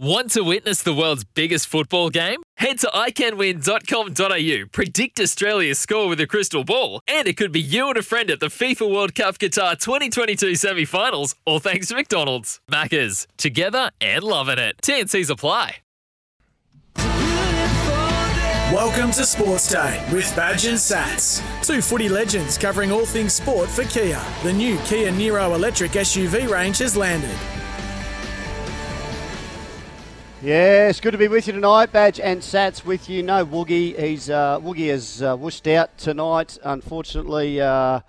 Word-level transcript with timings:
Want 0.00 0.30
to 0.30 0.42
witness 0.44 0.80
the 0.84 0.94
world's 0.94 1.24
biggest 1.24 1.66
football 1.66 2.08
game? 2.08 2.40
Head 2.56 2.78
to 2.80 2.86
iCanWin.com.au, 2.86 4.68
predict 4.70 5.18
Australia's 5.18 5.80
score 5.80 6.06
with 6.06 6.20
a 6.20 6.26
crystal 6.28 6.62
ball, 6.62 7.00
and 7.08 7.26
it 7.26 7.36
could 7.36 7.50
be 7.50 7.60
you 7.60 7.88
and 7.88 7.96
a 7.96 8.02
friend 8.02 8.30
at 8.30 8.38
the 8.38 8.46
FIFA 8.46 8.94
World 8.94 9.16
Cup 9.16 9.38
Qatar 9.38 9.76
2022 9.76 10.54
semi 10.54 10.84
finals, 10.84 11.34
all 11.44 11.58
thanks 11.58 11.88
to 11.88 11.96
McDonald's. 11.96 12.60
Maccas, 12.70 13.26
together 13.38 13.90
and 14.00 14.22
loving 14.22 14.60
it. 14.60 14.76
TNC's 14.82 15.30
apply. 15.30 15.78
Welcome 18.72 19.10
to 19.12 19.24
Sports 19.24 19.68
Day 19.68 20.06
with 20.12 20.32
Badge 20.36 20.66
and 20.66 20.78
Sats. 20.78 21.42
Two 21.66 21.82
footy 21.82 22.08
legends 22.08 22.56
covering 22.56 22.92
all 22.92 23.04
things 23.04 23.32
sport 23.32 23.68
for 23.68 23.82
Kia. 23.82 24.22
The 24.44 24.52
new 24.52 24.78
Kia 24.84 25.10
Niro 25.10 25.56
electric 25.56 25.90
SUV 25.92 26.48
range 26.48 26.78
has 26.78 26.96
landed. 26.96 27.36
Yes, 30.40 31.00
good 31.00 31.10
to 31.10 31.18
be 31.18 31.26
with 31.26 31.48
you 31.48 31.52
tonight. 31.52 31.90
Badge 31.90 32.20
and 32.20 32.40
Sats 32.40 32.84
with 32.84 33.10
you. 33.10 33.24
No 33.24 33.44
Woogie. 33.44 33.98
He's 33.98 34.30
uh, 34.30 34.60
Woogie 34.60 34.88
has 34.88 35.20
uh, 35.20 35.36
whooshed 35.36 35.66
out 35.66 35.98
tonight. 35.98 36.56
Unfortunately, 36.62 37.60
uh, 37.60 38.00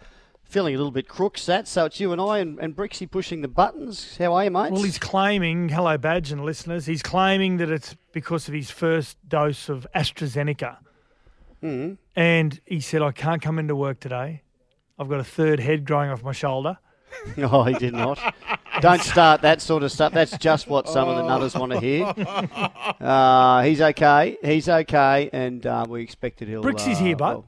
feeling 0.44 0.75
a 0.75 0.77
little 0.77 0.91
bit 0.91 1.08
crook. 1.08 1.38
Sats. 1.38 1.67
So 1.67 1.86
it's 1.86 1.99
you 1.99 2.11
and 2.11 2.21
I 2.21 2.38
and, 2.38 2.59
and 2.59 2.75
Brixie 2.75 3.08
pushing 3.08 3.41
the 3.41 3.47
buttons. 3.47 4.16
How 4.17 4.36
are 4.36 4.44
you, 4.44 4.52
mate? 4.52 4.71
Well, 4.71 4.83
he's 4.83 4.99
claiming, 4.99 5.69
hello, 5.69 5.97
Badge 5.97 6.31
and 6.31 6.45
listeners, 6.45 6.86
he's 6.86 7.02
claiming 7.02 7.58
that 7.58 7.71
it's 7.71 7.95
because 8.11 8.47
of 8.47 8.53
his 8.53 8.69
first 8.69 9.17
dose 9.27 9.67
of 9.67 9.88
AstraZeneca. 9.95 10.77
Mm. 11.64 11.97
And 12.16 12.61
he 12.67 12.80
said, 12.80 13.02
I 13.02 13.11
can't 13.11 13.41
come 13.41 13.58
into 13.58 13.75
work 13.75 13.99
today. 13.99 14.43
I've 14.99 15.09
got 15.09 15.19
a 15.19 15.23
third 15.23 15.59
head 15.59 15.83
growing 15.83 16.11
off 16.11 16.21
my 16.21 16.33
shoulder. 16.33 16.77
no, 17.38 17.63
he 17.63 17.73
did 17.73 17.93
not. 17.93 18.19
Don't 18.81 19.02
start 19.02 19.41
that 19.41 19.61
sort 19.61 19.83
of 19.83 19.91
stuff. 19.91 20.13
That's 20.13 20.38
just 20.38 20.67
what 20.67 20.88
some 20.88 21.09
of 21.09 21.15
the 21.17 21.23
nutters 21.23 21.53
want 21.55 21.71
to 21.73 21.79
hear. 21.79 22.05
Uh, 22.99 23.63
he's 23.63 23.81
okay. 23.81 24.38
He's 24.43 24.69
okay, 24.69 25.30
and 25.33 25.65
uh, 25.65 25.85
we 25.87 26.02
expected 26.02 26.47
he'll. 26.47 26.61
Brixie's 26.61 26.99
uh, 26.99 27.03
here, 27.03 27.15
bud. 27.15 27.30
well, 27.35 27.45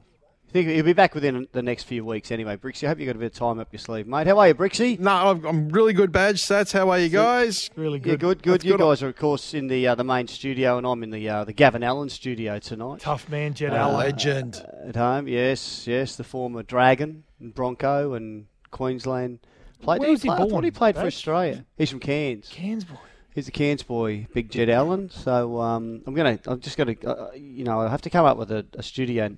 I 0.48 0.52
think 0.52 0.68
he'll 0.68 0.84
be 0.84 0.92
back 0.92 1.14
within 1.14 1.48
the 1.52 1.62
next 1.62 1.84
few 1.84 2.04
weeks 2.04 2.30
anyway. 2.30 2.56
Brixie, 2.56 2.86
I 2.86 2.90
hope 2.90 2.98
you 3.00 3.06
got 3.06 3.16
a 3.16 3.18
bit 3.18 3.32
of 3.32 3.38
time 3.38 3.58
up 3.58 3.72
your 3.72 3.78
sleeve, 3.80 4.06
mate. 4.06 4.26
How 4.26 4.38
are 4.38 4.48
you, 4.48 4.54
Brixie? 4.54 4.98
No, 4.98 5.10
I'm, 5.30 5.44
I'm 5.46 5.68
really 5.70 5.94
good, 5.94 6.12
Badge 6.12 6.42
Sats. 6.42 6.72
How 6.74 6.90
are 6.90 6.98
you 6.98 7.08
guys? 7.08 7.70
Really 7.74 7.98
good. 7.98 8.10
Yeah, 8.10 8.16
good. 8.16 8.20
good, 8.38 8.42
good. 8.42 8.52
That's 8.56 8.64
You 8.66 8.72
good. 8.72 8.80
guys 8.80 9.02
are, 9.02 9.08
of 9.08 9.16
course, 9.16 9.54
in 9.54 9.68
the 9.68 9.86
uh, 9.88 9.94
the 9.94 10.04
main 10.04 10.28
studio, 10.28 10.76
and 10.76 10.86
I'm 10.86 11.02
in 11.02 11.10
the 11.10 11.26
uh, 11.26 11.44
the 11.44 11.54
Gavin 11.54 11.82
Allen 11.82 12.10
studio 12.10 12.58
tonight. 12.58 13.00
Tough 13.00 13.28
man, 13.30 13.54
Jet 13.54 13.72
Uh, 13.72 13.76
Allen. 13.76 13.96
Legend. 13.96 14.62
At 14.86 14.96
home, 14.96 15.26
yes, 15.26 15.86
yes. 15.86 16.16
The 16.16 16.24
former 16.24 16.62
Dragon, 16.62 17.24
and 17.40 17.54
Bronco, 17.54 18.12
and 18.12 18.44
Queensland. 18.70 19.38
Played. 19.82 19.98
Where 20.00 20.06
did 20.08 20.12
was 20.12 20.22
he 20.22 20.28
play- 20.28 20.36
I 20.38 20.48
thought 20.48 20.64
he 20.64 20.70
played 20.70 20.94
for 20.94 21.02
Australia. 21.06 21.64
He's 21.76 21.90
from 21.90 22.00
Cairns. 22.00 22.48
Cairns 22.48 22.84
boy. 22.84 22.96
He's 23.34 23.48
a 23.48 23.50
Cairns 23.50 23.82
boy, 23.82 24.26
Big 24.34 24.50
Jet 24.50 24.68
Allen. 24.68 25.10
So 25.10 25.60
um, 25.60 26.02
I'm 26.06 26.14
gonna, 26.14 26.38
I'm 26.46 26.60
just 26.60 26.76
gonna, 26.76 26.94
uh, 27.04 27.30
you 27.34 27.64
know, 27.64 27.80
I 27.80 27.88
have 27.88 28.02
to 28.02 28.10
come 28.10 28.24
up 28.26 28.36
with 28.36 28.50
a, 28.52 28.64
a 28.74 28.82
studio 28.82 29.36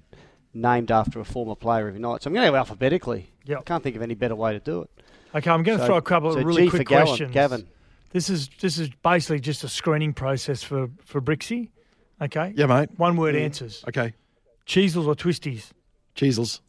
named 0.53 0.91
after 0.91 1.21
a 1.21 1.25
former 1.25 1.55
player 1.55 1.89
every 1.89 2.01
night. 2.01 2.23
So 2.23 2.29
I'm 2.29 2.35
going 2.35 2.47
to 2.47 2.51
go 2.53 2.57
alphabetically. 2.57 3.29
Yeah. 3.45 3.59
I 3.59 3.63
can't 3.63 3.83
think 3.83 3.97
of 3.97 4.03
any 4.03 4.15
better 4.15 4.35
way 4.37 4.53
to 4.53 4.61
do 4.61 4.83
it. 4.83 4.91
Okay, 5.35 5.51
I'm 5.51 5.63
going 5.63 5.79
to 5.79 5.83
So- 5.83 5.89
throw 5.89 5.97
a 5.97 6.03
couple 6.03 6.33
so 6.33 6.39
of 6.39 6.45
really 6.45 6.65
G 6.65 6.71
quick 6.71 6.83
for 6.83 6.89
Gavin, 6.89 7.07
questions. 7.07 7.33
Gavin. 7.33 7.67
This 8.11 8.31
is 8.31 8.49
this 8.61 8.79
is 8.79 8.89
basically 9.03 9.41
just 9.41 9.65
a 9.65 9.69
screening 9.69 10.13
process 10.13 10.63
for 10.63 10.89
for 11.05 11.21
Brixie. 11.21 11.73
Okay. 12.23 12.53
Yeah, 12.57 12.67
mate. 12.67 12.91
One 12.97 13.17
word 13.17 13.35
answers. 13.35 13.85
Okay. 13.89 14.15
Cheezels 14.67 15.07
or 15.09 15.17
twisties. 15.17 15.71
Cheezels. 16.15 16.61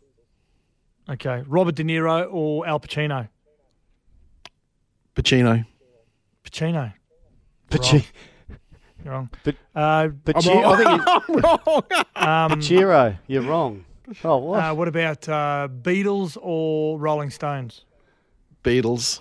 Okay. 1.08 1.44
Robert 1.48 1.76
De 1.76 1.84
Niro 1.84 2.28
or 2.34 2.66
Al 2.68 2.80
Pacino. 2.80 3.30
Pacino. 5.16 5.66
Pacino. 6.44 6.94
Pachi- 7.70 8.06
You're 9.04 9.14
wrong. 9.14 9.30
But- 9.44 9.56
uh, 9.76 10.08
Pachi- 10.08 10.66
I 10.66 10.78
think 10.78 11.30
you- 11.30 12.22
um, 12.22 12.52
Pachiro, 12.52 13.18
you're 13.28 13.42
wrong. 13.44 13.86
Oh, 14.24 14.38
what? 14.38 14.60
uh, 14.64 14.74
what 14.76 14.88
about 14.88 15.28
uh, 15.28 15.68
Beatles 15.82 16.38
or 16.42 17.00
Rolling 17.00 17.32
Stones? 17.32 17.86
Beatles. 18.64 19.20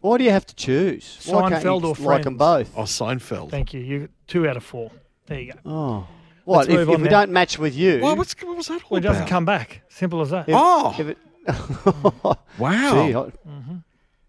Why 0.00 0.18
do 0.18 0.24
you 0.24 0.30
have 0.30 0.44
to 0.46 0.54
choose? 0.54 1.20
Why 1.24 1.48
can't 1.48 1.64
Seinfeld 1.64 1.82
you 1.98 2.04
or 2.04 2.12
like 2.12 2.24
them 2.24 2.36
both? 2.36 2.70
Oh, 2.76 2.82
Seinfeld. 2.82 3.50
Thank 3.50 3.72
you. 3.72 3.80
You 3.80 4.08
two 4.26 4.46
out 4.46 4.58
of 4.58 4.64
four. 4.64 4.90
There 5.26 5.40
you 5.40 5.52
go. 5.54 5.58
Oh. 5.64 6.06
What, 6.44 6.68
if, 6.68 6.74
move 6.74 6.88
if 6.90 6.94
on 6.96 7.00
we 7.02 7.08
now. 7.08 7.20
don't 7.20 7.32
match 7.32 7.58
with 7.58 7.74
you... 7.74 8.00
Well, 8.02 8.16
what's, 8.16 8.34
what 8.42 8.54
was 8.54 8.66
that 8.66 8.82
all 8.82 8.88
Well, 8.90 8.98
it 8.98 9.00
doesn't 9.00 9.22
about? 9.22 9.30
come 9.30 9.44
back. 9.46 9.80
Simple 9.88 10.20
as 10.20 10.28
that. 10.28 10.46
if- 10.46 10.54
Oh. 10.58 10.94
if 10.98 11.08
it- 11.08 11.18
Wow. 12.58 13.06
Gee, 13.06 13.14
I, 13.14 13.30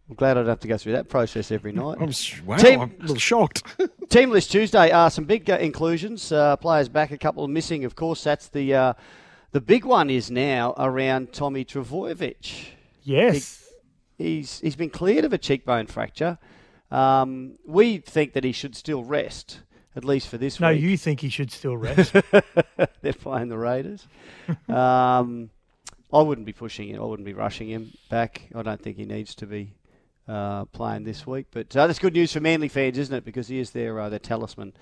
am 0.09 0.15
glad 0.15 0.37
I 0.37 0.41
don't 0.41 0.49
have 0.49 0.59
to 0.61 0.67
go 0.67 0.77
through 0.77 0.93
that 0.93 1.09
process 1.09 1.51
every 1.51 1.71
night. 1.83 1.97
I'm, 1.99 2.11
wow, 2.45 2.57
Team- 2.57 2.81
I'm 2.81 2.95
a 2.99 3.01
little 3.01 3.15
shocked. 3.17 3.63
Team 4.09 4.31
list 4.31 4.51
Tuesday 4.51 4.91
are 4.91 5.09
some 5.09 5.25
big 5.25 5.49
uh, 5.49 5.55
inclusions. 5.57 6.31
Uh, 6.31 6.55
players 6.57 6.89
back, 6.89 7.11
a 7.11 7.17
couple 7.17 7.47
missing. 7.47 7.85
Of 7.85 7.95
course, 7.95 8.23
that's 8.23 8.47
the 8.49 8.73
uh, 8.73 8.93
the 9.51 9.61
big 9.61 9.85
one 9.85 10.09
is 10.09 10.29
now 10.29 10.73
around 10.77 11.33
Tommy 11.33 11.63
Trbojevic. 11.65 12.67
yes. 13.03 13.61
He's 14.17 14.61
he's 14.61 14.77
been 14.77 14.89
cleared 14.89 15.25
of 15.25 15.33
a 15.33 15.37
cheekbone 15.37 15.87
fracture. 15.87 16.37
Um, 16.89 17.57
we 17.65 17.97
think 17.97 18.31
that 18.33 18.45
he 18.45 18.53
should 18.53 18.73
still 18.73 19.03
rest, 19.03 19.59
at 19.93 20.05
least 20.05 20.29
for 20.29 20.37
this 20.37 20.57
one. 20.57 20.69
No, 20.69 20.73
week. 20.73 20.83
you 20.83 20.95
think 20.97 21.19
he 21.19 21.27
should 21.27 21.51
still 21.51 21.75
rest. 21.75 22.13
They're 23.01 23.11
playing 23.11 23.49
the 23.49 23.57
Raiders. 23.57 24.07
um, 24.69 25.49
I 26.13 26.21
wouldn't 26.21 26.45
be 26.45 26.53
pushing 26.53 26.87
him. 26.89 27.01
I 27.01 27.05
wouldn't 27.05 27.25
be 27.25 27.33
rushing 27.33 27.67
him 27.67 27.91
back. 28.09 28.43
I 28.55 28.61
don't 28.61 28.81
think 28.81 28.95
he 28.95 29.03
needs 29.05 29.35
to 29.35 29.45
be 29.45 29.73
uh, 30.27 30.65
playing 30.65 31.03
this 31.03 31.25
week. 31.27 31.47
But 31.51 31.75
uh, 31.75 31.87
that's 31.87 31.99
good 31.99 32.13
news 32.13 32.33
for 32.33 32.39
Manly 32.39 32.67
fans, 32.67 32.97
isn't 32.97 33.15
it? 33.15 33.25
Because 33.25 33.47
he 33.47 33.59
is 33.59 33.71
their 33.71 33.99
uh, 33.99 34.09
their 34.09 34.19
talisman, 34.19 34.73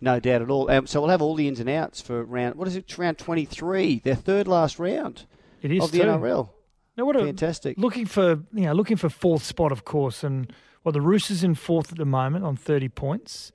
no 0.00 0.20
doubt 0.20 0.42
at 0.42 0.50
all. 0.50 0.70
Um, 0.70 0.86
so 0.86 1.00
we'll 1.00 1.10
have 1.10 1.22
all 1.22 1.34
the 1.34 1.48
ins 1.48 1.60
and 1.60 1.68
outs 1.68 2.00
for 2.00 2.24
round. 2.24 2.54
What 2.56 2.68
is 2.68 2.76
it? 2.76 2.98
Round 2.98 3.18
twenty 3.18 3.44
three, 3.44 4.00
their 4.00 4.14
third 4.14 4.48
last 4.48 4.78
round 4.78 5.26
It 5.62 5.70
is 5.72 5.84
of 5.84 5.92
the 5.92 5.98
too. 5.98 6.04
NRL. 6.04 6.48
Now, 6.96 7.04
what 7.06 7.16
a, 7.16 7.20
Fantastic. 7.24 7.78
looking 7.78 8.04
for 8.06 8.40
you 8.52 8.64
know 8.64 8.72
looking 8.72 8.96
for 8.96 9.08
fourth 9.08 9.42
spot, 9.42 9.72
of 9.72 9.84
course, 9.84 10.22
and 10.24 10.52
well, 10.84 10.92
the 10.92 11.00
Roosters 11.00 11.44
in 11.44 11.54
fourth 11.54 11.92
at 11.92 11.98
the 11.98 12.04
moment 12.04 12.44
on 12.44 12.56
thirty 12.56 12.88
points, 12.88 13.52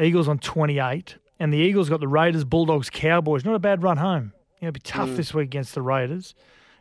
Eagles 0.00 0.28
on 0.28 0.38
twenty 0.38 0.78
eight, 0.78 1.16
and 1.38 1.52
the 1.52 1.58
Eagles 1.58 1.88
got 1.88 2.00
the 2.00 2.08
Raiders, 2.08 2.44
Bulldogs, 2.44 2.88
Cowboys. 2.90 3.44
Not 3.44 3.54
a 3.54 3.58
bad 3.58 3.82
run 3.82 3.96
home. 3.96 4.32
You 4.60 4.66
know, 4.66 4.68
it'll 4.68 4.72
be 4.74 4.80
tough 4.80 5.10
this 5.16 5.32
week 5.34 5.46
against 5.46 5.74
the 5.74 5.82
Raiders. 5.82 6.34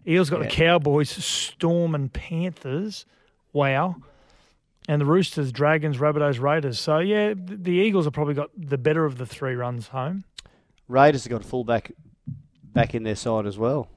Eagles 0.06 0.30
got 0.30 0.40
the 0.42 0.48
Cowboys, 0.48 1.10
Storm, 1.10 1.96
and 1.96 2.12
Panthers. 2.12 3.06
Wow. 3.54 3.96
And 4.88 5.00
the 5.02 5.06
Roosters, 5.06 5.52
Dragons, 5.52 5.98
Rabbitohs, 5.98 6.40
Raiders. 6.40 6.80
So 6.80 7.00
yeah, 7.00 7.34
the 7.36 7.72
Eagles 7.72 8.06
have 8.06 8.14
probably 8.14 8.34
got 8.34 8.50
the 8.58 8.78
better 8.78 9.06
of 9.06 9.18
the 9.18 9.26
three 9.26 9.54
runs 9.56 9.90
home. 9.90 10.24
Raiders 10.88 11.24
have 11.26 11.32
got 11.32 11.42
a 11.42 11.48
fullback 11.48 11.92
back 12.64 12.96
in 12.96 13.04
their 13.04 13.16
side 13.16 13.46
as 13.46 13.58
well. 13.58 13.88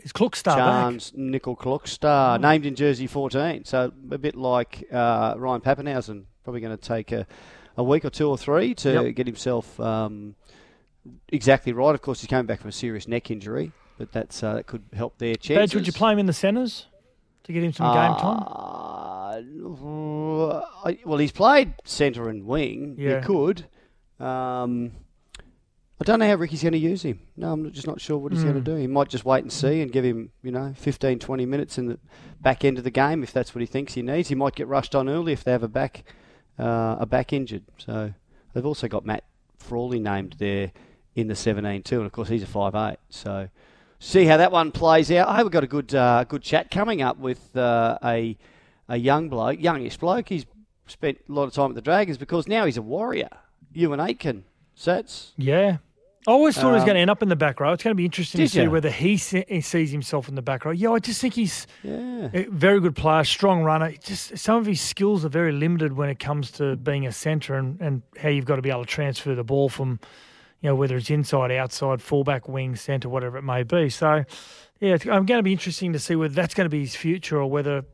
Is 0.00 0.12
Klokstad 0.12 0.56
back? 0.56 0.92
Charnze 0.92 1.12
Nicoll-Klokstad, 1.16 2.40
named 2.40 2.66
in 2.66 2.74
jersey 2.74 3.06
14. 3.06 3.64
So 3.64 3.92
a 4.10 4.18
bit 4.18 4.34
like 4.34 4.84
uh, 4.92 5.34
Ryan 5.38 5.60
Papenhuyzen, 5.60 6.24
probably 6.42 6.60
going 6.60 6.76
to 6.76 6.82
take 6.82 7.10
a, 7.12 7.26
a 7.76 7.82
week 7.84 8.04
or 8.04 8.10
two 8.10 8.28
or 8.28 8.36
three 8.36 8.74
to 8.74 9.04
Yep. 9.04 9.14
get 9.14 9.26
himself 9.26 9.78
um, 9.80 10.34
exactly 11.28 11.72
right. 11.72 11.94
Of 11.94 12.02
course, 12.02 12.20
he's 12.20 12.28
coming 12.28 12.46
back 12.46 12.60
from 12.60 12.68
a 12.68 12.72
serious 12.72 13.08
neck 13.08 13.30
injury, 13.30 13.72
but 13.96 14.12
that's 14.12 14.42
uh, 14.42 14.54
that 14.54 14.66
could 14.66 14.82
help 14.92 15.16
their 15.18 15.36
chances. 15.36 15.70
Badge, 15.70 15.74
would 15.74 15.86
you 15.86 15.92
play 15.92 16.12
him 16.12 16.18
in 16.18 16.26
the 16.26 16.32
centres 16.34 16.86
to 17.44 17.52
get 17.52 17.62
him 17.62 17.72
some 17.72 17.86
game 17.94 18.16
time? 18.20 18.42
Uh, 18.46 19.40
I- 20.84 20.98
well, 21.04 21.18
he's 21.18 21.32
played 21.32 21.74
centre 21.84 22.28
and 22.28 22.44
wing. 22.44 22.96
Yeah. 22.98 23.20
You 23.20 23.26
could. 23.26 23.64
Um, 24.24 24.92
I 26.00 26.04
don't 26.04 26.18
know 26.18 26.26
how 26.26 26.34
Ricky's 26.34 26.62
going 26.62 26.72
to 26.72 26.78
use 26.78 27.02
him. 27.02 27.20
No, 27.36 27.52
I'm 27.52 27.70
just 27.72 27.86
not 27.86 28.00
sure 28.00 28.18
what 28.18 28.32
he's 28.32 28.42
going 28.42 28.56
to 28.56 28.60
do. 28.60 28.74
He 28.76 28.86
might 28.86 29.08
just 29.08 29.24
wait 29.24 29.42
and 29.44 29.52
see 29.52 29.80
and 29.80 29.92
give 29.92 30.04
him, 30.04 30.30
you 30.42 30.50
know, 30.50 30.74
15, 30.76 31.18
20 31.20 31.46
minutes 31.46 31.78
in 31.78 31.86
the 31.86 31.98
back 32.40 32.64
end 32.64 32.78
of 32.78 32.84
the 32.84 32.90
game 32.90 33.22
if 33.22 33.32
that's 33.32 33.54
what 33.54 33.60
he 33.60 33.66
thinks 33.66 33.94
he 33.94 34.02
needs. 34.02 34.28
He 34.28 34.34
might 34.34 34.54
get 34.54 34.66
rushed 34.66 34.94
on 34.94 35.08
early 35.08 35.32
if 35.32 35.44
they 35.44 35.52
have 35.52 35.62
a 35.62 35.68
back, 35.68 36.04
uh, 36.58 36.96
a 36.98 37.06
back 37.06 37.32
injured. 37.32 37.62
So 37.78 38.12
they've 38.52 38.66
also 38.66 38.88
got 38.88 39.06
Matt 39.06 39.24
Frawley 39.58 40.00
named 40.00 40.36
there 40.38 40.72
in 41.14 41.28
the 41.28 41.36
17 41.36 41.82
too, 41.84 41.98
and 41.98 42.06
of 42.06 42.12
course 42.12 42.28
he's 42.28 42.42
a 42.42 42.46
5'8". 42.46 42.96
So 43.08 43.48
see 43.98 44.24
how 44.24 44.36
that 44.36 44.52
one 44.52 44.70
plays 44.72 45.10
out. 45.10 45.28
I 45.28 45.42
we've 45.42 45.50
got 45.52 45.64
a 45.64 45.68
good, 45.68 45.94
uh, 45.94 46.24
good 46.24 46.42
chat 46.42 46.70
coming 46.70 47.02
up 47.02 47.18
with 47.18 47.56
uh, 47.56 47.98
a 48.04 48.36
a 48.88 48.96
young 48.96 49.28
bloke, 49.28 49.60
youngish 49.60 49.96
bloke. 49.96 50.28
He's 50.28 50.44
spent 50.86 51.18
a 51.28 51.32
lot 51.32 51.44
of 51.44 51.52
time 51.54 51.70
at 51.70 51.74
the 51.74 51.80
Dragons 51.82 52.18
because 52.18 52.46
now 52.46 52.66
he's 52.66 52.76
a 52.76 52.82
warrior. 52.82 53.30
You 53.72 53.88
Euan 53.88 54.06
Aitken. 54.06 54.44
Sats. 54.76 55.30
Yeah. 55.36 55.78
I 56.26 56.30
always 56.30 56.54
thought 56.54 56.68
he 56.68 56.72
was 56.74 56.82
Um, 56.82 56.86
going 56.86 56.94
to 56.94 57.00
end 57.02 57.10
up 57.10 57.22
in 57.22 57.28
the 57.28 57.36
back 57.36 57.60
row. 57.60 57.72
It's 57.72 57.82
going 57.84 57.92
to 57.92 57.96
be 57.96 58.06
interesting 58.06 58.40
to 58.40 58.48
see 58.48 58.62
ya? 58.62 58.70
whether 58.70 58.90
he, 58.90 59.18
se- 59.18 59.44
he 59.46 59.60
sees 59.60 59.90
himself 59.90 60.26
in 60.28 60.34
the 60.36 60.42
back 60.42 60.64
row. 60.64 60.70
Yeah, 60.72 60.92
I 60.92 60.98
just 60.98 61.20
think 61.20 61.34
he's 61.34 61.66
Yeah. 61.82 62.30
a 62.32 62.44
very 62.50 62.80
good 62.80 62.96
player, 62.96 63.24
strong 63.24 63.62
runner. 63.62 63.92
Just 64.02 64.38
some 64.38 64.56
of 64.56 64.64
his 64.64 64.80
skills 64.80 65.24
are 65.26 65.28
very 65.28 65.52
limited 65.52 65.92
when 65.94 66.08
it 66.08 66.18
comes 66.18 66.50
to 66.52 66.76
being 66.76 67.06
a 67.06 67.12
centre 67.12 67.56
and, 67.56 67.78
and 67.80 68.02
how 68.18 68.30
you've 68.30 68.46
got 68.46 68.56
to 68.56 68.62
be 68.62 68.70
able 68.70 68.84
to 68.86 68.90
transfer 68.90 69.34
the 69.34 69.44
ball 69.44 69.68
from, 69.68 70.00
you 70.64 70.70
know, 70.70 70.74
whether 70.76 70.96
it's 70.96 71.10
inside, 71.10 71.52
outside, 71.52 72.00
fullback, 72.00 72.48
wing, 72.48 72.74
centre, 72.74 73.10
whatever 73.10 73.36
it 73.36 73.42
may 73.42 73.62
be. 73.64 73.90
So, 73.90 74.24
yeah, 74.80 74.94
it's, 74.94 75.04
I'm 75.04 75.26
going 75.26 75.38
to 75.38 75.42
be 75.42 75.52
interesting 75.52 75.92
to 75.92 75.98
see 75.98 76.16
whether 76.16 76.32
that's 76.32 76.54
going 76.54 76.64
to 76.64 76.70
be 76.70 76.80
his 76.80 76.96
future 76.96 77.38
or 77.38 77.50
whether 77.50 77.84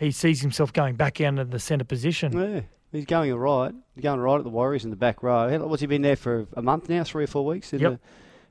he 0.00 0.10
sees 0.10 0.40
himself 0.40 0.72
going 0.72 0.96
back 0.96 1.14
down 1.18 1.36
to 1.36 1.44
the 1.44 1.60
centre 1.60 1.84
position. 1.84 2.36
Yeah. 2.36 2.60
He's 2.90 3.04
going 3.04 3.30
all 3.32 3.38
right. 3.38 3.72
He's 3.94 4.02
going 4.02 4.18
all 4.18 4.24
right 4.26 4.38
at 4.38 4.42
the 4.42 4.50
Warriors 4.50 4.82
in 4.82 4.90
the 4.90 4.96
back 4.96 5.22
row. 5.22 5.48
How- 5.48 5.66
What's 5.68 5.82
he 5.82 5.86
been 5.86 6.02
there 6.02 6.16
for 6.16 6.48
a 6.54 6.62
month 6.62 6.88
now? 6.88 7.04
Three 7.04 7.22
or 7.22 7.28
four 7.28 7.44
weeks 7.46 7.72
in 7.72 7.78
Yep. 7.78 7.90
the, 7.90 7.94
in 7.94 8.00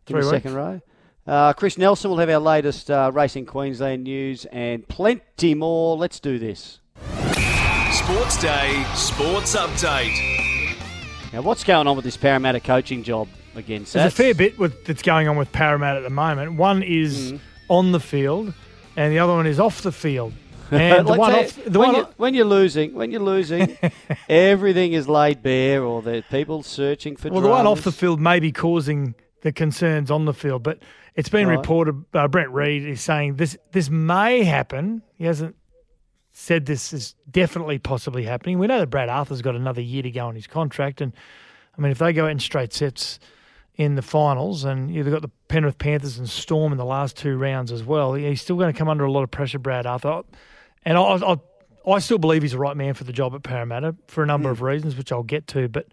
Three 0.05 0.21
the 0.21 0.29
second 0.29 0.53
row. 0.53 0.81
Uh, 1.27 1.51
Chris 1.51 1.77
Nelson 1.77 2.09
will 2.09 2.19
have 2.19 2.29
our 2.29 2.39
latest 2.39 2.89
uh, 2.89 3.11
Racing 3.13 3.45
Queensland 3.45 4.05
news 4.05 4.45
and 4.45 4.87
plenty 4.87 5.53
more. 5.53 5.97
Let's 5.97 6.21
do 6.21 6.39
this. 6.39 6.79
Sports 7.91 8.39
Day 8.41 8.85
Sports 8.95 9.53
Update. 9.55 10.15
Now, 11.33 11.41
what's 11.41 11.63
going 11.65 11.87
on 11.87 11.95
with 11.97 12.05
this 12.05 12.15
Parramatta 12.15 12.59
coaching 12.61 13.03
job 13.03 13.27
again? 13.57 13.85
There's 13.91 14.11
a 14.13 14.15
fair 14.15 14.33
bit 14.33 14.57
with, 14.59 14.85
that's 14.85 15.01
going 15.01 15.27
on 15.27 15.37
with 15.37 15.51
Parramatta 15.51 15.97
at 15.99 16.03
the 16.03 16.09
moment. 16.09 16.53
One 16.53 16.83
is 16.83 17.33
Mm. 17.33 17.39
on 17.69 17.91
the 17.91 17.99
field, 17.99 18.53
and 18.95 19.11
the 19.13 19.19
other 19.19 19.33
one 19.33 19.47
is 19.47 19.59
off 19.59 19.81
the 19.81 19.91
field. 19.91 20.33
And 20.71 21.07
the 21.07 21.13
one 21.13 21.31
off 21.33 21.55
the 21.63 21.77
when, 21.79 21.89
one 21.93 21.95
you, 21.95 22.07
when 22.17 22.33
you're 22.33 22.45
losing, 22.45 22.95
when 22.95 23.11
you're 23.11 23.21
losing, 23.21 23.77
everything 24.29 24.93
is 24.93 25.07
laid 25.07 25.43
bare, 25.43 25.83
or 25.83 26.01
the 26.01 26.23
people 26.31 26.63
searching 26.63 27.15
for. 27.15 27.29
well, 27.29 27.41
the 27.41 27.49
one 27.49 27.67
off 27.67 27.83
the 27.83 27.91
field 27.91 28.19
may 28.19 28.39
be 28.39 28.51
causing 28.51 29.13
the 29.41 29.51
concerns 29.51 30.09
on 30.09 30.25
the 30.25 30.33
field, 30.33 30.63
but 30.63 30.79
it's 31.13 31.29
been 31.29 31.47
Right. 31.47 31.57
reported. 31.57 32.03
Uh, 32.15 32.27
Brent 32.27 32.49
Read 32.49 32.83
is 32.83 32.99
saying 33.01 33.35
this 33.35 33.55
this 33.73 33.91
may 33.91 34.43
happen. 34.43 35.03
He 35.13 35.25
hasn't 35.25 35.55
said 36.31 36.65
this 36.65 36.91
is 36.93 37.13
definitely 37.29 37.77
possibly 37.77 38.23
happening. 38.23 38.57
We 38.57 38.65
know 38.67 38.79
that 38.79 38.89
Brad 38.89 39.07
Arthur's 39.07 39.41
got 39.43 39.55
another 39.55 39.81
year 39.81 40.01
to 40.03 40.11
go 40.11 40.25
on 40.25 40.35
his 40.35 40.47
contract, 40.47 40.99
and 40.99 41.13
I 41.77 41.81
mean, 41.81 41.91
if 41.91 41.99
they 41.99 42.11
go 42.11 42.25
out 42.25 42.31
in 42.31 42.39
straight 42.39 42.73
sets 42.73 43.19
in 43.77 43.95
the 43.95 44.01
finals, 44.01 44.63
and 44.63 44.93
you've 44.93 45.09
got 45.09 45.21
the 45.21 45.31
Penrith 45.47 45.77
Panthers 45.77 46.17
and 46.17 46.29
Storm 46.29 46.71
in 46.71 46.77
the 46.77 46.85
last 46.85 47.17
two 47.17 47.37
rounds 47.37 47.71
as 47.71 47.83
well, 47.83 48.13
he's 48.13 48.41
still 48.41 48.55
going 48.55 48.71
to 48.71 48.77
come 48.77 48.87
under 48.87 49.03
a 49.03 49.11
lot 49.11 49.23
of 49.23 49.31
pressure, 49.31 49.59
Brad 49.59 49.85
Arthur. 49.85 50.23
And 50.83 50.97
I, 50.97 51.01
I, 51.01 51.37
I 51.87 51.99
still 51.99 52.17
believe 52.17 52.41
he's 52.41 52.53
the 52.53 52.57
right 52.57 52.77
man 52.77 52.93
for 52.93 53.03
the 53.03 53.13
job 53.13 53.35
at 53.35 53.43
Parramatta 53.43 53.95
for 54.07 54.23
a 54.23 54.25
number 54.25 54.49
of 54.49 54.61
reasons, 54.61 54.95
which 54.95 55.11
I'll 55.11 55.23
get 55.23 55.47
to. 55.47 55.67
But 55.67 55.87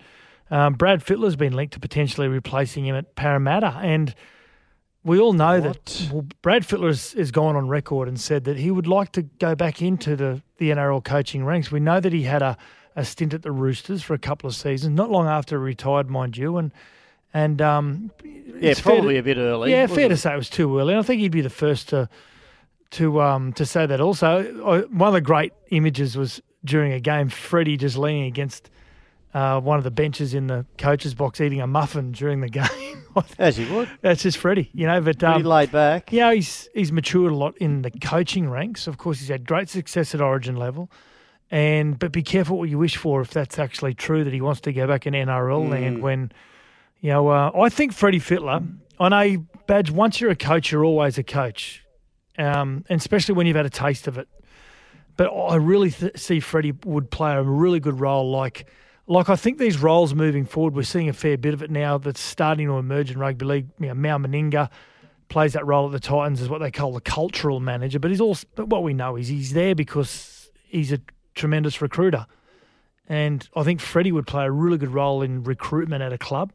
um, 0.50 0.74
Brad 0.74 1.00
Fittler's 1.04 1.34
been 1.36 1.54
linked 1.54 1.74
to 1.74 1.80
potentially 1.80 2.28
replacing 2.28 2.86
him 2.86 2.94
at 2.94 3.16
Parramatta, 3.16 3.78
and 3.82 4.14
we 5.04 5.18
all 5.18 5.32
know 5.32 5.60
What? 5.60 5.84
that 5.84 6.08
well, 6.12 6.26
Brad 6.42 6.62
Fittler 6.62 6.86
has, 6.88 7.12
has 7.12 7.30
gone 7.32 7.56
on 7.56 7.68
record 7.68 8.06
and 8.06 8.20
said 8.20 8.44
that 8.44 8.56
he 8.56 8.70
would 8.70 8.86
like 8.86 9.10
to 9.12 9.22
go 9.22 9.56
back 9.56 9.82
into 9.82 10.14
the, 10.14 10.42
the 10.58 10.70
NRL 10.70 11.02
coaching 11.02 11.44
ranks. 11.44 11.72
We 11.72 11.80
know 11.80 11.98
that 11.98 12.12
he 12.12 12.22
had 12.22 12.42
a, 12.42 12.56
a 12.94 13.04
stint 13.04 13.34
at 13.34 13.42
the 13.42 13.50
Roosters 13.50 14.02
for 14.02 14.14
a 14.14 14.18
couple 14.18 14.46
of 14.46 14.54
seasons, 14.54 14.96
not 14.96 15.10
long 15.10 15.26
after 15.26 15.58
he 15.58 15.64
retired, 15.64 16.08
mind 16.08 16.36
you, 16.36 16.56
and 16.56 16.70
and 17.34 17.60
um, 17.62 18.10
Yeah, 18.24 18.70
it's 18.70 18.80
to- 18.80 18.84
probably 18.84 19.16
a 19.18 19.22
bit 19.22 19.36
early. 19.38 19.70
yeah, 19.70 19.86
fair 19.86 20.08
to 20.08 20.16
say 20.16 20.32
it 20.34 20.36
was 20.36 20.50
too 20.50 20.78
early. 20.78 20.92
And 20.94 21.00
I 21.00 21.02
think 21.02 21.20
he'd 21.20 21.32
be 21.32 21.40
the 21.40 21.50
first 21.50 21.88
to 21.90 22.08
to 22.92 23.20
um 23.22 23.52
to 23.54 23.64
say 23.66 23.86
that. 23.86 24.00
Also, 24.00 24.42
one 24.90 25.08
of 25.08 25.14
the 25.14 25.20
great 25.20 25.52
images 25.70 26.16
was 26.16 26.40
during 26.64 26.92
a 26.92 27.00
game, 27.00 27.28
Freddie 27.28 27.76
just 27.76 27.96
leaning 27.96 28.24
against 28.24 28.70
uh, 29.34 29.58
one 29.60 29.78
of 29.78 29.84
the 29.84 29.90
benches 29.90 30.34
in 30.34 30.46
the 30.46 30.66
coach's 30.76 31.14
box, 31.14 31.40
eating 31.40 31.60
a 31.62 31.66
muffin 31.66 32.12
during 32.12 32.40
the 32.42 32.48
game. 32.60 32.68
As 33.38 33.56
he 33.56 33.64
would. 33.72 33.88
That's 34.02 34.22
just 34.22 34.36
Freddie, 34.38 34.70
you 34.74 34.86
know. 34.86 35.00
But 35.00 35.18
Pretty 35.18 35.34
um, 35.36 35.42
laid 35.44 35.72
back. 35.72 36.12
yeah, 36.12 36.32
he's 36.34 36.68
he's 36.74 36.92
matured 36.92 37.32
a 37.32 37.34
lot 37.34 37.56
in 37.58 37.82
the 37.82 37.90
coaching 37.90 38.48
ranks. 38.50 38.86
Of 38.86 38.98
course, 38.98 39.20
he's 39.20 39.28
had 39.28 39.46
great 39.46 39.68
success 39.70 40.14
at 40.14 40.20
Origin 40.20 40.56
level. 40.56 40.90
And 41.50 41.98
but 41.98 42.12
be 42.12 42.22
careful 42.22 42.58
what 42.58 42.68
you 42.70 42.78
wish 42.78 42.96
for 42.96 43.20
if 43.22 43.30
that's 43.30 43.58
actually 43.58 43.92
true 43.94 44.24
that 44.24 44.32
he 44.32 44.40
wants 44.40 44.60
to 44.62 44.72
go 44.72 44.86
back 44.86 45.06
in 45.06 45.12
NRL 45.14 45.68
land 45.68 46.00
when 46.02 46.32
you 47.02 47.10
know 47.10 47.28
uh, 47.28 47.50
I 47.54 47.68
think 47.68 47.92
Freddie 47.92 48.20
Fittler. 48.20 48.78
I 48.98 49.08
know 49.08 49.46
Badge. 49.66 49.90
Once 49.90 50.20
you're 50.20 50.30
a 50.30 50.36
coach, 50.36 50.72
you're 50.72 50.84
always 50.84 51.18
a 51.18 51.22
coach, 51.22 51.84
um, 52.38 52.84
and 52.88 52.98
especially 52.98 53.34
when 53.34 53.46
you've 53.46 53.56
had 53.56 53.66
a 53.66 53.70
taste 53.70 54.08
of 54.08 54.16
it. 54.16 54.28
But 55.16 55.24
I 55.24 55.56
really 55.56 55.90
th- 55.90 56.16
see 56.16 56.40
Freddie 56.40 56.72
would 56.84 57.10
play 57.10 57.34
a 57.34 57.42
really 57.42 57.80
good 57.80 58.00
role. 58.00 58.30
Like, 58.30 58.66
like 59.06 59.28
I 59.28 59.36
think 59.36 59.58
these 59.58 59.78
roles 59.78 60.14
moving 60.14 60.46
forward, 60.46 60.74
we're 60.74 60.84
seeing 60.84 61.08
a 61.08 61.12
fair 61.12 61.36
bit 61.36 61.52
of 61.52 61.62
it 61.62 61.70
now. 61.70 61.98
That's 61.98 62.20
starting 62.20 62.66
to 62.68 62.78
emerge 62.78 63.10
in 63.10 63.18
rugby 63.18 63.44
league. 63.44 63.68
You 63.78 63.88
know, 63.88 63.94
Meninga 63.94 64.70
plays 65.28 65.52
that 65.54 65.66
role 65.66 65.86
at 65.86 65.92
the 65.92 66.00
Titans 66.00 66.40
as 66.40 66.48
what 66.48 66.60
they 66.60 66.70
call 66.70 66.92
the 66.92 67.00
cultural 67.00 67.60
manager. 67.60 67.98
But 67.98 68.10
he's 68.10 68.20
also, 68.20 68.46
but 68.54 68.68
what 68.68 68.82
we 68.82 68.94
know 68.94 69.16
is 69.16 69.28
he's 69.28 69.52
there 69.52 69.74
because 69.74 70.50
he's 70.66 70.92
a 70.92 71.00
tremendous 71.34 71.82
recruiter. 71.82 72.26
And 73.08 73.46
I 73.56 73.64
think 73.64 73.80
Freddie 73.80 74.12
would 74.12 74.26
play 74.26 74.44
a 74.44 74.50
really 74.50 74.78
good 74.78 74.94
role 74.94 75.22
in 75.22 75.42
recruitment 75.42 76.02
at 76.02 76.12
a 76.12 76.18
club 76.18 76.52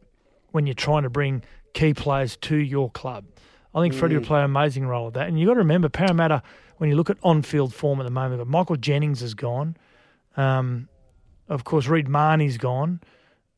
when 0.58 0.66
you're 0.66 0.74
trying 0.74 1.04
to 1.04 1.10
bring 1.12 1.44
key 1.74 1.94
players 1.94 2.36
to 2.38 2.56
your 2.56 2.90
club. 2.90 3.26
I 3.76 3.82
think 3.82 3.94
Freddie 3.94 4.16
would 4.16 4.26
play 4.26 4.40
an 4.40 4.46
amazing 4.46 4.88
role 4.88 5.06
with 5.06 5.14
that. 5.14 5.28
And 5.28 5.40
you've 5.40 5.46
got 5.46 5.54
to 5.54 5.60
remember, 5.60 5.88
Parramatta, 5.88 6.42
when 6.78 6.90
you 6.90 6.96
look 6.96 7.12
at 7.12 7.18
on 7.22 7.44
field 7.44 7.76
form 7.76 8.00
at 8.00 8.06
the 8.06 8.10
moment, 8.10 8.40
but 8.40 8.48
Michael 8.48 8.76
Jennings 8.76 9.22
is 9.22 9.36
gone. 9.36 9.78
Um, 10.36 10.90
of 11.48 11.64
course, 11.64 11.86
Reed 11.86 12.08
Mahoney's 12.08 12.58
gone. 12.58 13.02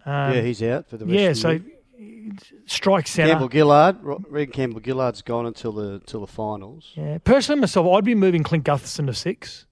Um, 0.05 0.33
yeah, 0.33 0.41
he's 0.41 0.61
out 0.61 0.89
for 0.89 0.97
the 0.97 1.05
rest 1.05 1.17
yeah, 1.17 1.29
of 1.29 1.35
the 1.35 1.41
so 1.41 2.59
strike 2.65 3.07
centre. 3.07 3.31
Campbell 3.31 3.49
Gillard, 3.49 3.97
Reagan 4.01 4.51
Campbell 4.51 4.81
Gillard's 4.81 5.21
gone 5.21 5.45
until 5.45 5.71
the 5.71 5.93
until 5.93 6.19
the 6.19 6.27
finals. 6.27 6.91
Yeah, 6.95 7.17
personally 7.19 7.61
myself, 7.61 7.87
I'd 7.87 8.03
be 8.03 8.15
moving 8.15 8.43
Clint 8.43 8.65
Gutherson 8.65 9.05
to 9.05 9.13
six, 9.13 9.65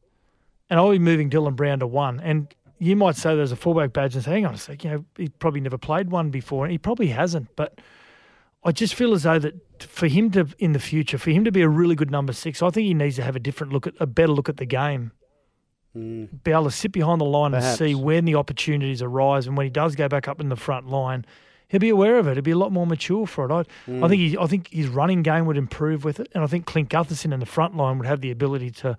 and 0.70 0.80
I'd 0.80 0.92
be 0.92 1.00
moving 1.00 1.30
Dylan 1.30 1.58
Brown 1.58 1.80
to 1.80 1.88
one. 1.88 2.22
And 2.22 2.56
you 2.80 2.96
might 2.96 3.16
say 3.16 3.36
there's 3.36 3.52
a 3.52 3.58
fullback 3.58 3.94
badge 3.94 4.16
and 4.16 4.24
say, 4.24 4.32
hang 4.32 4.46
on 4.46 4.54
a 4.54 4.58
sec, 4.58 4.84
you 4.84 4.92
know, 4.92 5.06
he 5.18 5.30
probably 5.30 5.62
never 5.62 5.78
played 5.78 6.10
one 6.12 6.30
before, 6.30 6.66
and 6.66 6.72
he 6.72 6.78
probably 6.78 7.08
hasn't. 7.08 7.56
But 7.56 7.80
I 8.64 8.72
just 8.72 8.96
feel 8.96 9.14
as 9.14 9.24
though 9.24 9.40
that 9.40 9.84
for 9.84 10.08
him 10.08 10.32
to 10.32 10.48
in 10.60 10.74
the 10.74 10.80
future, 10.80 11.18
for 11.18 11.32
him 11.32 11.44
to 11.46 11.52
be 11.52 11.62
a 11.62 11.70
really 11.70 11.96
good 11.96 12.12
number 12.12 12.34
six, 12.34 12.62
I 12.62 12.70
think 12.70 12.86
he 12.86 12.94
needs 12.94 13.16
to 13.16 13.24
have 13.24 13.36
a 13.36 13.40
different 13.40 13.74
look 13.74 13.88
at 13.88 13.94
a 14.00 14.06
better 14.06 14.32
look 14.32 14.50
at 14.50 14.58
the 14.58 14.66
game. 14.66 15.12
Mm. 15.96 16.44
Be 16.44 16.52
able 16.52 16.66
to 16.66 16.72
sit 16.72 16.92
behind 16.92 17.22
the 17.22 17.26
line 17.26 17.52
Perhaps. 17.52 17.80
and 17.82 17.90
see 17.90 17.96
when 17.96 18.26
the 18.26 18.36
opportunities 18.36 19.02
arise, 19.02 19.48
and 19.48 19.58
when 19.58 19.66
he 19.66 19.70
does 19.70 19.96
go 19.96 20.08
back 20.08 20.28
up 20.28 20.40
in 20.40 20.50
the 20.50 20.56
front 20.56 20.88
line, 20.88 21.26
he'll 21.69 21.80
be 21.80 21.90
aware 21.90 22.19
of 22.19 22.28
it. 22.28 22.36
He'll 22.36 22.44
be 22.44 22.52
a 22.52 22.57
lot 22.57 22.72
more 22.72 22.86
mature 22.86 23.26
for 23.26 23.50
it. 23.50 23.52
I, 23.52 23.60
I 23.60 23.64
mm. 23.90 24.10
think 24.10 24.22
he, 24.22 24.38
I 24.38 24.46
think 24.46 24.69
his 24.69 24.88
running 24.88 25.24
game 25.24 25.46
would 25.46 25.57
improve 25.57 26.04
with 26.04 26.19
it, 26.19 26.30
and 26.34 26.44
I 26.44 26.48
think 26.48 26.66
Clint 26.66 26.90
Gutherson 26.90 27.34
in 27.34 27.40
the 27.40 27.46
front 27.46 27.76
line 27.76 27.98
would 27.98 28.07
have 28.07 28.22
the 28.22 28.31
ability 28.31 28.69
to 28.72 28.98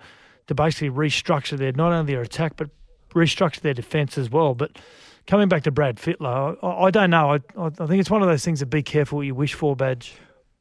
to 0.49 0.54
basically 0.54 0.90
restructure 0.90 1.58
their 1.58 1.73
not 1.73 1.92
only 1.92 2.14
their 2.14 2.23
attack 2.23 2.56
but 2.56 2.70
restructure 3.10 3.60
their 3.60 3.74
defence 3.74 4.18
as 4.18 4.30
well. 4.30 4.54
But 4.54 4.78
coming 5.26 5.48
back 5.48 5.62
to 5.64 5.70
Brad 5.70 5.96
Fittler, 5.96 6.56
I, 6.62 6.84
I 6.84 6.90
don't 6.90 7.10
know. 7.10 7.34
I, 7.34 7.40
I 7.56 7.70
think 7.70 8.00
it's 8.00 8.10
one 8.10 8.22
of 8.22 8.28
those 8.28 8.44
things 8.44 8.60
that 8.60 8.66
be 8.66 8.82
careful 8.82 9.18
what 9.18 9.26
you 9.26 9.34
wish 9.34 9.54
for, 9.54 9.76
badge. 9.76 10.14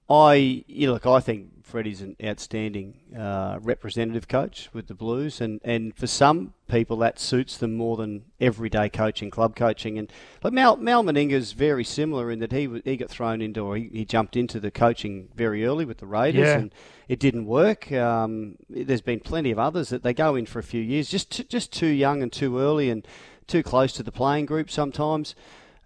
I 0.09 0.63
you 0.67 0.87
know, 0.87 0.93
look, 0.93 1.05
I 1.05 1.19
think 1.19 1.49
Freddie's 1.67 2.01
an 2.01 2.15
outstanding 2.23 2.95
uh, 3.17 3.59
representative 3.61 4.27
coach 4.27 4.69
with 4.73 4.87
the 4.87 4.93
Blues, 4.93 5.41
and, 5.41 5.59
and 5.65 5.93
for 5.95 6.07
some 6.07 6.53
people 6.69 6.95
that 6.97 7.19
suits 7.19 7.57
them 7.57 7.75
more 7.75 7.97
than 7.97 8.23
everyday 8.39 8.89
coaching, 8.89 9.29
club 9.29 9.55
coaching. 9.55 9.97
And 9.97 10.11
like 10.43 10.53
Mal 10.53 10.77
Mal 10.77 11.03
Meninga's 11.03 11.51
very 11.51 11.83
similar 11.83 12.31
in 12.31 12.39
that 12.39 12.51
he 12.53 12.81
he 12.85 12.95
got 12.95 13.09
thrown 13.09 13.41
into 13.41 13.61
or 13.61 13.75
he, 13.75 13.89
he 13.91 14.05
jumped 14.05 14.37
into 14.37 14.59
the 14.59 14.71
coaching 14.71 15.27
very 15.35 15.65
early 15.65 15.83
with 15.83 15.97
the 15.97 16.07
Raiders, 16.07 16.47
Yeah. 16.47 16.57
and 16.59 16.73
it 17.09 17.19
didn't 17.19 17.45
work. 17.45 17.91
Um, 17.91 18.55
there's 18.69 19.01
been 19.01 19.19
plenty 19.19 19.51
of 19.51 19.59
others 19.59 19.89
that 19.89 20.03
they 20.03 20.13
go 20.13 20.35
in 20.35 20.45
for 20.45 20.59
a 20.59 20.63
few 20.63 20.81
years, 20.81 21.09
just 21.09 21.31
t- 21.31 21.43
just 21.43 21.73
too 21.73 21.87
young 21.87 22.23
and 22.23 22.31
too 22.31 22.57
early 22.57 22.89
and 22.89 23.05
too 23.45 23.61
close 23.61 23.91
to 23.93 24.03
the 24.03 24.11
playing 24.11 24.45
group 24.45 24.71
sometimes. 24.71 25.35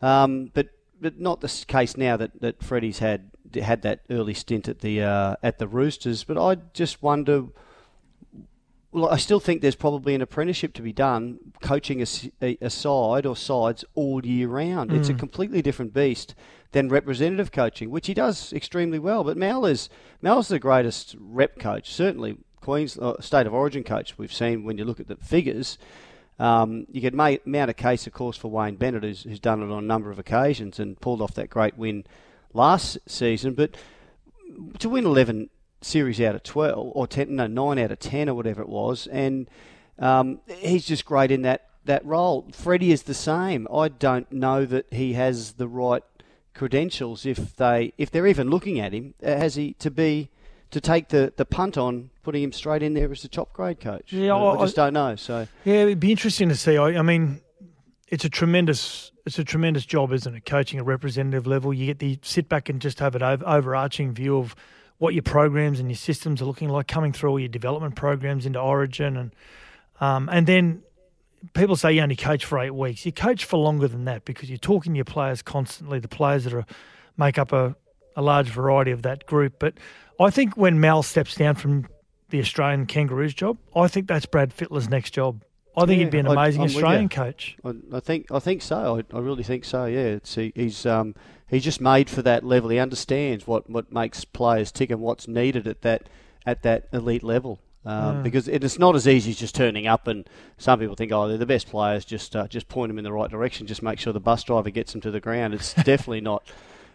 Um, 0.01 0.51
but 0.53 0.69
but 1.01 1.19
not 1.19 1.41
the 1.41 1.65
case 1.67 1.97
now 1.97 2.15
that, 2.17 2.39
that 2.41 2.61
Freddie's 2.63 2.99
had 2.99 3.30
had 3.55 3.81
that 3.83 4.01
early 4.09 4.33
stint 4.33 4.67
at 4.67 4.79
the 4.79 5.01
uh, 5.01 5.35
at 5.43 5.59
the 5.59 5.67
Roosters. 5.67 6.23
But 6.23 6.37
I 6.37 6.61
just 6.73 7.01
wonder. 7.01 7.45
Well, 8.93 9.09
I 9.09 9.15
still 9.15 9.39
think 9.39 9.61
there's 9.61 9.75
probably 9.75 10.15
an 10.15 10.21
apprenticeship 10.21 10.73
to 10.73 10.81
be 10.81 10.91
done, 10.91 11.39
coaching 11.61 12.01
a 12.01 12.69
side 12.69 13.25
or 13.25 13.37
sides 13.37 13.85
all 13.95 14.25
year 14.25 14.49
round. 14.49 14.91
It's 14.91 15.07
a 15.07 15.13
completely 15.13 15.61
different 15.61 15.93
beast 15.93 16.35
than 16.73 16.89
representative 16.89 17.53
coaching, 17.53 17.89
which 17.89 18.07
he 18.07 18.13
does 18.13 18.51
extremely 18.51 18.99
well. 18.99 19.23
But 19.23 19.37
Mal 19.37 19.65
is 19.65 19.87
Mal's 20.21 20.49
the 20.49 20.59
greatest 20.59 21.15
rep 21.19 21.57
coach, 21.57 21.93
certainly 21.93 22.37
Queens 22.61 22.97
uh, 22.97 23.19
state 23.19 23.47
of 23.47 23.53
origin 23.53 23.83
coach 23.83 24.17
we've 24.17 24.33
seen 24.33 24.63
when 24.63 24.77
you 24.77 24.85
look 24.85 24.99
at 24.99 25.07
the 25.07 25.15
figures. 25.15 25.77
Um, 26.39 26.87
you 26.91 27.01
could 27.01 27.13
mount 27.13 27.69
a 27.69 27.73
case, 27.73 28.07
of 28.07 28.13
course, 28.13 28.37
for 28.37 28.49
Wayne 28.49 28.75
Bennett, 28.75 29.03
who's, 29.03 29.23
who's 29.23 29.39
done 29.39 29.61
it 29.61 29.71
on 29.71 29.83
a 29.83 29.87
number 29.87 30.09
of 30.09 30.17
occasions 30.17 30.79
and 30.79 30.99
pulled 30.99 31.21
off 31.21 31.33
that 31.35 31.49
great 31.49 31.77
win 31.77 32.03
last 32.53 32.97
season. 33.07 33.53
But 33.53 33.75
to 34.79 34.89
win 34.89 35.05
11 35.05 35.49
series 35.81 36.21
out 36.21 36.35
of 36.35 36.43
12, 36.43 36.91
or 36.95 37.07
10, 37.07 37.35
no, 37.35 37.47
9 37.47 37.79
out 37.79 37.91
of 37.91 37.99
10 37.99 38.29
or 38.29 38.35
whatever 38.35 38.61
it 38.61 38.69
was, 38.69 39.07
and 39.07 39.49
um, 39.99 40.39
he's 40.47 40.85
just 40.85 41.05
great 41.05 41.31
in 41.31 41.41
that 41.43 41.67
that 41.85 42.05
role. 42.05 42.47
Freddie 42.53 42.91
is 42.91 43.03
the 43.03 43.13
same. 43.15 43.67
I 43.73 43.87
don't 43.87 44.31
know 44.31 44.65
that 44.65 44.85
he 44.91 45.13
has 45.13 45.53
the 45.53 45.67
right 45.67 46.03
credentials 46.53 47.25
if 47.25 47.55
they 47.55 47.91
if 47.97 48.11
they're 48.11 48.27
even 48.27 48.49
looking 48.49 48.79
at 48.79 48.93
him. 48.93 49.13
Uh, 49.23 49.29
Has 49.37 49.55
he 49.55 49.73
to 49.73 49.89
be 49.89 50.29
to 50.69 50.79
take 50.79 51.09
the, 51.09 51.33
the 51.37 51.45
punt 51.45 51.77
on 51.77 52.11
putting 52.23 52.43
him 52.43 52.51
straight 52.51 52.83
in 52.83 52.93
there 52.93 53.11
as 53.11 53.23
a 53.23 53.27
top 53.27 53.51
grade 53.53 53.79
coach? 53.79 54.13
Yeah, 54.13 54.35
I, 54.35 54.39
I 54.39 54.57
I- 54.59 54.61
just 54.65 54.75
don't 54.75 54.93
know. 54.93 55.15
So 55.15 55.47
Yeah, 55.65 55.73
it'd 55.83 55.99
be 55.99 56.11
interesting 56.11 56.49
to 56.49 56.55
see. 56.55 56.77
I, 56.77 56.99
I 56.99 57.01
mean, 57.01 57.41
it's 58.07 58.25
a 58.25 58.29
tremendous, 58.29 59.10
it's 59.25 59.39
a 59.39 59.43
tremendous 59.43 59.85
job, 59.85 60.11
isn't 60.13 60.35
it? 60.35 60.45
Coaching 60.45 60.79
at 60.79 60.85
representative 60.85 61.47
level, 61.47 61.73
you 61.73 61.85
get 61.85 61.99
the 61.99 62.19
sit 62.23 62.49
back 62.49 62.69
and 62.69 62.81
just 62.81 62.99
have 62.99 63.15
an 63.15 63.23
over, 63.23 63.47
overarching 63.47 64.13
view 64.13 64.37
of 64.37 64.55
what 64.97 65.13
your 65.13 65.23
programs 65.23 65.79
and 65.79 65.89
your 65.89 65.97
systems 65.97 66.41
are 66.41 66.45
looking 66.45 66.69
like, 66.69 66.87
coming 66.87 67.11
through 67.11 67.31
all 67.31 67.39
your 67.39 67.49
development 67.49 67.95
programs 67.95 68.45
into 68.45 68.59
Origin, 68.59 69.17
and 69.17 69.35
um, 69.99 70.29
and 70.31 70.47
then 70.47 70.83
people 71.53 71.75
say 71.75 71.93
you 71.93 72.01
only 72.01 72.15
coach 72.15 72.45
for 72.45 72.59
eight 72.59 72.73
weeks. 72.73 73.05
You 73.05 73.11
coach 73.11 73.45
for 73.45 73.57
longer 73.57 73.87
than 73.87 74.05
that 74.05 74.25
because 74.25 74.49
you're 74.49 74.57
talking 74.57 74.93
to 74.93 74.97
your 74.97 75.05
players 75.05 75.41
constantly. 75.41 75.99
The 75.99 76.07
players 76.07 76.43
that 76.43 76.53
are 76.53 76.65
make 77.17 77.37
up 77.37 77.51
a, 77.51 77.75
a 78.15 78.21
large 78.21 78.49
variety 78.49 78.91
of 78.91 79.03
that 79.03 79.25
group. 79.25 79.55
But 79.59 79.75
I 80.19 80.29
think 80.29 80.55
when 80.55 80.79
Mal 80.79 81.03
steps 81.03 81.35
down 81.35 81.55
from 81.55 81.87
the 82.29 82.39
Australian 82.39 82.85
Kangaroos 82.85 83.33
job, 83.33 83.57
I 83.75 83.87
think 83.87 84.07
that's 84.07 84.25
Brad 84.25 84.53
Fittler's 84.53 84.89
next 84.89 85.11
job. 85.11 85.43
I 85.75 85.85
think 85.85 85.99
Yeah, 85.99 86.05
he'd 86.05 86.11
be 86.11 86.19
an 86.19 86.27
amazing 86.27 86.61
I'm 86.61 86.67
Australian 86.67 87.09
coach. 87.09 87.57
I, 87.63 87.73
I 87.93 87.99
think 87.99 88.31
I 88.31 88.39
think 88.39 88.61
so. 88.61 88.97
I, 88.97 89.15
I 89.15 89.19
really 89.19 89.43
think 89.43 89.65
so. 89.65 89.85
Yeah, 89.85 89.99
it's, 89.99 90.35
he, 90.35 90.51
he's 90.55 90.85
um, 90.85 91.15
he's 91.47 91.63
just 91.63 91.81
made 91.81 92.09
for 92.09 92.21
that 92.23 92.43
level. 92.43 92.69
He 92.69 92.79
understands 92.79 93.47
what, 93.47 93.69
what 93.69 93.91
makes 93.91 94.25
players 94.25 94.71
tick 94.71 94.89
and 94.89 95.01
what's 95.01 95.27
needed 95.27 95.67
at 95.67 95.81
that 95.81 96.09
at 96.45 96.63
that 96.63 96.87
elite 96.91 97.23
level. 97.23 97.59
Um, 97.83 98.21
Because 98.21 98.47
it, 98.47 98.63
it's 98.63 98.77
not 98.77 98.95
as 98.95 99.07
easy 99.07 99.31
as 99.31 99.37
just 99.39 99.55
turning 99.55 99.87
up, 99.87 100.07
and 100.07 100.29
some 100.57 100.79
people 100.79 100.95
think, 100.95 101.11
oh, 101.11 101.27
they're 101.27 101.37
the 101.37 101.45
best 101.45 101.67
players. 101.67 102.05
Just 102.05 102.35
uh, 102.35 102.47
just 102.47 102.67
point 102.67 102.89
them 102.89 102.97
in 102.97 103.03
the 103.03 103.13
right 103.13 103.29
direction. 103.29 103.65
Just 103.65 103.81
make 103.81 103.99
sure 103.99 104.13
the 104.13 104.19
bus 104.19 104.43
driver 104.43 104.69
gets 104.69 104.91
them 104.91 105.01
to 105.01 105.11
the 105.11 105.19
ground. 105.19 105.53
It's 105.53 105.73
definitely 105.83 106.21
not. 106.21 106.43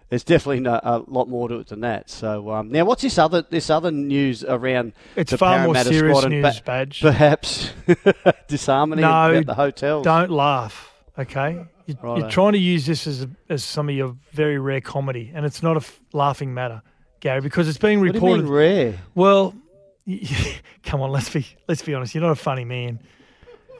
There's 0.09 0.23
definitely 0.23 0.61
no, 0.61 0.79
a 0.83 1.03
lot 1.09 1.29
more 1.29 1.49
to 1.49 1.57
it 1.57 1.67
than 1.69 1.81
that. 1.81 2.09
So 2.09 2.51
um, 2.53 2.71
now, 2.71 2.85
what's 2.85 3.03
this 3.03 3.19
other 3.19 3.43
this 3.43 3.71
other 3.71 3.91
news 3.91 4.45
around? 4.45 4.93
It's 5.17 5.33
the 5.33 5.39
far 5.39 5.59
more 5.65 5.75
Parramatta 5.75 5.89
serious 5.93 6.19
squad 6.19 6.31
news, 6.31 6.61
ba- 6.61 6.63
Badge. 6.65 7.01
Perhaps 7.01 7.71
disharmony 8.49 9.03
No, 9.03 9.33
about 9.33 9.47
the 9.47 9.55
hotels. 9.55 10.05
Don't 10.05 10.31
laugh, 10.31 10.93
okay? 11.19 11.65
You, 11.87 11.97
you're 12.03 12.31
trying 12.31 12.53
to 12.53 12.59
use 12.59 12.87
this 12.87 13.07
as, 13.07 13.27
as 13.49 13.63
some 13.65 13.89
of 13.89 13.95
your 13.95 14.17
very 14.33 14.59
rare 14.59 14.81
comedy, 14.81 15.33
and 15.35 15.45
it's 15.47 15.63
not 15.63 15.77
a 15.77 15.81
f- 15.81 16.01
laughing 16.13 16.53
matter, 16.55 16.83
Gary, 17.21 17.41
because 17.41 17.69
it's 17.69 17.79
being 17.79 17.99
What 18.01 18.07
do 18.13 18.19
you 18.19 18.25
reported. 18.25 18.43
mean 18.45 18.53
rare? 18.53 18.95
Well, 19.15 19.55
come 20.85 21.01
on, 21.01 21.11
let's 21.11 21.31
be 21.31 21.47
let's 21.69 21.83
be 21.83 21.95
honest. 21.95 22.15
You're 22.15 22.23
not 22.23 22.31
a 22.31 22.37
funny 22.37 22.65
man, 22.65 23.01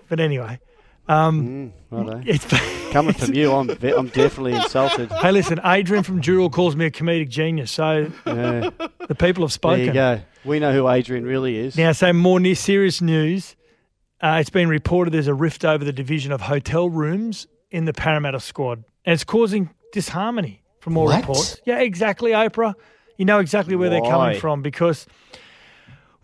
but 0.09 0.19
anyway, 0.19 0.59
um, 1.09 1.73
it's. 1.93 2.45
Coming 2.93 3.15
from 3.15 3.35
you, 3.35 3.53
I'm 3.53 3.69
I'm 3.71 4.09
definitely 4.09 4.55
insulted. 4.63 5.11
Hey, 5.13 5.31
listen, 5.33 5.61
Adrian 5.65 6.03
from 6.03 6.21
Dural 6.23 6.51
calls 6.51 6.77
me 6.77 6.87
a 6.87 6.91
comedic 6.91 7.29
genius, 7.29 7.71
so 7.71 8.11
Yeah, 8.27 8.71
the 9.09 9.15
people 9.15 9.45
have 9.45 9.53
spoken. 9.53 9.87
there 9.87 9.87
spoken. 9.87 9.87
you 9.87 9.93
go. 9.93 10.21
We 10.49 10.59
know 10.61 10.73
who 10.73 10.89
Adrian 10.89 11.25
really 11.25 11.57
is. 11.59 11.77
Now, 11.77 11.93
so 11.93 12.13
more 12.13 12.41
near 12.41 12.55
serious 12.55 13.03
news. 13.03 13.57
Uh, 14.21 14.39
it's 14.41 14.49
been 14.51 14.69
reported 14.69 15.13
there's 15.13 15.27
a 15.27 15.35
rift 15.35 15.65
over 15.65 15.85
the 15.85 15.93
division 15.93 16.33
of 16.33 16.41
hotel 16.43 16.89
rooms 16.89 17.47
in 17.71 17.85
the 17.85 17.93
Parramatta 17.93 18.41
squad, 18.41 18.85
and 19.05 19.13
it's 19.13 19.25
causing 19.25 19.71
disharmony 19.93 20.63
from 20.81 20.97
all 20.97 21.07
What? 21.07 21.17
reports. 21.21 21.61
Yeah, 21.67 21.81
exactly, 21.81 22.31
Oprah. 22.31 22.75
You 23.19 23.25
know 23.27 23.41
exactly 23.41 23.77
where 23.77 23.91
they're 23.91 24.01
coming 24.01 24.39
from 24.41 24.63
because 24.63 25.07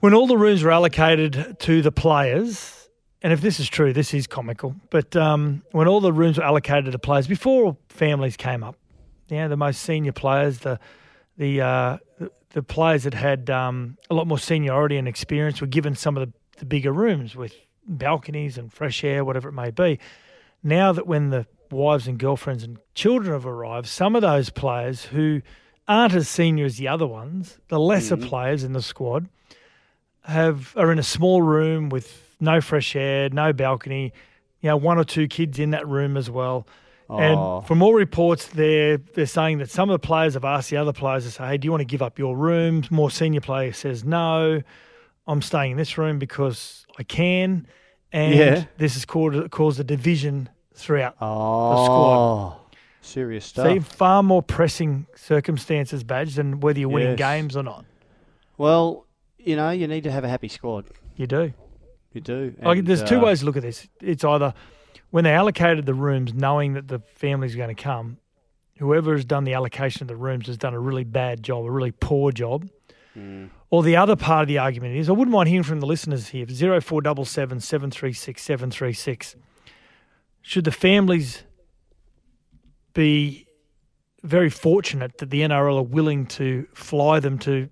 when 0.00 0.14
all 0.14 0.26
the 0.26 0.38
rooms 0.38 0.62
were 0.62 0.70
allocated 0.70 1.56
to 1.60 1.82
the 1.82 1.92
players, 1.92 2.81
and 3.22 3.32
if 3.32 3.40
this 3.40 3.60
is 3.60 3.68
true, 3.68 3.92
this 3.92 4.12
is 4.12 4.26
comical, 4.26 4.74
but 4.90 5.14
um, 5.16 5.62
when 5.70 5.86
all 5.86 6.00
the 6.00 6.12
rooms 6.12 6.38
were 6.38 6.44
allocated 6.44 6.92
to 6.92 6.98
players 6.98 7.26
before 7.26 7.76
families 7.88 8.36
came 8.36 8.64
up, 8.64 8.76
you 9.28 9.36
know, 9.36 9.48
the 9.48 9.56
most 9.56 9.82
senior 9.82 10.12
players, 10.12 10.58
the 10.58 10.78
the 11.36 11.60
uh, 11.60 11.98
the, 12.18 12.30
the 12.50 12.62
players 12.62 13.04
that 13.04 13.14
had 13.14 13.48
um, 13.48 13.96
a 14.10 14.14
lot 14.14 14.26
more 14.26 14.38
seniority 14.38 14.96
and 14.96 15.08
experience 15.08 15.60
were 15.60 15.66
given 15.66 15.94
some 15.94 16.16
of 16.16 16.26
the, 16.26 16.32
the 16.58 16.64
bigger 16.64 16.92
rooms 16.92 17.36
with 17.36 17.54
balconies 17.86 18.58
and 18.58 18.72
fresh 18.72 19.04
air, 19.04 19.24
whatever 19.24 19.48
it 19.48 19.52
may 19.52 19.70
be. 19.70 19.98
Now 20.62 20.92
that 20.92 21.06
when 21.06 21.30
the 21.30 21.46
wives 21.70 22.06
and 22.06 22.18
girlfriends 22.18 22.62
and 22.62 22.78
children 22.94 23.32
have 23.32 23.46
arrived, 23.46 23.86
some 23.86 24.14
of 24.14 24.22
those 24.22 24.50
players 24.50 25.06
who 25.06 25.42
aren't 25.88 26.14
as 26.14 26.28
senior 26.28 26.64
as 26.64 26.76
the 26.76 26.88
other 26.88 27.06
ones, 27.06 27.58
the 27.68 27.80
lesser 27.80 28.16
players 28.16 28.62
in 28.62 28.72
the 28.72 28.82
squad, 28.82 29.28
have 30.24 30.72
are 30.76 30.92
in 30.92 30.98
a 30.98 31.02
small 31.02 31.42
room 31.42 31.88
with 31.88 32.31
no 32.42 32.60
fresh 32.60 32.94
air, 32.96 33.28
no 33.30 33.52
balcony, 33.52 34.12
you 34.60 34.68
know, 34.68 34.76
one 34.76 34.98
or 34.98 35.04
two 35.04 35.28
kids 35.28 35.58
in 35.58 35.70
that 35.70 35.86
room 35.86 36.16
as 36.16 36.28
well. 36.28 36.66
Oh. 37.08 37.18
And 37.18 37.66
from 37.66 37.82
all 37.82 37.94
reports, 37.94 38.46
they're 38.46 38.96
they're 38.98 39.26
saying 39.26 39.58
that 39.58 39.70
some 39.70 39.88
of 39.90 39.94
the 39.94 40.06
players 40.06 40.34
have 40.34 40.44
asked 40.44 40.70
the 40.70 40.76
other 40.76 40.92
players 40.92 41.24
to 41.24 41.30
say, 41.30 41.46
"Hey, 41.46 41.58
do 41.58 41.66
you 41.66 41.70
want 41.70 41.80
to 41.80 41.86
give 41.86 42.02
up 42.02 42.18
your 42.18 42.36
room?" 42.36 42.84
More 42.90 43.10
senior 43.10 43.40
player 43.40 43.72
says, 43.72 44.04
"No, 44.04 44.62
I'm 45.26 45.42
staying 45.42 45.72
in 45.72 45.76
this 45.76 45.96
room 45.98 46.18
because 46.18 46.86
I 46.98 47.02
can." 47.02 47.66
And 48.12 48.34
Yeah. 48.34 48.64
this 48.76 48.94
has 48.94 49.04
caused 49.04 49.50
caused 49.50 49.80
a 49.80 49.84
division 49.84 50.48
throughout 50.74 51.16
oh, 51.20 51.84
squad. 51.84 52.58
serious 53.02 53.44
stuff. 53.46 53.66
See, 53.68 53.78
far 53.78 54.22
more 54.22 54.42
pressing 54.42 55.06
circumstances, 55.14 56.02
badge, 56.04 56.34
than 56.36 56.60
whether 56.60 56.78
you're 56.80 56.88
winning 56.88 57.10
Yes. 57.10 57.18
games 57.18 57.56
or 57.56 57.62
not. 57.62 57.84
Well, 58.58 59.06
you 59.38 59.56
know, 59.56 59.70
you 59.70 59.86
need 59.86 60.04
to 60.04 60.10
have 60.10 60.24
a 60.24 60.28
happy 60.28 60.48
squad. 60.48 60.86
You 61.16 61.26
do. 61.26 61.52
You 62.12 62.20
do. 62.20 62.54
Like, 62.62 62.84
there's 62.84 63.02
two 63.02 63.18
uh, 63.18 63.24
ways 63.24 63.40
to 63.40 63.46
look 63.46 63.56
at 63.56 63.62
this. 63.62 63.88
It's 64.00 64.24
either 64.24 64.54
when 65.10 65.24
they 65.24 65.32
allocated 65.32 65.86
the 65.86 65.94
rooms, 65.94 66.34
knowing 66.34 66.74
that 66.74 66.88
the 66.88 67.00
families 67.14 67.54
are 67.54 67.58
going 67.58 67.74
to 67.74 67.82
come, 67.82 68.18
whoever 68.78 69.12
has 69.12 69.24
done 69.24 69.44
the 69.44 69.54
allocation 69.54 70.02
of 70.02 70.08
the 70.08 70.16
rooms 70.16 70.46
has 70.46 70.56
done 70.56 70.74
a 70.74 70.80
really 70.80 71.04
bad 71.04 71.42
job, 71.42 71.64
a 71.64 71.70
really 71.70 71.92
poor 71.92 72.32
job. 72.32 72.68
Hmm. 73.14 73.46
Or 73.70 73.82
the 73.82 73.96
other 73.96 74.16
part 74.16 74.42
of 74.42 74.48
the 74.48 74.58
argument 74.58 74.96
is, 74.96 75.08
I 75.08 75.12
wouldn't 75.12 75.32
mind 75.32 75.48
hearing 75.48 75.62
from 75.62 75.80
the 75.80 75.86
listeners 75.86 76.28
here. 76.28 76.46
Zero 76.48 76.80
four 76.80 77.00
double 77.00 77.24
seven 77.24 77.60
seven 77.60 77.90
three 77.90 78.12
six 78.12 78.42
seven 78.42 78.70
three 78.70 78.92
six. 78.92 79.36
Should 80.42 80.64
the 80.64 80.72
families 80.72 81.44
be 82.94 83.46
very 84.22 84.50
fortunate 84.50 85.18
that 85.18 85.30
the 85.30 85.40
NRL 85.40 85.78
are 85.78 85.82
willing 85.82 86.26
to 86.26 86.66
fly 86.74 87.20
them 87.20 87.38
to 87.40 87.68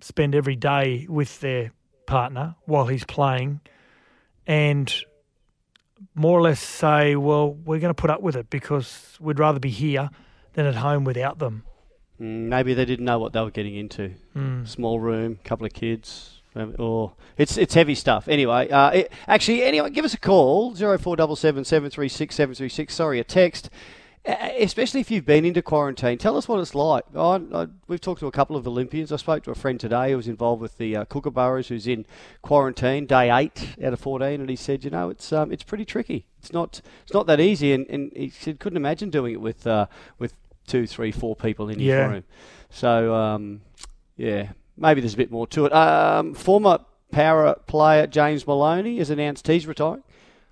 spend 0.00 0.34
every 0.34 0.56
day 0.56 1.06
with 1.08 1.40
their 1.40 1.72
partner 2.12 2.54
while 2.66 2.86
he's 2.86 3.04
playing 3.04 3.60
and 4.46 4.94
more 6.14 6.38
or 6.38 6.42
less 6.42 6.60
say, 6.60 7.16
well, 7.16 7.52
we're 7.52 7.78
going 7.78 7.94
to 7.94 8.00
put 8.00 8.10
up 8.10 8.20
with 8.20 8.36
it 8.36 8.50
because 8.50 9.16
we'd 9.20 9.38
rather 9.38 9.60
be 9.60 9.70
here 9.70 10.10
than 10.54 10.66
at 10.66 10.74
home 10.74 11.04
without 11.04 11.38
them. 11.38 11.62
Mm, 12.20 12.48
Maybe 12.48 12.74
they 12.74 12.84
didn't 12.84 13.04
know 13.06 13.18
what 13.18 13.32
they 13.32 13.40
were 13.40 13.50
getting 13.50 13.76
into. 13.76 14.10
Hmm. 14.34 14.64
Small 14.64 15.00
room, 15.00 15.38
couple 15.44 15.64
of 15.64 15.72
kids. 15.72 16.42
um, 16.54 16.74
Or 16.78 17.12
it's 17.38 17.56
it's 17.56 17.74
heavy 17.74 17.94
stuff. 17.94 18.28
Anyway, 18.28 18.68
uh, 18.68 18.90
it, 18.90 19.12
actually, 19.26 19.62
anyway, 19.62 19.88
give 19.90 20.04
us 20.04 20.12
a 20.14 20.18
call 20.18 20.74
zero 20.74 20.98
four 20.98 21.16
double 21.16 21.36
seven 21.36 21.64
seven 21.64 21.88
three 21.88 22.08
six 22.08 22.34
seven 22.34 22.54
three 22.54 22.68
six. 22.68 22.94
Sorry, 22.94 23.18
a 23.20 23.24
text. 23.24 23.70
Especially 24.24 25.00
if 25.00 25.10
you've 25.10 25.24
been 25.24 25.44
into 25.44 25.62
quarantine, 25.62 26.16
tell 26.16 26.36
us 26.36 26.46
what 26.46 26.60
it's 26.60 26.76
like. 26.76 27.04
I, 27.16 27.40
I, 27.52 27.66
we've 27.88 28.00
talked 28.00 28.20
to 28.20 28.28
a 28.28 28.30
couple 28.32 28.54
of 28.56 28.68
Olympians. 28.68 29.10
I 29.10 29.16
spoke 29.16 29.42
to 29.44 29.50
a 29.50 29.54
friend 29.56 29.80
today 29.80 30.12
who 30.12 30.16
was 30.16 30.28
involved 30.28 30.62
with 30.62 30.78
the 30.78 30.94
uh, 30.96 31.04
Kookaburras, 31.06 31.66
who's 31.66 31.88
in 31.88 32.06
quarantine, 32.40 33.06
day 33.06 33.36
eight 33.36 33.70
out 33.84 33.92
of 33.92 33.98
fourteen, 33.98 34.40
and 34.40 34.48
he 34.48 34.54
said, 34.54 34.84
you 34.84 34.90
know, 34.90 35.10
it's 35.10 35.32
um, 35.32 35.50
it's 35.50 35.64
pretty 35.64 35.84
tricky. 35.84 36.24
It's 36.38 36.52
not 36.52 36.80
it's 37.02 37.12
not 37.12 37.26
that 37.26 37.40
easy, 37.40 37.72
and, 37.72 37.84
and 37.88 38.12
he 38.14 38.28
said 38.28 38.60
couldn't 38.60 38.76
imagine 38.76 39.10
doing 39.10 39.32
it 39.32 39.40
with 39.40 39.66
uh, 39.66 39.86
with 40.20 40.34
two, 40.68 40.86
three, 40.86 41.10
four 41.10 41.34
people 41.34 41.68
in 41.68 41.80
his 41.80 41.88
Yeah. 41.88 42.06
room. 42.08 42.24
So 42.70 43.12
um, 43.16 43.62
yeah, 44.16 44.50
maybe 44.76 45.00
there's 45.00 45.14
a 45.14 45.16
bit 45.16 45.32
more 45.32 45.48
to 45.48 45.66
it. 45.66 45.72
Um, 45.72 46.34
former 46.34 46.78
Power 47.10 47.56
player 47.66 48.06
James 48.06 48.46
Maloney 48.46 48.98
has 48.98 49.10
announced 49.10 49.48
he's 49.48 49.66
retiring. 49.66 50.04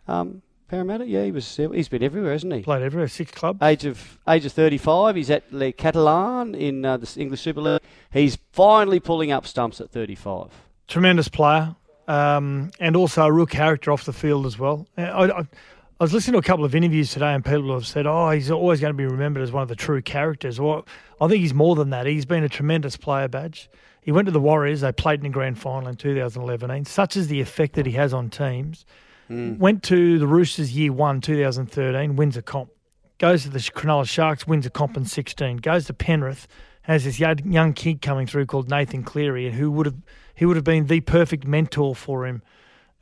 Um, 0.09 0.43
Parramatta, 0.71 1.05
yeah, 1.05 1.25
he 1.25 1.33
was. 1.33 1.57
He's 1.57 1.89
been 1.89 2.05
everywhere, 2.05 2.31
hasn't 2.31 2.53
he? 2.53 2.63
Played 2.63 2.83
everywhere, 2.83 3.09
six 3.09 3.33
clubs. 3.33 3.61
Age 3.61 3.87
of 3.87 4.21
age 4.29 4.47
of 4.47 4.53
35. 4.53 5.17
He's 5.17 5.29
at 5.29 5.53
Le 5.53 5.73
Catalan 5.73 6.55
in 6.55 6.85
uh, 6.85 6.97
the 6.97 7.13
English 7.21 7.41
Super 7.41 7.61
League. 7.61 7.81
He's 8.13 8.39
finally 8.53 9.01
pulling 9.01 9.33
up 9.33 9.49
stumps 9.49 9.81
at 9.81 9.91
35. 9.91 10.47
Tremendous 10.87 11.27
player, 11.27 11.75
um, 12.07 12.71
and 12.79 12.95
also 12.95 13.25
a 13.25 13.33
real 13.33 13.47
character 13.47 13.91
off 13.91 14.05
the 14.05 14.13
field 14.13 14.47
as 14.47 14.61
well. 14.61 14.87
Uh, 14.97 15.03
I, 15.03 15.39
I, 15.39 15.41
I 15.41 16.05
was 16.05 16.13
listening 16.13 16.35
to 16.35 16.39
a 16.39 16.43
couple 16.43 16.65
of 16.65 16.73
interviews 16.73 17.11
today, 17.11 17.35
and 17.35 17.45
people 17.45 17.75
have 17.75 17.85
said, 17.85 18.07
"Oh, 18.07 18.31
he's 18.31 18.49
always 18.49 18.81
going 18.81 18.93
to 18.93 18.97
be 18.97 19.07
remembered 19.07 19.43
as 19.43 19.51
one 19.51 19.65
of 19.65 19.69
the 19.69 19.75
true 19.75 20.01
characters." 20.01 20.61
Well, 20.61 20.87
I 21.21 21.27
think 21.27 21.41
he's 21.41 21.53
more 21.53 21.75
than 21.75 21.91
that. 21.91 22.07
He's 22.07 22.27
been 22.27 22.45
a 22.45 22.49
tremendous 22.49 22.97
player, 22.97 23.27
badge. 23.27 23.69
He 24.03 24.13
went 24.13 24.27
to 24.27 24.33
the 24.33 24.41
Warriors. 24.41 24.83
They 24.83 24.93
played 24.93 25.19
in 25.19 25.25
the 25.25 25.31
grand 25.31 25.59
final 25.59 25.89
in 25.89 25.97
2011. 25.97 26.85
Such 26.85 27.17
is 27.17 27.27
the 27.27 27.41
effect 27.41 27.75
that 27.75 27.87
he 27.87 27.93
has 27.95 28.15
on 28.15 28.31
teams. 28.31 28.87
Went 29.31 29.83
to 29.85 30.19
the 30.19 30.27
Roosters 30.27 30.77
year 30.77 30.93
one, 30.93 31.21
2013, 31.21 32.17
wins 32.17 32.37
a 32.37 32.43
comp. 32.43 32.71
Goes 33.19 33.45
to 33.45 33.51
the 33.51 33.59
Cronulla 33.59 34.09
Sharks, 34.09 34.47
wins 34.47 34.67
a 34.67 34.71
comp 34.71 34.97
in 34.97 35.05
16. 35.05 35.59
Goes 35.59 35.87
to 35.87 35.95
Penrith, 35.95 36.49
has 36.83 37.05
this 37.05 37.21
young 37.21 37.73
kid 37.75 38.03
coming 38.03 38.27
through 38.27 38.47
called 38.47 38.69
Nathan 38.69 39.05
Cleary, 39.05 39.47
and 39.47 39.55
who 39.55 39.71
would 39.71 39.87
have 39.87 39.97
he 40.35 40.47
would 40.47 40.57
have 40.57 40.65
been 40.65 40.87
the 40.87 41.01
perfect 41.01 41.47
mentor 41.47 41.95
for 41.95 42.27
him 42.27 42.43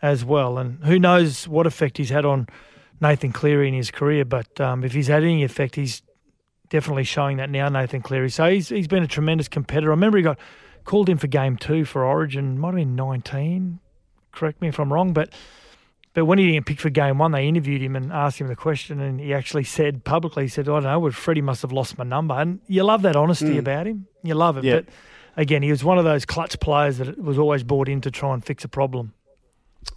as 0.03 0.25
well. 0.25 0.59
And 0.59 0.85
who 0.85 0.99
knows 0.99 1.47
what 1.49 1.67
effect 1.67 1.97
he's 1.97 2.11
had 2.11 2.25
on 2.25 2.49
Nathan 3.01 3.33
Cleary 3.33 3.69
in 3.69 3.75
his 3.75 3.91
career, 3.91 4.25
but 4.25 4.61
um, 4.61 4.85
if 4.85 4.93
he's 4.93 5.07
had 5.07 5.23
any 5.23 5.45
effect, 5.45 5.77
he's 5.77 6.03
definitely 6.69 7.05
showing 7.05 7.37
that 7.39 7.49
now, 7.49 7.69
Nathan 7.69 8.03
Cleary. 8.03 8.31
So 8.31 8.51
he's 8.51 8.69
he's 8.69 8.89
been 8.89 9.03
a 9.03 9.09
tremendous 9.09 9.49
competitor. 9.49 9.91
I 9.91 9.95
remember 9.95 10.19
he 10.19 10.25
got 10.25 10.39
called 10.85 11.09
in 11.09 11.17
for 11.17 11.27
game 11.27 11.57
two 11.57 11.85
for 11.85 12.05
Origin, 12.05 12.59
might 12.59 12.69
have 12.69 12.77
been 12.77 12.97
19. 12.97 13.79
Correct 14.33 14.61
me 14.61 14.69
if 14.69 14.79
I'm 14.79 14.93
wrong, 14.93 15.13
but 15.13 15.33
but 16.19 16.25
when 16.25 16.39
he 16.39 16.51
didn't 16.51 16.67
pick 16.67 16.81
for 16.81 16.91
game 16.91 17.19
one, 17.19 17.31
they 17.31 17.47
interviewed 17.47 17.81
him 17.81 17.95
and 17.95 18.13
asked 18.13 18.41
him 18.41 18.49
the 18.49 18.57
question, 18.57 19.01
and 19.01 19.21
he 19.21 19.33
actually 19.33 19.63
said 19.63 20.03
publicly, 20.05 20.45
he 20.45 20.49
said, 20.49 20.69
"I 20.69 20.81
don't 20.81 20.83
know, 20.83 21.11
Freddie 21.13 21.43
must 21.43 21.63
have 21.63 21.71
lost 21.71 21.97
my 21.97 22.03
number." 22.05 22.35
And 22.35 22.59
you 22.67 22.83
love 22.83 23.03
that 23.03 23.15
honesty 23.15 23.55
Mm. 23.55 23.59
about 23.59 23.87
him. 23.87 24.07
You 24.25 24.35
love 24.35 24.57
it, 24.59 24.65
Yeah. 24.65 24.75
but 24.81 24.87
again, 25.37 25.63
he 25.63 25.71
was 25.71 25.85
one 25.85 25.97
of 25.97 26.05
those 26.05 26.25
clutch 26.25 26.59
players 26.59 26.99
that 26.99 27.17
was 27.23 27.39
always 27.39 27.63
brought 27.63 27.89
in 27.89 28.01
to 28.01 28.11
try 28.11 28.35
and 28.35 28.45
fix 28.45 28.65
a 28.65 28.69
problem. 28.69 29.13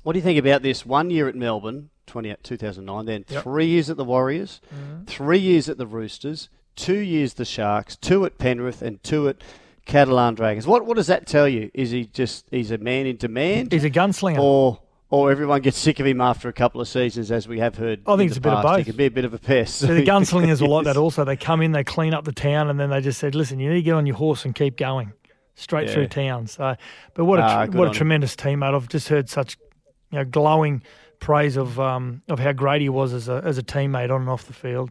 What 0.03 0.13
do 0.13 0.19
you 0.19 0.23
think 0.23 0.37
about 0.39 0.61
this? 0.61 0.85
One 0.85 1.09
year 1.09 1.27
at 1.27 1.35
Melbourne, 1.35 1.89
20, 2.05 2.35
2009, 2.43 3.05
then 3.05 3.25
Yep. 3.27 3.43
three 3.43 3.65
years 3.65 3.89
at 3.89 3.97
the 3.97 4.05
Warriors, 4.05 4.61
three 5.07 5.39
years 5.39 5.67
at 5.69 5.77
the 5.79 5.87
Roosters, 5.87 6.49
two 6.75 6.99
years 6.99 7.33
the 7.33 7.45
Sharks, 7.45 7.95
two 7.95 8.25
at 8.25 8.37
Penrith, 8.37 8.81
and 8.81 9.01
two 9.03 9.27
at 9.27 9.37
Catalan 9.85 10.35
Dragons. 10.35 10.67
What 10.67 10.85
what 10.85 10.95
does 10.97 11.07
that 11.07 11.25
tell 11.25 11.47
you? 11.47 11.71
Is 11.73 11.89
he 11.89 12.05
just 12.05 12.45
he's 12.51 12.69
a 12.69 12.77
man 12.77 13.07
in 13.07 13.17
demand, 13.17 13.71
He's 13.71 13.83
a 13.83 13.89
gunslinger. 13.89 14.37
or 14.39 14.79
or 15.11 15.29
everyone 15.29 15.61
gets 15.61 15.77
sick 15.77 15.99
of 15.99 16.07
him 16.07 16.19
after 16.19 16.49
a 16.49 16.53
couple 16.53 16.81
of 16.81 16.87
seasons, 16.87 17.31
as 17.31 17.47
we 17.47 17.59
have 17.59 17.75
heard? 17.75 18.01
I 18.07 18.11
think 18.15 18.21
in 18.21 18.27
it's 18.29 18.37
a 18.37 18.41
bit 18.41 18.53
of 18.53 18.63
past? 18.63 18.79
He 18.79 18.85
can 18.85 18.95
be 18.95 19.05
a 19.05 19.11
bit 19.11 19.25
of 19.25 19.33
a 19.33 19.37
pest. 19.37 19.75
So 19.79 19.87
the 19.93 20.03
gunslingers 20.05 20.61
were 20.61 20.67
like 20.69 20.85
that 20.85 20.97
also. 20.97 21.23
They 21.23 21.35
come 21.35 21.61
in, 21.61 21.73
they 21.73 21.83
clean 21.83 22.13
up 22.15 22.25
the 22.25 22.31
town, 22.31 22.69
and 22.69 22.79
then 22.79 22.89
they 22.89 23.01
just 23.01 23.19
said, 23.19 23.35
"Listen, 23.35 23.59
you 23.59 23.69
need 23.69 23.75
to 23.75 23.81
get 23.83 23.93
on 23.93 24.07
your 24.07 24.15
horse 24.15 24.43
and 24.45 24.55
keep 24.55 24.77
going 24.77 25.13
straight 25.55 25.87
Yeah. 25.89 25.93
through 25.93 26.07
town." 26.07 26.47
So, 26.47 26.75
but 27.13 27.25
what 27.25 27.39
a 27.39 27.43
Ah, 27.43 27.65
tr- 27.65 27.71
good 27.71 27.79
what 27.79 27.87
a 27.89 27.91
tremendous 27.91 28.35
teammate! 28.35 28.73
I've 28.73 28.89
just 28.89 29.09
heard 29.09 29.29
such 29.29 29.57
you 30.11 30.17
know 30.17 30.25
glowing 30.25 30.81
praise 31.19 31.57
of 31.57 31.79
um, 31.79 32.21
of 32.29 32.39
how 32.39 32.53
great 32.53 32.81
he 32.81 32.89
was 32.89 33.13
as 33.13 33.27
a 33.29 33.41
as 33.45 33.57
a 33.57 33.63
teammate 33.63 34.09
on 34.09 34.21
and 34.21 34.29
off 34.29 34.45
the 34.45 34.53
field. 34.53 34.89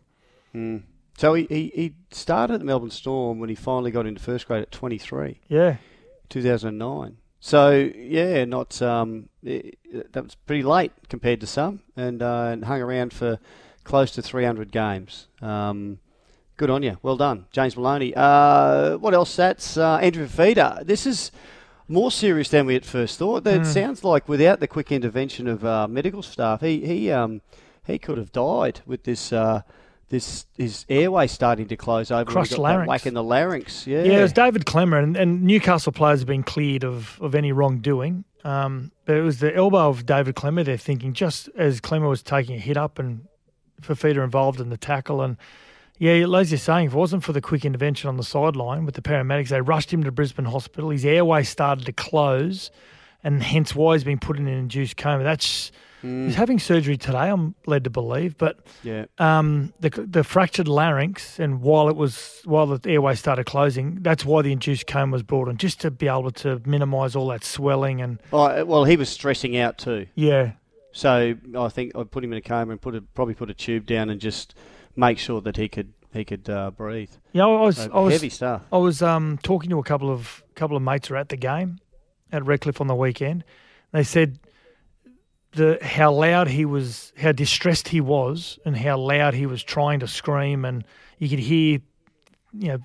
So 1.17 1.35
he, 1.35 1.47
he, 1.49 1.73
he 1.75 1.95
started 2.12 2.55
at 2.55 2.61
the 2.61 2.67
Melbourne 2.67 2.91
Storm 2.91 3.39
when 3.41 3.49
he 3.49 3.55
finally 3.55 3.91
got 3.91 4.07
into 4.07 4.21
first 4.23 4.47
grade 4.47 4.62
at 4.62 4.71
23. 4.71 5.39
Yeah, 5.49 5.77
2009. 6.31 7.17
So 7.41 7.71
yeah, 7.97 8.45
not 8.45 8.81
um, 8.83 9.29
that 9.42 10.23
was 10.23 10.35
pretty 10.47 10.62
late 10.62 10.92
compared 11.09 11.40
to 11.40 11.47
some, 11.47 11.80
and 11.97 12.23
uh, 12.23 12.49
and 12.52 12.64
hung 12.64 12.80
around 12.80 13.12
for 13.12 13.38
close 13.85 14.11
to 14.12 14.23
300 14.23 14.70
games. 14.70 15.28
Um, 15.40 15.99
good 16.56 16.70
on 16.70 16.82
you, 16.82 16.99
well 17.02 17.16
done, 17.16 17.47
James 17.50 17.76
Maloney. 17.76 18.12
Uh, 18.14 18.97
what 18.99 19.14
else? 19.14 19.35
That's 19.37 19.76
uh, 19.76 19.97
Andrew 19.97 20.26
Fifita. 20.26 20.85
This 20.85 21.06
is 21.06 21.32
more 21.88 22.11
serious 22.11 22.49
than 22.49 22.66
we 22.66 22.76
at 22.76 22.85
first 22.85 23.18
thought. 23.18 23.47
It 23.47 23.66
sounds 23.66 24.04
like 24.04 24.28
without 24.28 24.61
the 24.61 24.68
quick 24.68 24.92
intervention 24.92 25.49
of 25.49 25.64
uh, 25.64 25.88
medical 25.88 26.23
staff, 26.23 26.61
he 26.61 26.87
he 26.87 27.11
um, 27.11 27.40
he 27.87 27.99
could 27.99 28.18
have 28.18 28.32
died 28.32 28.80
with 28.87 29.04
this. 29.04 29.32
Uh, 29.32 29.62
this 30.11 30.47
his 30.56 30.85
airway 30.88 31.28
starting 31.28 31.68
to 31.68 31.76
close 31.76 32.11
over. 32.11 32.25
Crushed 32.25 32.59
larynx. 32.59 32.88
whack 32.88 33.06
in 33.06 33.14
the 33.14 33.23
larynx. 33.23 33.87
Yeah, 33.87 34.02
yeah. 34.02 34.18
It 34.18 34.23
was 34.23 34.32
David 34.32 34.64
Klemmer, 34.64 35.00
and, 35.00 35.16
and 35.16 35.44
Newcastle 35.44 35.92
players 35.92 36.18
have 36.18 36.26
been 36.26 36.42
cleared 36.42 36.85
of 36.85 37.16
of 37.20 37.35
any 37.37 37.52
wrongdoing. 37.52 38.25
Um, 38.44 38.92
but 39.04 39.16
it 39.16 39.23
was 39.23 39.40
the 39.40 39.54
elbow 39.54 39.88
of 39.88 40.06
David 40.06 40.35
Klemmer. 40.35 40.64
They're 40.64 40.76
thinking 40.76 41.12
just 41.12 41.49
as 41.56 41.80
Klemmer 41.80 42.09
was 42.09 42.23
taking 42.23 42.56
a 42.56 42.59
hit 42.59 42.76
up 42.76 42.99
and 42.99 43.26
Fifita 43.82 44.23
involved 44.23 44.61
in 44.61 44.70
the 44.70 44.76
tackle 44.76 45.23
and. 45.23 45.37
Yeah, 46.02 46.26
as 46.35 46.50
you're 46.50 46.56
saying, 46.56 46.87
if 46.87 46.94
it 46.94 46.97
wasn't 46.97 47.25
for 47.25 47.35
the 47.35 47.42
quick 47.42 47.62
intervention 47.66 48.09
on 48.09 48.16
the 48.16 48.25
sideline 48.25 48.87
with 48.87 48.94
the 48.94 49.02
paramedics, 49.02 49.49
they 49.49 49.61
rushed 49.61 49.92
him 49.92 50.02
to 50.04 50.11
Brisbane 50.11 50.47
Hospital. 50.47 50.88
His 50.88 51.04
airway 51.04 51.42
started 51.42 51.85
to 51.85 51.92
close, 51.92 52.70
and 53.23 53.42
hence 53.42 53.75
why 53.75 53.97
he's 53.97 54.04
been 54.04 54.18
put 54.18 54.38
in 54.38 54.49
an 54.49 54.54
induced 54.56 54.97
coma. 54.97 55.25
That's 55.25 55.70
he's 56.02 56.35
having 56.35 56.59
surgery 56.59 56.97
today. 56.97 57.30
I'm 57.30 57.54
led 57.66 57.85
to 57.85 57.90
believe, 57.90 58.37
but 58.38 58.59
yeah. 58.83 59.04
um, 59.19 59.73
the 59.80 59.90
the 59.90 60.25
fractured 60.25 60.69
larynx, 60.69 61.38
and 61.38 61.61
while 61.61 61.88
it 61.88 61.97
was 61.97 62.40
while 62.45 62.66
the 62.66 62.90
airway 62.90 63.14
started 63.14 63.45
closing, 63.45 63.99
that's 64.02 64.25
why 64.25 64.42
the 64.42 64.52
induced 64.52 64.86
coma 64.86 65.13
was 65.13 65.23
brought 65.23 65.49
in, 65.49 65.56
just 65.56 65.80
to 65.80 65.91
be 65.91 66.08
able 66.08 66.30
to 66.30 66.60
minimise 66.65 67.15
all 67.17 67.28
that 67.28 67.45
swelling 67.45 68.00
and 68.00 68.19
Oh, 68.32 68.65
well, 68.65 68.84
he 68.84 68.97
was 68.97 69.08
stressing 69.08 69.56
out 69.56 69.78
too. 69.78 70.06
yeah, 70.15 70.52
So 70.93 71.34
I 71.56 71.69
think 71.69 71.93
I'd 71.97 72.10
put 72.10 72.25
him 72.25 72.32
in 72.32 72.39
a 72.39 72.43
coma 72.43 72.73
and 72.73 72.80
put 72.80 72.95
a, 72.95 73.00
probably 73.00 73.34
put 73.34 73.50
a 73.50 73.54
tube 73.54 73.86
down 73.86 74.10
and 74.10 74.21
just 74.21 74.54
make 74.97 75.19
sure 75.19 75.41
that 75.43 75.56
he 75.56 75.69
could 75.69 75.93
he 76.13 76.25
could 76.25 76.49
uh, 76.50 76.71
breathe. 76.73 77.10
yeah. 77.32 77.45
I 77.47 77.60
was 77.63 77.76
So 77.76 77.91
I 77.93 78.00
was 78.00 78.13
heavy 78.15 78.30
stuff. 78.30 78.63
I 78.73 78.78
was 78.78 79.00
um, 79.02 79.39
talking 79.43 79.71
to 79.71 79.78
a 79.78 79.84
couple 79.84 80.10
of 80.10 80.43
couple 80.54 80.76
of 80.76 80.82
mates 80.82 81.08
who 81.08 81.15
were 81.15 81.19
at 81.21 81.28
the 81.28 81.36
game 81.36 81.78
at 82.32 82.45
Redcliffe 82.45 82.80
on 82.80 82.86
the 82.86 82.95
weekend. 82.95 83.45
They 83.93 84.02
said 84.04 84.39
the 85.52 85.78
how 85.82 86.13
loud 86.13 86.49
he 86.49 86.65
was, 86.65 87.13
how 87.19 87.32
distressed 87.32 87.89
he 87.89 88.00
was, 88.00 88.58
and 88.65 88.76
how 88.76 88.97
loud 88.99 89.34
he 89.34 89.47
was 89.47 89.63
trying 89.63 90.00
to 90.00 90.06
scream, 90.08 90.65
and 90.65 90.84
you 91.19 91.28
could 91.28 91.39
hear, 91.41 91.80
you 92.52 92.69
know, 92.69 92.78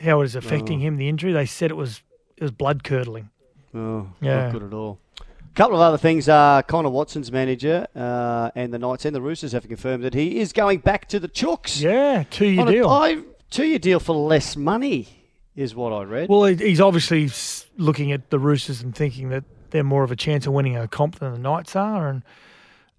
how 0.00 0.16
it 0.18 0.22
was 0.22 0.34
affecting 0.36 0.80
him. 0.80 0.96
The 0.96 1.08
injury. 1.08 1.32
They 1.32 1.46
said 1.46 1.70
it 1.70 1.76
was 1.76 2.02
it 2.36 2.42
was 2.42 2.50
blood 2.52 2.84
curdling. 2.84 3.30
Oh, 3.74 4.08
Yeah. 4.20 4.44
not 4.44 4.52
good 4.52 4.62
at 4.64 4.72
all. 4.74 4.98
A 5.20 5.54
couple 5.54 5.76
of 5.76 5.82
other 5.82 5.98
things. 5.98 6.28
Uh, 6.28 6.62
Connor 6.66 6.88
Watson's 6.90 7.30
manager 7.30 7.86
uh, 7.94 8.50
and 8.54 8.72
the 8.72 8.78
Knights 8.78 9.04
and 9.04 9.14
the 9.14 9.20
Roosters 9.20 9.52
have 9.52 9.66
confirmed 9.68 10.02
that 10.04 10.14
he 10.14 10.38
is 10.40 10.52
going 10.52 10.78
back 10.80 11.08
to 11.08 11.20
the 11.20 11.28
Chooks. 11.28 11.80
Yeah, 11.82 12.24
two 12.30 12.46
year 12.46 12.60
On 12.62 12.68
a- 12.68 12.72
deal. 12.72 13.24
Two-year 13.50 13.78
deal 13.78 14.00
for 14.00 14.14
less 14.16 14.56
money 14.56 15.08
is 15.54 15.74
what 15.74 15.92
I 15.92 16.04
read. 16.04 16.30
Well, 16.30 16.44
he's 16.44 16.80
obviously 16.80 17.28
looking 17.76 18.10
at 18.10 18.30
the 18.30 18.38
Roosters 18.38 18.80
and 18.80 18.94
thinking 18.96 19.28
that 19.28 19.44
they're 19.72 19.82
more 19.82 20.04
of 20.04 20.12
a 20.12 20.16
chance 20.16 20.46
of 20.46 20.52
winning 20.52 20.76
a 20.76 20.86
comp 20.86 21.18
than 21.18 21.32
the 21.32 21.38
Knights 21.38 21.74
are, 21.74 22.08
and 22.08 22.22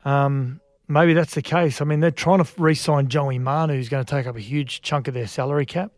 um, 0.03 0.59
maybe 0.87 1.13
that's 1.13 1.35
the 1.35 1.41
case. 1.41 1.81
I 1.81 1.85
mean, 1.85 2.01
they're 2.01 2.11
trying 2.11 2.43
to 2.43 2.61
re-sign 2.61 3.07
Joey 3.07 3.39
Manu, 3.39 3.75
who's 3.75 3.89
going 3.89 4.03
to 4.03 4.09
take 4.09 4.27
up 4.27 4.35
a 4.35 4.41
huge 4.41 4.81
chunk 4.81 5.07
of 5.07 5.13
their 5.13 5.27
salary 5.27 5.65
cap. 5.65 5.91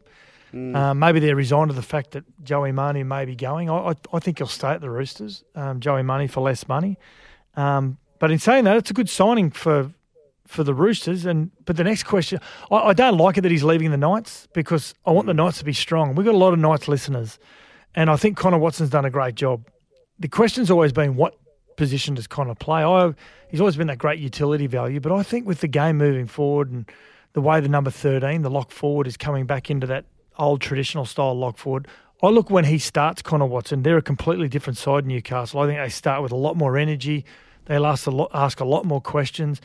Uh, 0.76 0.94
maybe 0.94 1.20
they're 1.20 1.36
resigned 1.36 1.70
to 1.70 1.76
the 1.76 1.82
fact 1.82 2.12
that 2.12 2.24
Joey 2.44 2.72
Manu 2.72 3.04
may 3.04 3.26
be 3.26 3.36
going. 3.36 3.70
I, 3.70 3.90
I, 3.90 3.94
I 4.14 4.20
think 4.20 4.38
he'll 4.38 4.48
stay 4.48 4.70
at 4.70 4.80
the 4.80 4.90
Roosters, 4.90 5.44
um, 5.54 5.82
Joey 5.82 6.02
Manu, 6.04 6.30
for 6.30 6.40
less 6.42 6.66
money. 6.68 6.98
Um, 7.58 7.98
but 8.20 8.32
in 8.32 8.40
saying 8.40 8.64
that, 8.64 8.78
it's 8.78 8.90
a 8.90 8.94
good 8.94 9.10
signing 9.10 9.52
for 9.52 9.92
for 10.48 10.64
the 10.64 10.74
Roosters. 10.74 11.26
And 11.26 11.52
but 11.66 11.76
the 11.76 11.84
next 11.84 12.04
question, 12.04 12.40
I, 12.72 12.76
I 12.76 12.94
don't 12.94 13.18
like 13.18 13.38
it 13.38 13.42
that 13.42 13.52
he's 13.52 13.64
leaving 13.64 13.92
the 13.92 13.98
Knights 13.98 14.48
because 14.54 14.94
I 15.06 15.12
want 15.12 15.28
the 15.28 15.34
Knights 15.34 15.58
to 15.58 15.66
be 15.66 15.74
strong. 15.74 16.16
We've 16.16 16.26
got 16.26 16.36
a 16.36 16.38
lot 16.38 16.54
of 16.54 16.60
Knights 16.60 16.88
listeners, 16.88 17.38
and 17.94 18.10
I 18.10 18.16
think 18.16 18.38
Connor 18.38 18.58
Watson's 18.58 18.92
done 18.92 19.04
a 19.04 19.10
great 19.10 19.36
job. 19.36 19.68
The 20.20 20.28
question's 20.28 20.72
always 20.72 20.94
been 20.94 21.16
what 21.16 21.36
position 21.76 22.16
does 22.16 22.28
Connor 22.28 22.56
play? 22.56 22.84
I, 22.84 23.14
he's 23.50 23.60
always 23.60 23.76
been 23.76 23.88
that 23.88 23.98
great 23.98 24.20
utility 24.20 24.68
value, 24.68 25.00
but 25.00 25.12
I 25.12 25.24
think 25.24 25.46
with 25.46 25.62
the 25.62 25.68
game 25.68 25.98
moving 25.98 26.28
forward 26.28 26.72
and 26.72 26.90
the 27.34 27.42
way 27.42 27.60
the 27.60 27.70
number 27.70 27.92
thirteen, 27.92 28.42
the 28.42 28.50
lock 28.50 28.72
forward, 28.72 29.08
is 29.08 29.18
coming 29.18 29.46
back 29.46 29.70
into 29.70 29.88
that 29.88 30.06
old 30.38 30.62
traditional 30.62 31.06
style 31.06 31.38
lock 31.38 31.58
forward. 31.58 31.88
I 32.24 32.30
look 32.30 32.50
when 32.50 32.66
he 32.66 32.80
starts 32.80 33.22
Connor 33.22 33.46
Watson, 33.46 33.84
they're 33.84 33.98
a 33.98 34.02
completely 34.02 34.48
different 34.48 34.78
side 34.78 35.04
in 35.04 35.10
Newcastle. 35.10 35.60
I 35.60 35.68
think 35.68 35.80
they 35.80 35.90
start 35.90 36.24
with 36.24 36.32
a 36.32 36.38
lot 36.38 36.56
more 36.56 36.78
energy. 36.78 37.26
They 37.66 37.76
ask 37.76 38.08
a 38.08 38.12
lot, 38.12 38.32
ask 38.34 38.60
a 38.60 38.66
lot 38.66 38.86
more 38.86 39.02
questions. 39.02 39.60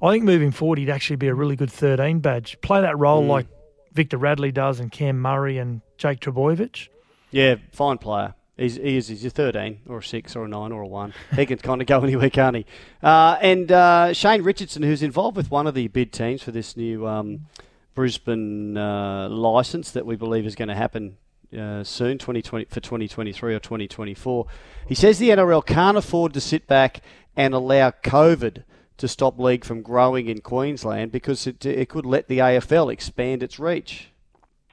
I 0.00 0.12
think 0.12 0.24
moving 0.24 0.50
forward, 0.50 0.78
he'd 0.78 0.90
actually 0.90 1.16
be 1.16 1.28
a 1.28 1.34
really 1.34 1.56
good 1.56 1.72
13 1.72 2.20
badge. 2.20 2.60
Play 2.60 2.82
that 2.82 2.98
role 2.98 3.22
hmm. 3.22 3.30
like 3.30 3.46
Victor 3.92 4.18
Radley 4.18 4.52
does 4.52 4.78
and 4.78 4.92
Cam 4.92 5.18
Murray 5.18 5.58
and 5.58 5.80
Jake 5.98 6.20
Trbojevic. 6.20 6.88
yeah, 7.30 7.56
fine 7.72 7.98
player. 7.98 8.34
He's, 8.56 8.76
he 8.76 8.96
is. 8.96 9.08
He's 9.08 9.24
a 9.24 9.30
13 9.30 9.80
or 9.86 9.98
a 9.98 10.02
6 10.02 10.36
or 10.36 10.44
a 10.46 10.48
9 10.48 10.72
or 10.72 10.82
a 10.82 10.86
1. 10.86 11.14
He 11.34 11.46
can 11.46 11.58
kind 11.58 11.80
of 11.82 11.86
go 11.86 12.00
anywhere, 12.02 12.30
can't 12.30 12.56
he? 12.56 12.66
Uh, 13.02 13.36
and 13.40 13.70
uh, 13.70 14.12
Shane 14.12 14.42
Richardson, 14.42 14.82
who's 14.82 15.02
involved 15.02 15.36
with 15.36 15.50
one 15.50 15.66
of 15.66 15.74
the 15.74 15.88
bid 15.88 16.12
teams 16.12 16.42
for 16.42 16.52
this 16.52 16.76
new 16.76 17.06
um, 17.06 17.46
Brisbane 17.94 18.76
uh, 18.76 19.28
license 19.28 19.90
that 19.90 20.06
we 20.06 20.16
believe 20.16 20.46
is 20.46 20.54
going 20.54 20.68
to 20.68 20.74
happen 20.74 21.18
uh, 21.56 21.84
soon, 21.84 22.18
2020 22.18 22.64
for 22.66 22.80
2023 22.80 23.54
or 23.54 23.58
2024. 23.58 24.46
He 24.88 24.94
says 24.94 25.18
the 25.18 25.30
NRL 25.30 25.64
can't 25.64 25.96
afford 25.96 26.32
to 26.34 26.40
sit 26.40 26.66
back 26.66 27.02
and 27.36 27.52
allow 27.52 27.90
COVID 27.90 28.64
to 28.96 29.08
stop 29.08 29.38
league 29.38 29.64
from 29.64 29.82
growing 29.82 30.28
in 30.28 30.40
Queensland 30.40 31.12
because 31.12 31.46
it, 31.46 31.64
it 31.66 31.90
could 31.90 32.06
let 32.06 32.28
the 32.28 32.38
AFL 32.38 32.90
expand 32.90 33.42
its 33.42 33.58
reach. 33.58 34.08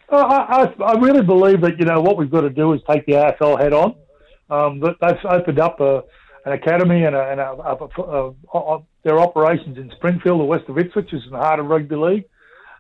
I, 0.09 0.73
I, 0.83 0.93
really 0.99 1.23
believe 1.23 1.61
that 1.61 1.79
you 1.79 1.85
know 1.85 2.01
what 2.01 2.17
we've 2.17 2.29
got 2.29 2.41
to 2.41 2.49
do 2.49 2.73
is 2.73 2.81
take 2.89 3.05
the 3.05 3.13
AFL 3.13 3.59
head 3.59 3.73
on. 3.73 3.95
Um, 4.49 4.79
they've 4.79 5.25
opened 5.25 5.59
up 5.59 5.79
a, 5.79 6.03
an 6.45 6.53
academy 6.53 7.03
and, 7.05 7.15
a, 7.15 7.31
and 7.31 7.39
a, 7.39 8.57
a, 8.57 8.79
their 9.03 9.19
operations 9.19 9.77
in 9.77 9.91
Springfield, 9.95 10.41
or 10.41 10.47
west 10.47 10.65
of 10.67 10.77
Ipswich, 10.77 11.05
which 11.11 11.13
is 11.13 11.23
in 11.25 11.31
the 11.31 11.37
heart 11.37 11.59
of 11.59 11.67
rugby 11.67 11.95
league. 11.95 12.25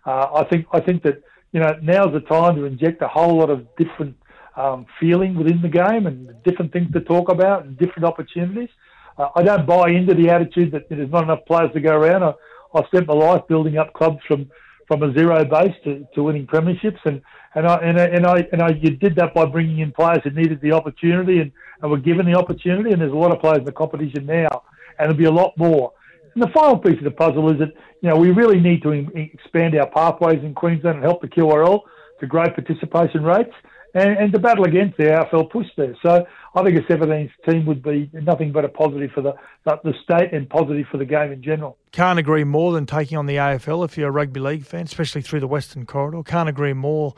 Uh, 0.05 0.27
I 0.35 0.43
think 0.49 0.67
I 0.71 0.79
think 0.79 1.03
that 1.03 1.21
you 1.51 1.59
know 1.59 1.77
now's 1.81 2.13
the 2.13 2.21
time 2.21 2.55
to 2.55 2.65
inject 2.65 3.01
a 3.01 3.07
whole 3.07 3.37
lot 3.37 3.49
of 3.49 3.65
different 3.77 4.15
um, 4.55 4.85
feeling 4.99 5.35
within 5.35 5.61
the 5.61 5.69
game 5.69 6.07
and 6.07 6.31
different 6.43 6.71
things 6.73 6.91
to 6.93 7.01
talk 7.01 7.29
about 7.29 7.65
and 7.65 7.77
different 7.77 8.05
opportunities. 8.05 8.69
Uh, 9.17 9.29
I 9.35 9.43
don't 9.43 9.65
buy 9.65 9.89
into 9.89 10.13
the 10.13 10.29
attitude 10.29 10.71
that 10.71 10.89
there's 10.89 11.11
not 11.11 11.23
enough 11.23 11.45
players 11.47 11.71
to 11.73 11.79
go 11.79 11.95
around. 11.95 12.23
I, 12.23 12.33
I've 12.75 12.85
spent 12.87 13.07
my 13.07 13.13
life 13.13 13.43
building 13.47 13.77
up 13.77 13.93
clubs 13.93 14.19
from 14.27 14.49
from 14.93 15.09
a 15.09 15.13
zero 15.13 15.43
base 15.43 15.73
to, 15.83 16.07
to 16.13 16.23
winning 16.23 16.45
premierships, 16.45 16.99
and 17.05 17.21
and 17.55 17.67
I 17.67 17.75
and 17.77 17.99
I, 17.99 18.05
and 18.05 18.25
I 18.25 18.47
and 18.51 18.61
I 18.61 18.69
you 18.69 18.91
did 18.91 19.15
that 19.15 19.33
by 19.33 19.45
bringing 19.45 19.79
in 19.79 19.91
players 19.91 20.19
who 20.23 20.29
needed 20.29 20.61
the 20.61 20.71
opportunity 20.71 21.39
and, 21.39 21.51
and 21.81 21.89
were 21.89 21.97
given 21.97 22.25
the 22.25 22.35
opportunity. 22.35 22.91
And 22.91 23.01
there's 23.01 23.11
a 23.11 23.15
lot 23.15 23.31
of 23.31 23.39
players 23.39 23.59
in 23.59 23.65
the 23.65 23.71
competition 23.71 24.25
now, 24.25 24.63
and 24.99 25.09
there'll 25.09 25.15
be 25.15 25.25
a 25.25 25.31
lot 25.31 25.57
more. 25.57 25.93
And 26.35 26.43
the 26.43 26.49
final 26.49 26.77
piece 26.77 26.97
of 26.97 27.05
the 27.05 27.11
puzzle 27.11 27.51
is 27.51 27.59
that 27.59 27.73
you 28.01 28.09
know 28.09 28.17
we 28.17 28.31
really 28.31 28.59
need 28.59 28.83
to 28.83 28.91
in, 28.91 29.09
expand 29.33 29.75
our 29.75 29.89
pathways 29.89 30.43
in 30.43 30.53
Queensland 30.53 30.97
and 30.97 31.03
help 31.03 31.21
the 31.21 31.27
QRL 31.27 31.81
to 32.19 32.27
grow 32.27 32.45
participation 32.49 33.23
rates 33.23 33.53
and, 33.93 34.17
and 34.17 34.33
to 34.33 34.39
battle 34.39 34.65
against 34.65 34.97
the 34.97 35.03
AFL 35.03 35.49
push 35.49 35.67
there. 35.77 35.95
So 36.01 36.25
I 36.55 36.63
think 36.63 36.77
a 36.77 36.81
17th 36.81 37.31
team 37.47 37.65
would 37.65 37.83
be 37.83 38.09
nothing 38.13 38.51
but 38.51 38.65
a 38.65 38.69
positive 38.69 39.11
for 39.11 39.21
the 39.21 39.33
the 39.65 39.93
state 40.03 40.33
and 40.33 40.49
positive 40.49 40.87
for 40.91 40.97
the 40.97 41.05
game 41.05 41.31
in 41.31 41.41
general. 41.41 41.77
Can't 41.91 42.19
agree 42.19 42.43
more 42.43 42.73
than 42.73 42.85
taking 42.85 43.17
on 43.17 43.25
the 43.25 43.35
AFL 43.35 43.85
if 43.85 43.97
you're 43.97 44.09
a 44.09 44.11
rugby 44.11 44.39
league 44.39 44.65
fan, 44.65 44.83
especially 44.83 45.21
through 45.21 45.39
the 45.39 45.47
Western 45.47 45.85
Corridor. 45.85 46.23
Can't 46.23 46.49
agree 46.49 46.73
more 46.73 47.13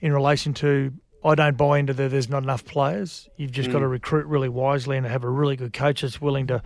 in 0.00 0.12
relation 0.12 0.54
to 0.54 0.92
I 1.24 1.34
don't 1.34 1.56
buy 1.56 1.78
into 1.78 1.92
the 1.92 2.08
there's 2.08 2.28
not 2.28 2.42
enough 2.42 2.64
players. 2.64 3.28
You've 3.36 3.52
just 3.52 3.68
mm. 3.68 3.72
got 3.72 3.80
to 3.80 3.88
recruit 3.88 4.26
really 4.26 4.48
wisely 4.48 4.96
and 4.96 5.06
have 5.06 5.24
a 5.24 5.28
really 5.28 5.56
good 5.56 5.72
coach 5.72 6.02
that's 6.02 6.20
willing 6.20 6.46
to 6.48 6.62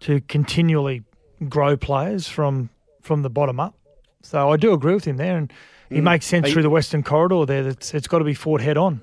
to 0.00 0.20
continually 0.22 1.02
grow 1.48 1.76
players 1.76 2.28
from 2.28 2.70
from 3.02 3.22
the 3.22 3.30
bottom 3.30 3.60
up. 3.60 3.76
So 4.22 4.50
I 4.50 4.56
do 4.56 4.72
agree 4.72 4.94
with 4.94 5.04
him 5.04 5.16
there, 5.16 5.36
and 5.36 5.52
he 5.88 5.96
mm. 5.96 6.02
makes 6.02 6.26
sense 6.26 6.50
through 6.50 6.62
the 6.62 6.70
Western 6.70 7.02
Corridor 7.02 7.44
there. 7.46 7.62
That's 7.62 7.94
it's 7.94 8.08
got 8.08 8.18
to 8.18 8.24
be 8.24 8.34
fought 8.34 8.60
head 8.60 8.76
on. 8.76 9.00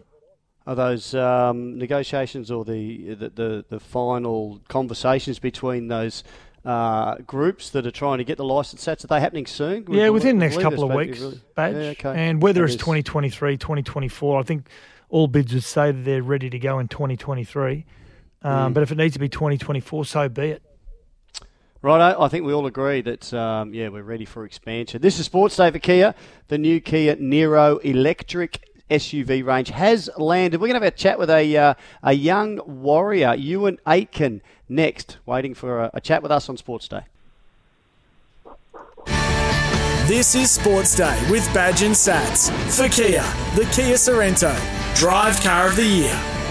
Are 0.65 0.75
those 0.75 1.13
um, 1.13 1.77
negotiations 1.77 2.49
or 2.49 2.63
the, 2.63 3.15
the, 3.15 3.29
the 3.29 3.65
the 3.67 3.79
final 3.79 4.61
conversations 4.69 5.37
between 5.39 5.89
those 5.89 6.23
uh, 6.65 7.15
groups 7.27 7.69
that 7.71 7.85
are 7.85 7.91
trying 7.91 8.19
to 8.19 8.23
get 8.23 8.37
the 8.37 8.45
license 8.45 8.81
sets. 8.81 9.03
Are 9.03 9.07
they 9.07 9.19
happening 9.19 9.45
soon? 9.45 9.85
Yeah, 9.89 10.09
within 10.09 10.39
the 10.39 10.45
next 10.45 10.61
couple 10.61 10.83
of 10.83 10.95
weeks, 10.95 11.19
really, 11.19 11.41
badge. 11.55 11.75
Yeah, 11.75 12.09
okay. 12.09 12.13
And 12.15 12.41
whether 12.41 12.61
that 12.61 12.65
it's 12.65 12.75
is. 12.75 12.79
2023, 12.79 13.57
2024, 13.57 14.39
I 14.39 14.43
think 14.43 14.69
all 15.09 15.27
bids 15.27 15.53
would 15.53 15.63
say 15.63 15.91
that 15.91 16.05
they're 16.05 16.23
ready 16.23 16.49
to 16.49 16.59
go 16.59 16.79
in 16.79 16.87
2023. 16.87 17.85
Um, 18.41 18.71
mm. 18.71 18.73
But 18.73 18.83
if 18.83 18.91
it 18.91 18.97
needs 18.97 19.13
to 19.13 19.19
be 19.19 19.29
2024, 19.29 20.05
so 20.05 20.29
be 20.29 20.51
it. 20.51 20.63
Right, 21.83 22.15
I 22.17 22.29
think 22.29 22.45
we 22.45 22.53
all 22.53 22.65
agree 22.65 23.01
that 23.01 23.33
um, 23.33 23.73
yeah 23.73 23.89
we're 23.89 24.03
ready 24.03 24.23
for 24.23 24.45
expansion. 24.45 25.01
This 25.01 25.19
is 25.19 25.25
Sports 25.25 25.57
Day 25.57 25.69
for 25.69 25.79
Kia. 25.79 26.15
The 26.47 26.57
new 26.57 26.79
Kia 26.79 27.17
Niro 27.17 27.83
electric 27.83 28.69
SUV 28.89 29.45
range 29.45 29.67
has 29.67 30.09
landed. 30.17 30.61
We're 30.61 30.67
going 30.67 30.79
to 30.79 30.85
have 30.85 30.93
a 30.93 30.95
chat 30.95 31.19
with 31.19 31.29
a 31.29 31.57
uh, 31.57 31.73
a 32.01 32.13
young 32.13 32.61
warrior, 32.65 33.35
Euan 33.35 33.79
Aitken, 33.85 34.39
next, 34.69 35.17
waiting 35.25 35.53
for 35.53 35.81
a, 35.81 35.91
a 35.95 35.99
chat 35.99 36.23
with 36.23 36.31
us 36.31 36.47
on 36.47 36.55
Sports 36.55 36.87
Day. 36.87 37.01
This 40.07 40.35
is 40.35 40.51
Sports 40.51 40.95
Day 40.95 41.21
with 41.29 41.45
Badge 41.53 41.81
and 41.81 41.93
Sats 41.93 42.49
for 42.71 42.87
Kia, 42.87 43.23
the 43.57 43.69
Kia 43.73 43.95
Sorento, 43.95 44.55
Drive 44.95 45.41
Car 45.41 45.67
of 45.67 45.75
the 45.75 45.85
Year. 45.85 46.42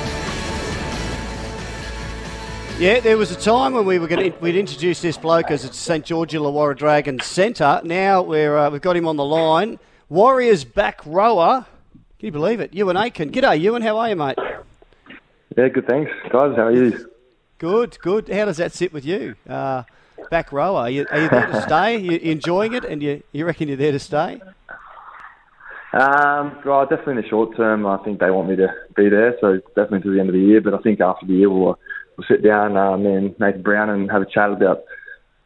Yeah, 2.83 2.99
there 2.99 3.17
was 3.17 3.31
a 3.31 3.37
time 3.37 3.75
when 3.75 3.87
we 3.87 4.01
were 4.01 4.09
going 4.09 4.33
to 4.33 4.39
we'd 4.41 4.57
introduce 4.57 5.01
this 5.01 5.17
bloke 5.17 5.53
as 5.53 5.63
a 5.63 5.73
St 5.73 6.05
George 6.05 6.33
Illawarra 6.33 6.77
Dragons 6.77 7.25
centre. 7.25 7.81
Now 7.85 8.23
we're 8.23 8.57
uh, 8.57 8.71
we've 8.71 8.81
got 8.81 8.97
him 8.97 9.07
on 9.07 9.15
the 9.15 9.25
line. 9.25 9.79
Warriors 10.09 10.65
back 10.65 11.01
rower. 11.07 11.65
Can 12.19 12.27
you 12.27 12.33
believe 12.33 12.59
it? 12.59 12.73
Euan 12.73 13.01
Aitken. 13.01 13.31
G'day, 13.31 13.63
Euan. 13.63 13.85
How 13.85 13.99
are 13.99 14.09
you, 14.09 14.17
mate? 14.17 14.37
Yeah, 15.57 15.69
good. 15.69 15.87
Thanks, 15.87 16.11
guys. 16.25 16.57
How 16.57 16.65
are 16.65 16.73
you? 16.73 17.09
Good, 17.59 18.01
good. 18.01 18.29
How 18.29 18.47
does 18.47 18.57
that 18.57 18.73
sit 18.73 18.93
with 18.93 19.05
you? 19.05 19.37
Uh, 19.49 19.85
back 20.29 20.51
rower. 20.51 20.79
Are 20.79 20.91
you, 20.91 21.07
are 21.09 21.21
you 21.21 21.29
there 21.29 21.47
to 21.47 21.63
stay? 21.63 21.95
Are 21.95 21.99
you 21.99 22.19
enjoying 22.19 22.73
it, 22.73 22.85
and 22.85 23.01
you 23.01 23.23
you 23.31 23.47
reckon 23.47 23.69
you're 23.69 23.77
there 23.77 23.93
to 23.93 24.01
stay? 24.01 24.41
Um, 25.93 26.59
well, 26.65 26.85
definitely 26.87 27.13
in 27.13 27.23
the 27.23 27.29
short 27.29 27.57
term, 27.57 27.87
I 27.87 27.99
think 27.99 28.19
they 28.19 28.33
want 28.33 28.49
me 28.49 28.57
to 28.57 28.75
be 28.97 29.09
there. 29.09 29.37
So 29.41 29.61
definitely 29.77 30.01
to 30.01 30.15
the 30.15 30.19
end 30.19 30.31
of 30.31 30.35
the 30.35 30.41
year. 30.41 30.61
But 30.61 30.75
I 30.75 30.79
think 30.79 31.01
after 31.01 31.27
the 31.27 31.35
year, 31.35 31.49
we'll 31.49 31.79
we'll 32.17 32.27
sit 32.29 32.43
down, 32.45 32.77
um, 32.77 33.07
and 33.07 33.39
Nathan 33.39 33.63
Brown, 33.63 33.91
and 33.91 34.11
have 34.11 34.23
a 34.23 34.27
chat 34.27 34.51
about 34.51 34.85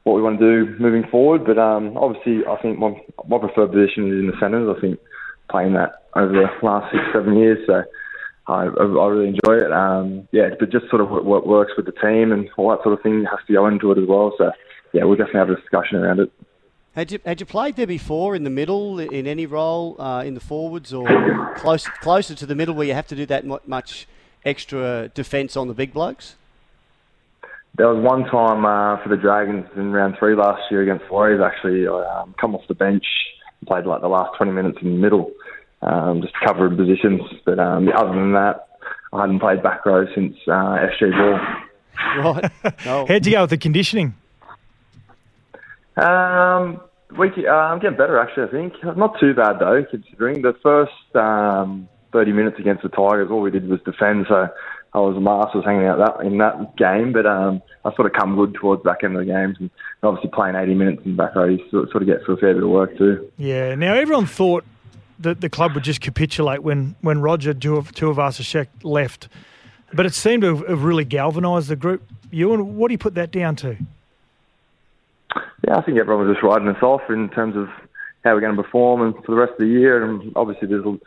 what 0.05 0.15
we 0.15 0.23
want 0.23 0.39
to 0.39 0.65
do 0.65 0.79
moving 0.79 1.05
forward. 1.11 1.45
But 1.45 1.59
um, 1.59 1.97
obviously, 1.97 2.47
I 2.47 2.57
think 2.63 2.79
my 2.79 3.01
my 3.29 3.39
preferred 3.39 3.73
position 3.73 4.09
is 4.09 4.21
in 4.21 4.27
the 4.27 4.39
centres. 4.41 4.75
I 4.77 4.81
think 4.81 5.01
playing 5.51 5.75
that 5.75 6.03
over 6.15 6.33
the 6.33 6.67
last 6.67 6.93
six 6.93 7.03
seven 7.13 7.37
years. 7.37 7.59
So 7.67 7.83
I, 8.49 8.65
I 8.65 8.85
really 8.85 9.29
enjoy 9.29 9.65
it. 9.65 9.73
Um, 9.73 10.29
yeah, 10.33 10.51
but 10.59 10.71
just 10.71 10.89
sort 10.89 11.03
of 11.03 11.11
what, 11.11 11.25
what 11.25 11.47
works 11.47 11.73
with 11.77 11.87
the 11.87 11.93
team 11.93 12.33
and 12.33 12.49
all 12.57 12.71
that 12.71 12.83
sort 12.83 12.97
of 12.97 13.03
thing 13.03 13.25
has 13.25 13.41
to 13.47 13.53
go 13.53 13.67
into 13.67 13.91
it 13.93 13.99
as 13.99 14.09
well. 14.09 14.33
So 14.39 14.53
yeah, 14.93 15.05
we'll 15.05 15.17
definitely 15.17 15.41
have 15.41 15.51
a 15.51 15.57
discussion 15.57 15.99
around 15.99 16.21
it. 16.21 16.33
Had 16.95 17.13
you 17.13 17.19
had 17.27 17.41
you 17.41 17.47
played 17.47 17.77
there 17.77 17.87
before 17.87 18.35
in 18.35 18.45
the 18.45 18.51
middle 18.51 18.99
in 18.99 19.27
any 19.27 19.45
role 19.45 20.01
uh, 20.01 20.23
in 20.23 20.35
the 20.35 20.41
forwards 20.41 20.95
or 20.95 21.07
close 21.57 21.87
closer 22.01 22.35
to 22.35 22.47
the 22.47 22.55
middle 22.55 22.75
where 22.75 22.87
you 22.87 22.95
have 22.95 23.07
to 23.09 23.17
do 23.17 23.27
that 23.27 23.45
much 23.67 24.07
extra 24.45 25.09
defence 25.09 25.57
on 25.57 25.69
the 25.69 25.75
big 25.75 25.93
blokes? 25.93 26.37
There 27.77 27.89
was 27.89 28.03
one 28.03 28.25
time 28.25 28.65
uh, 28.65 29.03
for 29.03 29.11
the 29.11 29.17
Dragons 29.17 29.67
in 29.77 29.93
round 29.93 30.17
three 30.19 30.35
last 30.35 30.63
year 30.71 30.83
against 30.83 31.11
Warriors. 31.11 31.43
Actually, 31.45 31.87
I 31.87 32.23
um, 32.23 32.35
come 32.41 32.55
off 32.55 32.63
the 32.69 32.75
bench, 32.75 33.05
and 33.61 33.69
played 33.69 33.85
like 33.85 34.01
the 34.01 34.09
last 34.09 34.37
twenty 34.37 34.53
minutes 34.53 34.79
in 34.81 34.93
the 34.93 34.99
middle, 34.99 35.31
um, 35.83 36.23
just 36.23 36.33
covering 36.45 36.77
positions. 36.77 37.21
But 37.45 37.59
um, 37.59 37.89
other 37.95 38.15
than 38.15 38.33
that, 38.33 38.69
I 39.13 39.23
hadn't 39.23 39.41
played 39.41 39.63
back 39.63 39.85
row 39.85 40.07
since 40.15 40.37
uh, 40.47 40.87
SG 40.89 41.11
Ball. 41.13 42.35
Right. 42.35 42.53
How'd 43.09 43.27
you 43.27 43.33
go 43.33 43.43
with 43.43 43.51
the 43.51 43.59
conditioning? 43.59 44.15
Um, 45.97 46.81
we, 47.19 47.29
uh, 47.47 47.53
I'm 47.53 47.79
getting 47.79 47.97
better 47.99 48.19
actually. 48.19 48.45
I 48.45 48.51
think 48.51 48.97
not 48.97 49.19
too 49.21 49.35
bad 49.35 49.59
though, 49.61 49.85
considering 49.91 50.43
the 50.43 50.55
first 50.63 50.93
um, 51.15 51.89
30 52.13 52.33
minutes 52.33 52.57
against 52.59 52.83
the 52.83 52.89
Tigers, 52.89 53.29
all 53.31 53.41
we 53.41 53.51
did 53.51 53.69
was 53.69 53.81
defend. 53.85 54.27
So 54.29 54.49
I 54.97 55.01
was 55.01 55.21
mask 55.21 55.55
was 55.55 55.63
hanging 55.63 55.85
out 55.85 55.99
that 55.99 56.25
in 56.25 56.39
that 56.39 56.75
game, 56.79 57.13
but 57.13 57.27
um, 57.27 57.61
I 57.85 57.95
sort 57.95 58.07
of 58.07 58.15
come 58.15 58.35
good 58.35 58.55
towards 58.55 58.83
the 58.83 58.89
back 58.89 59.05
end 59.05 59.15
of 59.15 59.27
the 59.27 59.31
games, 59.31 59.59
and 59.61 59.71
obviously 60.03 60.31
playing 60.31 60.57
80 60.57 60.75
minutes 60.75 61.03
in 61.05 61.11
the 61.11 61.23
back 61.23 61.35
row, 61.37 61.45
you 61.45 61.61
sort 61.71 61.95
of 61.95 62.07
get 62.07 62.23
for 62.25 62.33
a 62.33 62.37
fair 62.39 62.55
bit 62.55 62.63
of 62.63 62.71
work 62.71 62.97
too. 62.97 63.31
Yeah. 63.37 63.75
Now 63.75 63.93
everyone 63.93 64.25
thought 64.25 64.65
that 65.19 65.43
the 65.43 65.51
club 65.51 65.75
would 65.75 65.85
just 65.85 66.01
capitulate 66.01 66.63
when, 66.63 66.97
when 67.03 67.21
Roger 67.21 67.53
Tuivasa-Sheck 67.53 68.69
left. 68.85 69.29
But 69.93 70.07
it 70.07 70.15
seemed 70.15 70.43
to 70.43 70.65
have 70.65 70.83
really 70.83 71.05
galvanised 71.05 71.69
the 71.69 71.77
group. 71.77 72.03
Euan, 72.33 72.65
what 72.65 72.89
do 72.89 72.93
you 72.93 72.99
put 72.99 73.15
that 73.17 73.31
down 73.31 73.55
to? 73.57 73.77
Yeah, 75.67 75.77
I 75.77 75.83
think 75.83 75.99
everyone 75.99 76.27
was 76.27 76.35
just 76.35 76.43
riding 76.43 76.69
us 76.69 76.83
off 76.83 77.03
in 77.11 77.29
terms 77.31 77.55
of 77.55 77.69
how 78.25 78.33
we're 78.33 78.41
going 78.41 78.57
to 78.57 78.63
perform 78.63 79.03
and 79.03 79.15
for 79.25 79.33
the 79.33 79.39
rest 79.39 79.53
of 79.53 79.59
the 79.59 79.67
year. 79.67 80.11
And 80.11 80.33
obviously, 80.37 80.69
there's 80.69 80.85
we've 80.87 81.01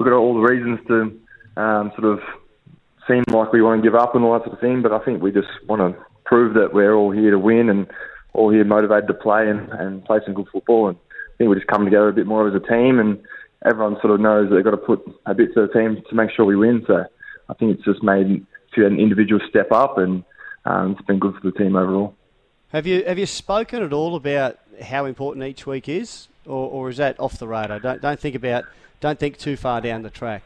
got 0.00 0.12
all 0.12 0.34
the 0.34 0.40
reasons 0.40 0.80
to 0.88 1.60
um, 1.60 1.92
sort 1.96 2.04
of 2.04 2.20
seem 3.08 3.24
like 3.28 3.52
we 3.52 3.62
want 3.62 3.82
to 3.82 3.86
give 3.88 3.94
up 3.94 4.14
and 4.14 4.24
all 4.24 4.32
that 4.34 4.44
sort 4.44 4.54
of 4.54 4.60
thing. 4.60 4.82
But 4.82 4.92
I 4.92 4.98
think 5.00 5.22
we 5.22 5.32
just 5.32 5.48
want 5.66 5.80
to 5.80 6.00
prove 6.24 6.54
that 6.54 6.72
we're 6.72 6.94
all 6.94 7.10
here 7.10 7.30
to 7.30 7.38
win 7.38 7.68
and 7.68 7.86
all 8.32 8.50
here 8.50 8.64
motivated 8.64 9.08
to 9.08 9.14
play 9.14 9.48
and, 9.48 9.68
and 9.70 10.04
play 10.04 10.18
some 10.24 10.34
good 10.34 10.48
football. 10.52 10.88
And 10.88 10.96
I 10.96 11.36
think 11.38 11.50
we 11.50 11.56
just 11.56 11.68
come 11.68 11.84
together 11.84 12.08
a 12.08 12.12
bit 12.12 12.26
more 12.26 12.48
as 12.48 12.54
a 12.54 12.66
team 12.66 12.98
and 12.98 13.18
everyone 13.64 13.96
sort 14.00 14.12
of 14.12 14.20
knows 14.20 14.48
that 14.48 14.56
they've 14.56 14.64
got 14.64 14.70
to 14.72 14.76
put 14.76 15.00
a 15.26 15.34
bit 15.34 15.54
to 15.54 15.66
the 15.66 15.72
team 15.72 16.02
to 16.08 16.14
make 16.14 16.30
sure 16.30 16.44
we 16.44 16.56
win. 16.56 16.84
So 16.86 17.04
I 17.48 17.54
think 17.54 17.76
it's 17.76 17.84
just 17.84 18.02
made 18.02 18.46
to 18.74 18.86
an 18.86 18.98
individual 18.98 19.40
step 19.48 19.72
up, 19.72 19.98
and 19.98 20.24
um, 20.64 20.92
it's 20.92 21.06
been 21.06 21.18
good 21.18 21.34
for 21.34 21.50
the 21.50 21.56
team 21.56 21.76
overall. 21.76 22.14
Have 22.72 22.86
you 22.86 23.04
have 23.04 23.18
you 23.18 23.26
spoken 23.26 23.82
at 23.82 23.92
all 23.92 24.16
about 24.16 24.58
how 24.82 25.04
important 25.04 25.44
each 25.46 25.66
week 25.66 25.88
is, 25.88 26.28
or, 26.44 26.68
or 26.70 26.90
is 26.90 26.98
that 26.98 27.18
off 27.18 27.38
the 27.38 27.48
radar? 27.48 27.80
Don't 27.80 28.02
don't 28.02 28.20
think 28.20 28.34
about 28.34 28.64
don't 29.00 29.18
think 29.18 29.38
too 29.38 29.56
far 29.56 29.80
down 29.80 30.02
the 30.02 30.10
track. 30.10 30.42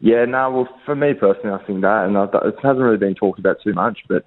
Yeah, 0.00 0.24
no. 0.26 0.50
Well, 0.50 0.68
for 0.84 0.94
me 0.94 1.14
personally, 1.14 1.58
I 1.58 1.64
think 1.66 1.80
that, 1.80 2.04
and 2.04 2.16
it 2.16 2.54
hasn't 2.62 2.80
really 2.80 2.98
been 2.98 3.14
talked 3.14 3.38
about 3.38 3.56
too 3.62 3.72
much, 3.72 4.00
but 4.08 4.24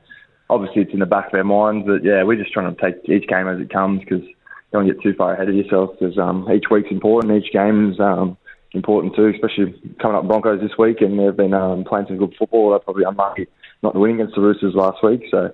obviously 0.50 0.82
it's 0.82 0.94
in 0.94 1.00
the 1.00 1.06
back 1.06 1.28
of 1.28 1.32
their 1.32 1.44
minds 1.44 1.86
that 1.88 2.02
yeah, 2.04 2.24
we're 2.24 2.36
just 2.36 2.52
trying 2.52 2.74
to 2.74 2.82
take 2.82 3.08
each 3.08 3.28
game 3.28 3.48
as 3.48 3.60
it 3.60 3.72
comes 3.72 4.00
because 4.00 4.24
don't 4.72 4.88
get 4.88 5.02
too 5.02 5.14
far 5.14 5.34
ahead 5.34 5.50
of 5.50 5.56
yourself 5.56 5.92
because 6.00 6.18
um, 6.18 6.48
each 6.52 6.66
week's 6.72 6.92
important. 6.92 7.44
Each 7.44 7.52
game's 7.52 8.00
um, 8.00 8.38
important 8.74 9.16
too, 9.16 9.32
especially 9.34 9.74
coming 10.02 10.18
up 10.18 10.28
Broncos 10.28 10.62
this 10.62 10.78
week, 10.78 11.02
and 11.02 11.20
they've 11.20 11.36
been 11.36 11.54
um, 11.54 11.84
playing 11.84 12.08
some 12.08 12.18
good 12.18 12.34
football. 12.38 12.72
They're 12.72 12.80
probably 12.80 13.04
unlucky 13.04 13.48
not 13.82 13.94
to 13.94 14.00
win 14.00 14.16
against 14.16 14.36
the 14.36 14.42
Roosters 14.42 14.76
last 14.76 15.04
week, 15.04 15.22
so 15.32 15.54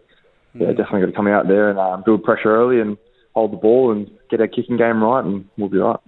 yeah, 0.55 0.67
mm. 0.67 0.77
definitely 0.77 1.01
got 1.01 1.07
to 1.07 1.11
come 1.13 1.27
out 1.27 1.47
there 1.47 1.69
and 1.69 1.77
um, 1.77 2.03
build 2.05 2.23
pressure 2.23 2.55
early 2.55 2.79
and 2.79 2.97
hold 3.33 3.51
the 3.51 3.57
ball 3.57 3.91
and 3.91 4.09
get 4.29 4.41
our 4.41 4.47
kicking 4.47 4.77
game 4.77 5.03
right, 5.03 5.23
and 5.23 5.45
we'll 5.57 5.69
be 5.69 5.77
right. 5.77 5.99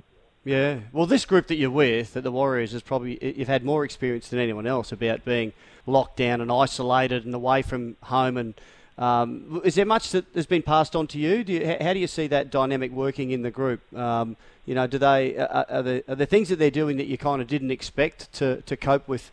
Yeah, 0.47 0.79
well, 0.93 1.05
this 1.05 1.25
group 1.25 1.47
that 1.47 1.55
you're 1.55 1.69
with, 1.69 2.15
at 2.15 2.23
the 2.23 2.31
Warriors, 2.31 2.73
is 2.73 2.81
probably 2.81 3.19
you've 3.37 3.49
had 3.49 3.65
more 3.65 3.83
experience 3.83 4.29
than 4.29 4.39
anyone 4.39 4.65
else 4.65 4.93
about 4.93 5.25
being 5.25 5.51
locked 5.85 6.15
down 6.15 6.39
and 6.39 6.49
isolated 6.49 7.25
and 7.25 7.35
away 7.35 7.61
from 7.61 7.97
home 8.03 8.37
and 8.37 8.53
um, 8.97 9.61
is 9.65 9.75
there 9.75 9.85
much 9.85 10.11
that 10.11 10.23
has 10.35 10.45
been 10.45 10.63
passed 10.63 10.95
on 10.95 11.05
to 11.07 11.19
you? 11.19 11.43
Do 11.43 11.51
you? 11.51 11.77
How 11.81 11.91
do 11.91 11.99
you 11.99 12.07
see 12.07 12.27
that 12.27 12.49
dynamic 12.49 12.93
working 12.93 13.31
in 13.31 13.41
the 13.41 13.51
group? 13.51 13.81
Um, 13.93 14.37
you 14.65 14.73
know, 14.73 14.87
do 14.87 14.97
they 14.97 15.37
are, 15.37 15.65
are, 15.69 15.83
there, 15.83 16.03
are 16.07 16.15
there 16.15 16.25
things 16.25 16.47
that 16.47 16.59
they're 16.59 16.71
doing 16.71 16.95
that 16.97 17.07
you 17.07 17.17
kind 17.17 17.41
of 17.41 17.47
didn't 17.47 17.69
expect 17.69 18.31
to, 18.33 18.61
to 18.61 18.77
cope 18.77 19.07
with? 19.07 19.29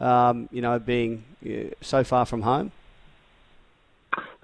Um, 0.00 0.50
you 0.52 0.60
know, 0.60 0.78
being 0.78 1.24
uh, 1.44 1.74
so 1.80 2.04
far 2.04 2.26
from 2.26 2.42
home. 2.42 2.70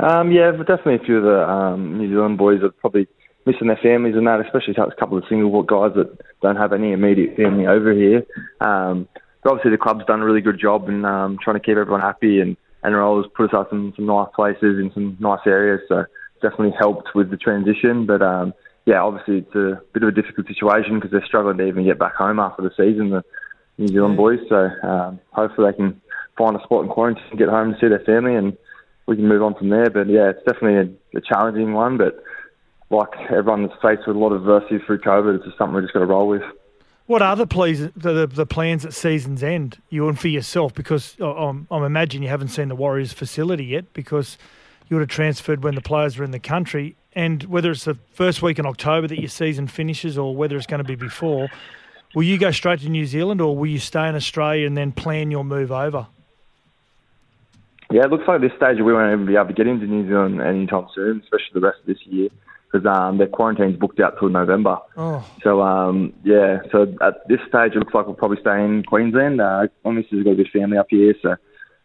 Um, 0.00 0.32
yeah, 0.32 0.50
but 0.50 0.66
definitely 0.66 0.96
a 0.96 1.06
few 1.06 1.18
of 1.18 1.22
the 1.22 1.48
um, 1.48 1.98
New 1.98 2.08
Zealand 2.08 2.38
boys 2.38 2.62
are 2.62 2.70
probably 2.70 3.06
missing 3.46 3.68
their 3.68 3.80
families 3.82 4.14
and 4.16 4.26
that, 4.26 4.40
especially 4.40 4.74
a 4.74 5.00
couple 5.00 5.18
of 5.18 5.24
single 5.28 5.62
guys 5.62 5.92
that 5.96 6.16
don't 6.42 6.56
have 6.56 6.72
any 6.72 6.92
immediate 6.92 7.36
family 7.36 7.66
over 7.66 7.92
here. 7.92 8.24
Um, 8.60 9.08
but 9.42 9.52
obviously, 9.52 9.72
the 9.72 9.78
club's 9.78 10.06
done 10.06 10.20
a 10.20 10.24
really 10.24 10.40
good 10.40 10.60
job 10.60 10.88
in 10.88 11.02
trying 11.02 11.56
to 11.56 11.60
keep 11.60 11.76
everyone 11.76 12.00
happy 12.00 12.40
and 12.40 12.56
and 12.84 12.94
always 12.94 13.26
put 13.34 13.48
us 13.48 13.56
up 13.58 13.72
in 13.72 13.92
some 13.96 14.06
nice 14.06 14.28
places 14.36 14.78
in 14.78 14.90
some 14.92 15.16
nice 15.18 15.40
areas. 15.46 15.80
So 15.88 16.04
definitely 16.42 16.74
helped 16.78 17.14
with 17.14 17.30
the 17.30 17.38
transition. 17.38 18.06
But 18.06 18.20
um, 18.22 18.52
yeah, 18.84 19.02
obviously 19.02 19.38
it's 19.38 19.54
a 19.54 19.80
bit 19.92 20.02
of 20.02 20.10
a 20.10 20.12
difficult 20.12 20.46
situation 20.46 20.96
because 20.96 21.10
they're 21.10 21.24
struggling 21.26 21.56
to 21.58 21.66
even 21.66 21.84
get 21.84 21.98
back 21.98 22.14
home 22.14 22.38
after 22.38 22.62
the 22.62 22.70
season, 22.76 23.10
the 23.10 23.24
New 23.78 23.88
Zealand 23.88 24.18
boys. 24.18 24.40
So 24.48 24.68
um, 24.86 25.18
hopefully 25.32 25.70
they 25.70 25.76
can 25.76 26.00
find 26.36 26.56
a 26.56 26.62
spot 26.62 26.84
in 26.84 26.90
quarantine 26.90 27.24
and 27.30 27.38
get 27.38 27.48
home 27.48 27.72
to 27.72 27.80
see 27.80 27.88
their 27.88 28.04
family, 28.04 28.34
and 28.36 28.56
we 29.06 29.16
can 29.16 29.26
move 29.26 29.42
on 29.42 29.54
from 29.54 29.70
there. 29.70 29.88
But 29.88 30.08
yeah, 30.08 30.30
it's 30.30 30.44
definitely 30.44 30.92
a, 31.14 31.18
a 31.18 31.22
challenging 31.22 31.72
one. 31.72 31.96
But 31.96 32.22
like 32.90 33.08
everyone's 33.30 33.72
faced 33.82 34.06
with 34.06 34.16
a 34.16 34.18
lot 34.18 34.32
of 34.32 34.42
adversity 34.42 34.78
through 34.84 34.98
COVID, 35.00 35.36
it's 35.36 35.44
just 35.44 35.58
something 35.58 35.76
we 35.76 35.82
just 35.82 35.94
got 35.94 36.00
to 36.00 36.06
roll 36.06 36.28
with. 36.28 36.42
What 37.06 37.20
are 37.20 37.36
the, 37.36 37.46
pleas, 37.46 37.90
the, 37.94 38.26
the, 38.26 38.46
plans 38.46 38.86
at 38.86 38.94
season's 38.94 39.42
end, 39.42 39.80
you 39.90 40.08
and 40.08 40.18
for 40.18 40.28
yourself? 40.28 40.72
Because 40.72 41.16
uh, 41.20 41.34
I'm, 41.34 41.66
I'm 41.70 41.82
imagining 41.82 42.22
you 42.22 42.28
haven't 42.30 42.48
seen 42.48 42.68
the 42.68 42.74
Warriors 42.74 43.12
facility 43.12 43.64
yet 43.64 43.92
because 43.92 44.38
you 44.88 44.96
would 44.96 45.02
have 45.02 45.10
transferred 45.10 45.62
when 45.62 45.74
the 45.74 45.82
players 45.82 46.16
were 46.16 46.24
in 46.24 46.30
the 46.30 46.38
country. 46.38 46.96
And 47.14 47.42
whether 47.44 47.70
it's 47.70 47.84
the 47.84 47.98
first 48.14 48.40
week 48.40 48.58
in 48.58 48.64
October 48.64 49.06
that 49.06 49.20
your 49.20 49.28
season 49.28 49.66
finishes 49.66 50.16
or 50.16 50.34
whether 50.34 50.56
it's 50.56 50.66
going 50.66 50.78
to 50.78 50.84
be 50.84 50.94
before, 50.94 51.48
will 52.14 52.22
you 52.22 52.38
go 52.38 52.50
straight 52.50 52.80
to 52.80 52.88
New 52.88 53.04
Zealand 53.04 53.42
or 53.42 53.54
will 53.54 53.66
you 53.66 53.78
stay 53.78 54.08
in 54.08 54.14
Australia 54.14 54.66
and 54.66 54.76
then 54.76 54.90
plan 54.90 55.30
your 55.30 55.44
move 55.44 55.72
over? 55.72 56.06
Yeah, 57.90 58.04
it 58.04 58.10
looks 58.10 58.26
like 58.26 58.36
at 58.36 58.40
this 58.40 58.56
stage 58.56 58.78
we 58.78 58.94
won't 58.94 59.12
even 59.12 59.26
be 59.26 59.36
able 59.36 59.48
to 59.48 59.52
get 59.52 59.66
into 59.66 59.86
New 59.86 60.08
Zealand 60.08 60.40
anytime 60.40 60.86
soon, 60.94 61.20
especially 61.22 61.52
the 61.52 61.60
rest 61.60 61.80
of 61.80 61.86
this 61.86 61.98
year 62.06 62.30
because 62.74 62.86
um, 62.86 63.18
their 63.18 63.28
quarantine's 63.28 63.76
booked 63.76 64.00
out 64.00 64.18
till 64.18 64.28
November. 64.28 64.78
Oh. 64.96 65.24
So 65.42 65.62
um, 65.62 66.12
yeah, 66.24 66.58
so 66.72 66.92
at 67.02 67.26
this 67.28 67.38
stage 67.48 67.72
it 67.74 67.78
looks 67.78 67.94
like 67.94 68.06
we'll 68.06 68.16
probably 68.16 68.40
stay 68.40 68.64
in 68.64 68.82
Queensland. 68.82 69.40
Uh, 69.40 69.66
missus 69.84 70.10
has 70.10 70.24
got 70.24 70.32
a 70.32 70.34
bit 70.34 70.46
of 70.46 70.52
family 70.52 70.78
up 70.78 70.86
here, 70.90 71.14
so 71.22 71.36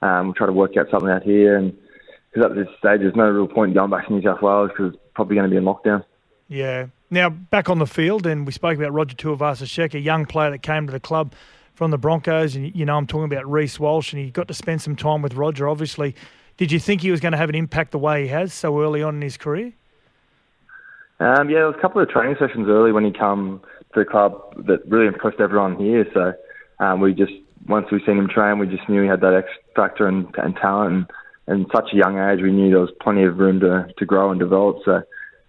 um, 0.01 0.27
we'll 0.27 0.33
try 0.33 0.47
to 0.47 0.53
work 0.53 0.77
out 0.77 0.87
something 0.89 1.09
out 1.09 1.23
here. 1.23 1.57
And 1.57 1.77
because 2.33 2.49
at 2.49 2.55
this 2.55 2.67
stage 2.79 3.01
there's 3.01 3.15
no 3.15 3.29
real 3.29 3.47
point 3.47 3.75
going 3.75 3.91
back 3.91 4.07
to 4.07 4.13
New 4.13 4.23
South 4.23 4.41
Wales 4.41 4.71
because 4.71 4.93
it's 4.93 5.03
probably 5.13 5.35
going 5.35 5.49
to 5.49 5.51
be 5.51 5.57
in 5.57 5.63
lockdown. 5.63 6.03
Yeah. 6.47 6.87
Now 7.11 7.29
back 7.29 7.69
on 7.69 7.77
the 7.77 7.87
field, 7.87 8.25
and 8.25 8.45
we 8.45 8.51
spoke 8.51 8.77
about 8.77 8.91
Roger 8.91 9.15
Tuivasa-Sheck, 9.15 9.93
a 9.93 9.99
young 9.99 10.25
player 10.25 10.49
that 10.49 10.63
came 10.63 10.87
to 10.87 10.91
the 10.91 10.99
club 10.99 11.33
from 11.75 11.91
the 11.91 11.97
Broncos, 11.97 12.55
and 12.55 12.75
you 12.75 12.85
know 12.85 12.97
I'm 12.97 13.07
talking 13.07 13.25
about 13.25 13.49
Reece 13.49 13.79
Walsh, 13.79 14.11
and 14.11 14.23
he 14.23 14.31
got 14.31 14.47
to 14.47 14.53
spend 14.55 14.81
some 14.81 14.95
time 14.95 15.21
with 15.21 15.35
Roger. 15.35 15.69
Obviously, 15.69 16.15
did 16.57 16.71
you 16.71 16.79
think 16.79 17.01
he 17.01 17.11
was 17.11 17.19
going 17.19 17.31
to 17.31 17.37
have 17.37 17.49
an 17.49 17.55
impact 17.55 17.91
the 17.91 17.99
way 17.99 18.23
he 18.23 18.27
has 18.29 18.53
so 18.53 18.81
early 18.81 19.03
on 19.03 19.15
in 19.15 19.21
his 19.21 19.37
career? 19.37 19.73
Um, 21.19 21.49
yeah, 21.49 21.57
there 21.57 21.67
was 21.67 21.75
a 21.77 21.81
couple 21.81 22.01
of 22.01 22.09
training 22.09 22.37
sessions 22.39 22.67
early 22.69 22.91
when 22.91 23.03
he 23.03 23.11
come 23.11 23.61
to 23.93 23.99
the 23.99 24.05
club 24.05 24.65
that 24.67 24.85
really 24.87 25.07
impressed 25.07 25.39
everyone 25.39 25.75
here. 25.75 26.05
So 26.13 26.33
um, 26.83 27.01
we 27.01 27.13
just 27.13 27.33
once 27.67 27.87
we 27.91 27.99
seen 28.05 28.17
him 28.17 28.29
train, 28.29 28.57
we 28.57 28.67
just 28.67 28.87
knew 28.87 29.01
he 29.01 29.07
had 29.07 29.21
that 29.21 29.33
X 29.33 29.47
factor 29.75 30.07
and, 30.07 30.27
and 30.37 30.55
talent. 30.55 30.93
And, 31.47 31.59
and 31.59 31.65
such 31.73 31.89
a 31.93 31.95
young 31.95 32.17
age, 32.17 32.41
we 32.41 32.51
knew 32.51 32.69
there 32.69 32.79
was 32.79 32.91
plenty 33.01 33.23
of 33.23 33.37
room 33.37 33.59
to, 33.59 33.87
to 33.97 34.05
grow 34.05 34.31
and 34.31 34.39
develop. 34.39 34.77
So 34.85 35.01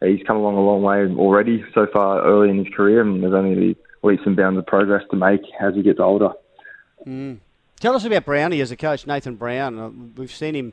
he's 0.02 0.26
come 0.26 0.36
along 0.36 0.56
a 0.56 0.60
long 0.60 0.82
way 0.82 1.06
already 1.18 1.64
so 1.74 1.86
far 1.92 2.24
early 2.24 2.50
in 2.50 2.64
his 2.64 2.74
career, 2.74 3.02
and 3.02 3.22
there's 3.22 3.34
only 3.34 3.54
the 3.54 3.76
leaps 4.02 4.22
and 4.26 4.36
bounds 4.36 4.58
of 4.58 4.66
progress 4.66 5.02
to 5.10 5.16
make 5.16 5.42
as 5.60 5.74
he 5.74 5.82
gets 5.82 6.00
older. 6.00 6.30
Mm. 7.06 7.38
Tell 7.78 7.94
us 7.94 8.04
about 8.04 8.24
Brownie 8.24 8.60
as 8.60 8.70
a 8.70 8.76
coach, 8.76 9.06
Nathan 9.06 9.36
Brown. 9.36 9.78
Uh, 9.78 9.90
we've 10.16 10.32
seen 10.32 10.54
him 10.54 10.72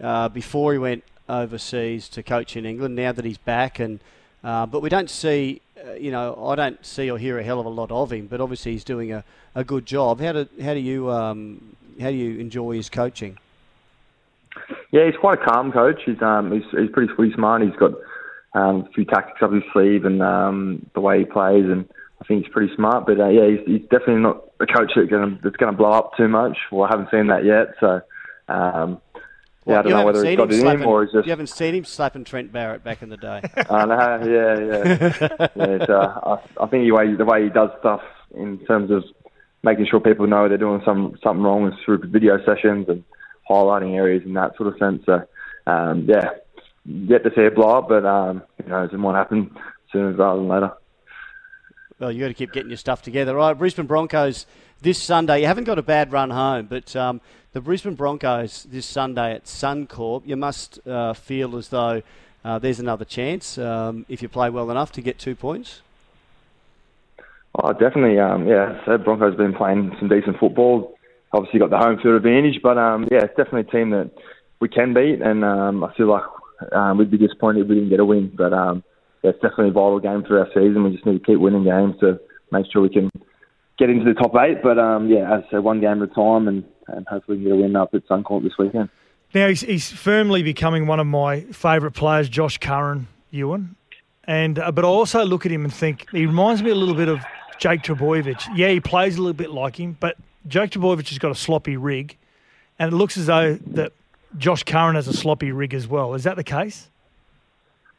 uh, 0.00 0.28
before 0.28 0.72
he 0.72 0.78
went 0.78 1.04
overseas 1.28 2.08
to 2.10 2.22
coach 2.22 2.56
in 2.56 2.64
England. 2.64 2.96
Now 2.96 3.12
that 3.12 3.24
he's 3.24 3.38
back 3.38 3.78
and 3.78 4.00
uh, 4.44 4.66
but 4.66 4.82
we 4.82 4.88
don't 4.88 5.10
see, 5.10 5.60
uh, 5.84 5.92
you 5.94 6.10
know, 6.10 6.46
I 6.46 6.54
don't 6.54 6.84
see 6.84 7.10
or 7.10 7.18
hear 7.18 7.38
a 7.38 7.42
hell 7.42 7.60
of 7.60 7.66
a 7.66 7.70
lot 7.70 7.90
of 7.90 8.12
him. 8.12 8.26
But 8.26 8.40
obviously, 8.40 8.72
he's 8.72 8.84
doing 8.84 9.12
a, 9.12 9.24
a 9.54 9.64
good 9.64 9.86
job. 9.86 10.20
How 10.20 10.32
do 10.32 10.48
how 10.62 10.74
do 10.74 10.80
you 10.80 11.10
um, 11.10 11.76
how 12.00 12.10
do 12.10 12.16
you 12.16 12.38
enjoy 12.38 12.76
his 12.76 12.88
coaching? 12.88 13.38
Yeah, 14.90 15.06
he's 15.06 15.16
quite 15.20 15.40
a 15.40 15.44
calm 15.44 15.72
coach. 15.72 16.00
He's 16.06 16.20
um 16.22 16.52
he's 16.52 16.64
he's 16.70 16.90
pretty 16.90 17.12
pretty 17.14 17.34
smart. 17.34 17.62
He's 17.62 17.76
got 17.76 17.92
um, 18.54 18.86
a 18.88 18.92
few 18.94 19.04
tactics 19.04 19.42
up 19.42 19.52
his 19.52 19.62
sleeve 19.72 20.04
and 20.04 20.22
um, 20.22 20.86
the 20.94 21.00
way 21.00 21.20
he 21.20 21.24
plays, 21.24 21.64
and 21.64 21.88
I 22.20 22.24
think 22.24 22.44
he's 22.44 22.52
pretty 22.52 22.74
smart. 22.74 23.06
But 23.06 23.20
uh, 23.20 23.28
yeah, 23.28 23.48
he's, 23.48 23.66
he's 23.66 23.82
definitely 23.82 24.22
not 24.22 24.44
a 24.60 24.66
coach 24.66 24.92
that's 24.96 25.08
going 25.08 25.38
to 25.40 25.72
blow 25.72 25.90
up 25.90 26.12
too 26.16 26.28
much. 26.28 26.56
Well, 26.72 26.84
I 26.84 26.88
haven't 26.90 27.10
seen 27.10 27.26
that 27.28 27.44
yet. 27.44 27.74
So 27.80 28.00
um, 28.48 29.00
yeah, 29.68 29.80
I 29.80 29.82
don't 29.82 29.92
know 29.92 30.04
whether 30.04 30.24
he's 30.24 30.36
got 30.36 30.52
it 30.52 30.60
in 30.60 30.66
him 30.66 30.86
or 30.86 31.04
he's 31.04 31.12
just. 31.12 31.26
You 31.26 31.30
haven't 31.30 31.48
seen 31.48 31.74
him 31.74 31.84
slapping 31.84 32.24
Trent 32.24 32.52
Barrett 32.52 32.82
back 32.82 33.02
in 33.02 33.08
the 33.08 33.16
day. 33.16 33.42
I 33.70 33.84
know, 33.86 34.20
yeah, 34.24 34.58
yeah. 34.60 35.48
yeah 35.56 35.86
so 35.86 36.00
I, 36.00 36.64
I 36.64 36.66
think 36.66 36.84
the 36.84 36.92
way 36.92 37.14
the 37.14 37.24
way 37.24 37.44
he 37.44 37.50
does 37.50 37.70
stuff 37.80 38.00
in 38.34 38.58
terms 38.66 38.90
of 38.90 39.04
making 39.62 39.86
sure 39.90 40.00
people 40.00 40.26
know 40.26 40.48
they're 40.48 40.58
doing 40.58 40.82
some 40.84 41.18
something 41.22 41.42
wrong 41.42 41.68
is 41.68 41.74
through 41.84 41.98
video 42.06 42.38
sessions 42.44 42.88
and 42.88 43.04
highlighting 43.48 43.94
areas 43.94 44.22
in 44.24 44.34
that 44.34 44.56
sort 44.56 44.72
of 44.72 44.78
sense. 44.78 45.04
So 45.06 45.22
um, 45.66 46.06
yeah, 46.08 46.30
yet 46.84 47.24
to 47.24 47.30
see 47.34 47.42
it 47.42 47.54
blow 47.54 47.78
up, 47.78 47.88
but 47.88 48.04
um, 48.06 48.42
you 48.62 48.70
know, 48.70 48.84
it 48.84 48.92
might 48.92 49.16
happen 49.16 49.54
sooner 49.92 50.12
rather 50.12 50.40
than 50.40 50.48
later. 50.48 50.72
Well, 51.98 52.12
you 52.12 52.20
got 52.20 52.28
to 52.28 52.34
keep 52.34 52.52
getting 52.52 52.70
your 52.70 52.76
stuff 52.76 53.02
together, 53.02 53.34
right? 53.34 53.54
Brisbane 53.54 53.86
Broncos 53.86 54.46
this 54.80 55.02
Sunday. 55.02 55.40
You 55.40 55.46
haven't 55.46 55.64
got 55.64 55.78
a 55.78 55.82
bad 55.82 56.12
run 56.12 56.30
home, 56.30 56.66
but 56.66 56.94
um, 56.94 57.20
the 57.52 57.60
Brisbane 57.60 57.94
Broncos 57.94 58.64
this 58.64 58.86
Sunday 58.86 59.34
at 59.34 59.44
Suncorp, 59.44 60.22
you 60.26 60.36
must 60.36 60.86
uh, 60.86 61.14
feel 61.14 61.56
as 61.56 61.68
though 61.68 62.02
uh, 62.44 62.58
there's 62.58 62.80
another 62.80 63.04
chance 63.04 63.58
um, 63.58 64.04
if 64.08 64.22
you 64.22 64.28
play 64.28 64.50
well 64.50 64.70
enough 64.70 64.92
to 64.92 65.00
get 65.00 65.18
two 65.18 65.34
points. 65.34 65.80
Oh, 67.54 67.72
definitely. 67.72 68.18
Um, 68.18 68.46
yeah, 68.46 68.80
so 68.84 68.98
Broncos 68.98 69.36
been 69.36 69.54
playing 69.54 69.96
some 69.98 70.08
decent 70.08 70.38
football. 70.38 70.94
Obviously, 71.32 71.58
got 71.58 71.70
the 71.70 71.78
home 71.78 71.98
field 72.02 72.14
advantage, 72.14 72.60
but 72.62 72.78
um, 72.78 73.08
yeah, 73.10 73.24
it's 73.24 73.36
definitely 73.36 73.62
a 73.62 73.72
team 73.72 73.90
that 73.90 74.10
we 74.60 74.68
can 74.68 74.94
beat, 74.94 75.20
and 75.20 75.44
um, 75.44 75.84
I 75.84 75.92
feel 75.94 76.08
like 76.08 76.24
um, 76.72 76.98
we'd 76.98 77.10
be 77.10 77.18
disappointed 77.18 77.62
if 77.62 77.68
we 77.68 77.76
didn't 77.76 77.90
get 77.90 78.00
a 78.00 78.04
win. 78.04 78.32
But 78.34 78.52
um, 78.52 78.84
yeah, 79.22 79.30
it's 79.30 79.40
definitely 79.40 79.70
a 79.70 79.72
vital 79.72 80.00
game 80.00 80.24
for 80.24 80.38
our 80.38 80.48
season. 80.48 80.84
We 80.84 80.92
just 80.92 81.06
need 81.06 81.18
to 81.18 81.24
keep 81.24 81.38
winning 81.38 81.64
games 81.64 81.96
to 82.00 82.20
make 82.52 82.66
sure 82.72 82.82
we 82.82 82.88
can 82.88 83.10
get 83.78 83.90
into 83.90 84.04
the 84.04 84.14
top 84.14 84.34
eight. 84.36 84.62
But 84.62 84.78
um, 84.78 85.08
yeah, 85.08 85.36
as 85.36 85.44
I 85.48 85.50
said, 85.50 85.64
one 85.64 85.80
game 85.80 86.02
at 86.02 86.10
a 86.10 86.14
time, 86.14 86.48
and, 86.48 86.64
and 86.88 87.06
hopefully 87.06 87.38
get 87.38 87.52
a 87.52 87.56
win 87.56 87.76
up 87.76 87.94
at 87.94 88.06
Suncorp 88.06 88.42
this 88.42 88.58
weekend. 88.58 88.88
Now 89.34 89.48
he's, 89.48 89.60
he's 89.60 89.90
firmly 89.90 90.42
becoming 90.42 90.86
one 90.86 91.00
of 91.00 91.06
my 91.06 91.42
favourite 91.42 91.94
players, 91.94 92.28
Josh 92.28 92.58
Curran, 92.58 93.08
Euan. 93.32 93.74
And 94.24 94.58
uh, 94.58 94.72
but 94.72 94.84
I 94.84 94.88
also 94.88 95.24
look 95.24 95.46
at 95.46 95.52
him 95.52 95.64
and 95.64 95.72
think 95.72 96.08
he 96.10 96.26
reminds 96.26 96.62
me 96.62 96.70
a 96.70 96.74
little 96.74 96.94
bit 96.94 97.08
of 97.08 97.20
Jake 97.58 97.82
Trbojevic. 97.82 98.42
Yeah, 98.54 98.68
he 98.68 98.80
plays 98.80 99.16
a 99.16 99.22
little 99.22 99.32
bit 99.32 99.50
like 99.50 99.76
him, 99.76 99.96
but 99.98 100.16
Jake 100.46 100.72
Trbojevic 100.72 101.08
has 101.08 101.18
got 101.18 101.30
a 101.30 101.34
sloppy 101.34 101.76
rig, 101.76 102.16
and 102.78 102.92
it 102.92 102.96
looks 102.96 103.16
as 103.16 103.26
though 103.26 103.54
that 103.54 103.92
Josh 104.36 104.64
Curran 104.64 104.96
has 104.96 105.08
a 105.08 105.14
sloppy 105.14 105.50
rig 105.50 105.72
as 105.72 105.88
well. 105.88 106.14
Is 106.14 106.24
that 106.24 106.36
the 106.36 106.44
case? 106.44 106.88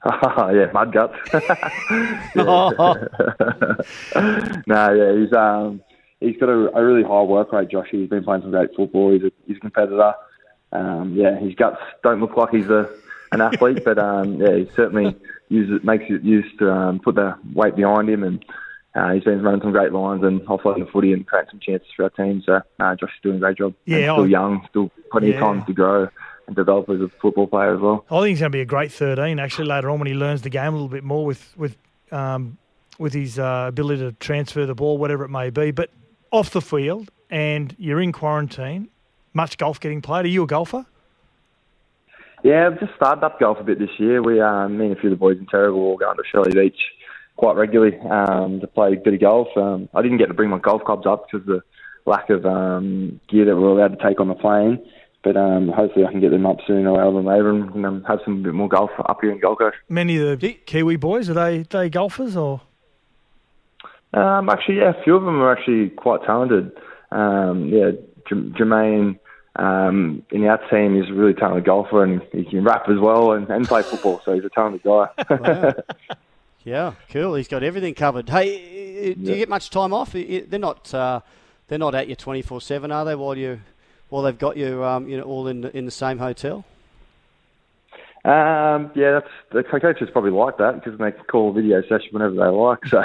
yeah, 0.05 0.69
mud 0.73 0.93
guts. 0.93 1.17
no, 4.67 4.93
yeah, 4.93 5.17
he's 5.17 5.33
um, 5.33 5.81
he's 6.19 6.37
got 6.37 6.49
a, 6.49 6.75
a, 6.75 6.83
really 6.83 7.03
high 7.03 7.21
work 7.21 7.51
rate. 7.51 7.69
Josh, 7.69 7.87
he's 7.91 8.09
been 8.09 8.23
playing 8.23 8.41
some 8.41 8.51
great 8.51 8.75
football. 8.75 9.11
He's 9.11 9.23
a, 9.23 9.31
he's 9.47 9.57
a 9.57 9.61
competitor. 9.61 10.13
Um, 10.71 11.13
yeah, 11.15 11.37
his 11.39 11.55
guts 11.55 11.81
don't 12.03 12.19
look 12.19 12.37
like 12.37 12.51
he's 12.51 12.69
a 12.69 12.89
an 13.31 13.41
athlete, 13.41 13.83
but 13.83 13.97
um, 13.97 14.35
yeah, 14.35 14.55
he 14.55 14.69
certainly 14.75 15.15
uses 15.49 15.83
makes 15.83 16.05
it 16.09 16.23
used 16.23 16.57
to 16.59 16.71
um, 16.71 16.99
put 16.99 17.15
the 17.15 17.35
weight 17.53 17.75
behind 17.75 18.09
him, 18.09 18.23
and 18.23 18.43
uh, 18.95 19.13
he's 19.13 19.23
been 19.23 19.41
running 19.41 19.61
some 19.61 19.71
great 19.71 19.91
lines 19.91 20.23
and 20.23 20.41
offloading 20.41 20.85
the 20.85 20.91
footy 20.91 21.13
and 21.13 21.25
creating 21.27 21.49
some 21.51 21.59
chances 21.59 21.87
for 21.95 22.03
our 22.03 22.09
team. 22.09 22.41
So 22.45 22.61
uh, 22.79 22.95
Josh 22.95 23.09
is 23.09 23.21
doing 23.21 23.37
a 23.37 23.39
great 23.39 23.57
job. 23.57 23.73
Yeah, 23.85 24.13
still 24.13 24.27
young, 24.27 24.65
still 24.69 24.91
plenty 25.11 25.29
yeah. 25.29 25.35
of 25.35 25.39
time 25.39 25.65
to 25.65 25.73
grow 25.73 26.09
and 26.47 26.55
develop 26.55 26.89
as 26.89 27.01
a 27.01 27.09
football 27.21 27.47
player 27.47 27.75
as 27.75 27.81
well. 27.81 28.05
I 28.09 28.21
think 28.21 28.29
he's 28.29 28.39
going 28.39 28.51
to 28.51 28.55
be 28.55 28.61
a 28.61 28.65
great 28.65 28.91
13 28.91 29.39
actually 29.39 29.67
later 29.67 29.89
on 29.89 29.99
when 29.99 30.07
he 30.07 30.15
learns 30.15 30.41
the 30.41 30.49
game 30.49 30.69
a 30.69 30.71
little 30.71 30.89
bit 30.89 31.03
more 31.03 31.25
with 31.25 31.53
with 31.57 31.77
um, 32.11 32.57
with 32.97 33.13
his 33.13 33.39
uh, 33.39 33.65
ability 33.67 34.01
to 34.01 34.11
transfer 34.13 34.65
the 34.65 34.75
ball, 34.75 34.97
whatever 34.97 35.23
it 35.23 35.29
may 35.29 35.49
be. 35.49 35.71
But 35.71 35.89
off 36.31 36.51
the 36.51 36.61
field, 36.61 37.11
and 37.29 37.75
you're 37.77 38.01
in 38.01 38.11
quarantine. 38.11 38.89
Much 39.33 39.57
golf 39.57 39.79
getting 39.79 40.01
played. 40.01 40.25
Are 40.25 40.29
you 40.29 40.43
a 40.43 40.47
golfer? 40.47 40.85
Yeah, 42.43 42.67
I've 42.67 42.79
just 42.79 42.95
started 42.95 43.23
up 43.23 43.39
golf 43.39 43.57
a 43.59 43.63
bit 43.63 43.79
this 43.79 43.89
year. 43.97 44.23
We, 44.23 44.39
um, 44.39 44.77
me 44.77 44.85
and 44.85 44.97
a 44.97 44.99
few 44.99 45.11
of 45.11 45.17
the 45.17 45.19
boys 45.19 45.37
in 45.37 45.45
Terrigal, 45.45 45.75
all 45.75 45.97
going 45.97 46.15
to 46.17 46.23
Shelly 46.31 46.51
Beach 46.53 46.79
quite 47.35 47.55
regularly 47.55 47.97
um, 48.09 48.59
to 48.59 48.67
play 48.67 48.93
a 48.93 48.95
bit 48.95 49.13
of 49.13 49.21
golf. 49.21 49.47
Um, 49.55 49.87
I 49.93 50.01
didn't 50.01 50.17
get 50.17 50.27
to 50.27 50.33
bring 50.33 50.49
my 50.49 50.59
golf 50.59 50.83
clubs 50.83 51.05
up 51.05 51.25
because 51.25 51.47
of 51.47 51.55
the 51.55 51.61
lack 52.05 52.29
of 52.29 52.45
um, 52.45 53.19
gear 53.29 53.45
that 53.45 53.55
we're 53.55 53.69
allowed 53.69 53.97
to 53.97 54.03
take 54.03 54.19
on 54.19 54.27
the 54.27 54.35
plane. 54.35 54.85
But 55.23 55.35
um, 55.35 55.69
hopefully 55.69 56.05
I 56.05 56.11
can 56.11 56.21
get 56.21 56.31
them 56.31 56.45
up 56.45 56.57
sooner 56.65 56.93
rather 56.93 57.15
than 57.15 57.25
later 57.25 57.49
and 57.49 57.85
um, 57.85 58.03
have 58.05 58.19
some 58.23 58.43
bit 58.43 58.53
more 58.53 58.69
golf 58.69 58.91
up 58.99 59.19
here 59.21 59.31
in 59.31 59.39
Gold 59.39 59.59
Coast. 59.59 59.75
Many 59.89 60.17
of 60.17 60.39
the 60.39 60.53
Kiwi 60.65 60.95
boys, 60.95 61.29
are 61.29 61.33
they, 61.33 61.63
they 61.63 61.89
golfers 61.89 62.37
or? 62.37 62.61
Um, 64.13 64.49
actually, 64.49 64.77
yeah, 64.77 64.93
a 64.99 65.03
few 65.03 65.15
of 65.15 65.23
them 65.23 65.41
are 65.41 65.51
actually 65.51 65.89
quite 65.89 66.23
talented. 66.23 66.71
Um, 67.11 67.69
yeah, 67.69 67.91
J- 68.27 68.35
Jermaine 68.57 69.19
um, 69.55 70.23
in 70.31 70.45
our 70.45 70.57
team 70.69 71.01
is 71.01 71.09
a 71.09 71.13
really 71.13 71.33
talented 71.33 71.65
golfer 71.65 72.03
and 72.03 72.21
he 72.31 72.45
can 72.45 72.63
rap 72.63 72.89
as 72.89 72.97
well 72.99 73.33
and, 73.33 73.49
and 73.49 73.67
play 73.67 73.83
football, 73.83 74.21
so 74.25 74.33
he's 74.33 74.45
a 74.45 74.49
talented 74.49 74.83
guy. 74.83 75.07
wow. 75.29 75.73
Yeah, 76.65 76.93
cool. 77.09 77.35
He's 77.35 77.47
got 77.47 77.63
everything 77.63 77.95
covered. 77.95 78.29
Hey, 78.29 79.15
do 79.15 79.31
you 79.31 79.37
get 79.37 79.47
much 79.49 79.69
time 79.69 79.93
off? 79.93 80.11
They're 80.11 80.59
not 80.59 80.93
uh, 80.93 81.21
they're 81.67 81.79
not 81.79 81.95
at 81.95 82.09
you 82.09 82.15
twenty 82.15 82.41
four 82.41 82.59
seven, 82.59 82.91
are 82.91 83.05
they? 83.05 83.15
While 83.15 83.37
you 83.37 83.61
while 84.09 84.23
they've 84.23 84.37
got 84.37 84.57
you, 84.57 84.83
um, 84.83 85.07
you 85.07 85.17
know, 85.17 85.23
all 85.23 85.47
in 85.47 85.63
in 85.65 85.85
the 85.85 85.91
same 85.91 86.17
hotel. 86.17 86.65
Um, 88.29 88.91
yeah, 88.93 89.19
that's 89.51 89.63
the 89.71 89.79
coaches 89.79 90.09
probably 90.11 90.29
like 90.29 90.57
that 90.57 90.75
because 90.75 90.99
they 90.99 91.11
can 91.11 91.25
call 91.25 91.49
a 91.49 91.53
video 91.53 91.81
session 91.81 92.09
whenever 92.11 92.35
they 92.35 92.45
like. 92.45 92.85
So, 92.85 93.03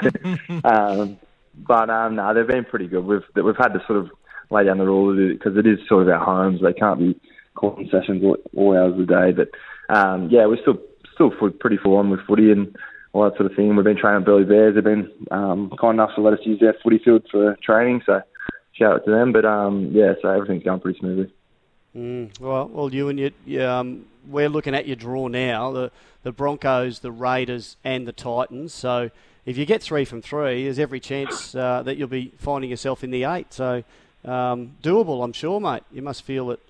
um, 0.68 1.16
but 1.56 1.88
um, 1.88 2.16
no, 2.16 2.34
they've 2.34 2.46
been 2.46 2.66
pretty 2.66 2.88
good. 2.88 3.06
We've 3.06 3.22
we've 3.34 3.56
had 3.56 3.68
to 3.68 3.82
sort 3.86 4.00
of 4.00 4.10
lay 4.50 4.64
down 4.64 4.76
the 4.76 4.84
rules 4.84 5.16
because 5.32 5.56
it 5.56 5.66
is 5.66 5.78
sort 5.88 6.02
of 6.02 6.08
our 6.10 6.22
homes. 6.22 6.60
They 6.60 6.74
can't 6.74 6.98
be 6.98 7.18
calling 7.54 7.88
sessions 7.90 8.22
all, 8.22 8.36
all 8.54 8.76
hours 8.76 8.92
of 8.92 8.98
the 8.98 9.06
day. 9.06 9.32
But 9.32 9.48
um, 9.94 10.28
yeah, 10.30 10.44
we're 10.44 10.60
still 10.60 10.76
still 11.14 11.30
pretty 11.30 11.78
full 11.78 11.96
on 11.96 12.10
with 12.10 12.20
footy 12.26 12.52
and 12.52 12.76
all 13.14 13.24
that 13.24 13.38
sort 13.38 13.50
of 13.50 13.56
thing. 13.56 13.74
We've 13.74 13.84
been 13.84 13.96
training 13.96 14.20
at 14.20 14.26
Burleigh 14.26 14.44
Bears. 14.44 14.74
They've 14.74 14.84
been 14.84 15.10
um, 15.30 15.72
kind 15.80 15.94
enough 15.94 16.14
to 16.16 16.20
let 16.20 16.34
us 16.34 16.40
use 16.44 16.60
their 16.60 16.74
footy 16.82 17.00
field 17.02 17.24
for 17.30 17.56
training. 17.62 18.02
So 18.04 18.20
shout 18.72 18.96
out 18.96 19.04
to 19.06 19.10
them. 19.10 19.32
But 19.32 19.46
um, 19.46 19.88
yeah, 19.92 20.12
so 20.20 20.28
everything's 20.28 20.64
going 20.64 20.80
pretty 20.80 20.98
smoothly. 20.98 21.32
Mm, 21.96 22.40
well, 22.40 22.68
well, 22.72 22.92
you 22.92 23.08
and 23.08 23.32
you, 23.46 23.64
um, 23.64 24.06
we're 24.28 24.48
looking 24.48 24.74
at 24.74 24.86
your 24.86 24.96
draw 24.96 25.28
now. 25.28 25.70
The 25.70 25.90
the 26.24 26.32
Broncos, 26.32 27.00
the 27.00 27.12
Raiders, 27.12 27.76
and 27.84 28.08
the 28.08 28.12
Titans. 28.12 28.72
So 28.72 29.10
if 29.46 29.56
you 29.56 29.66
get 29.66 29.82
three 29.82 30.04
from 30.04 30.22
three, 30.22 30.64
there's 30.64 30.78
every 30.78 30.98
chance 30.98 31.54
uh, 31.54 31.82
that 31.82 31.96
you'll 31.96 32.08
be 32.08 32.32
finding 32.38 32.70
yourself 32.70 33.04
in 33.04 33.10
the 33.10 33.24
eight. 33.24 33.52
So 33.52 33.84
um, 34.24 34.72
doable, 34.82 35.22
I'm 35.22 35.32
sure, 35.32 35.60
mate. 35.60 35.84
You 35.92 36.02
must 36.02 36.22
feel 36.22 36.48
that. 36.48 36.60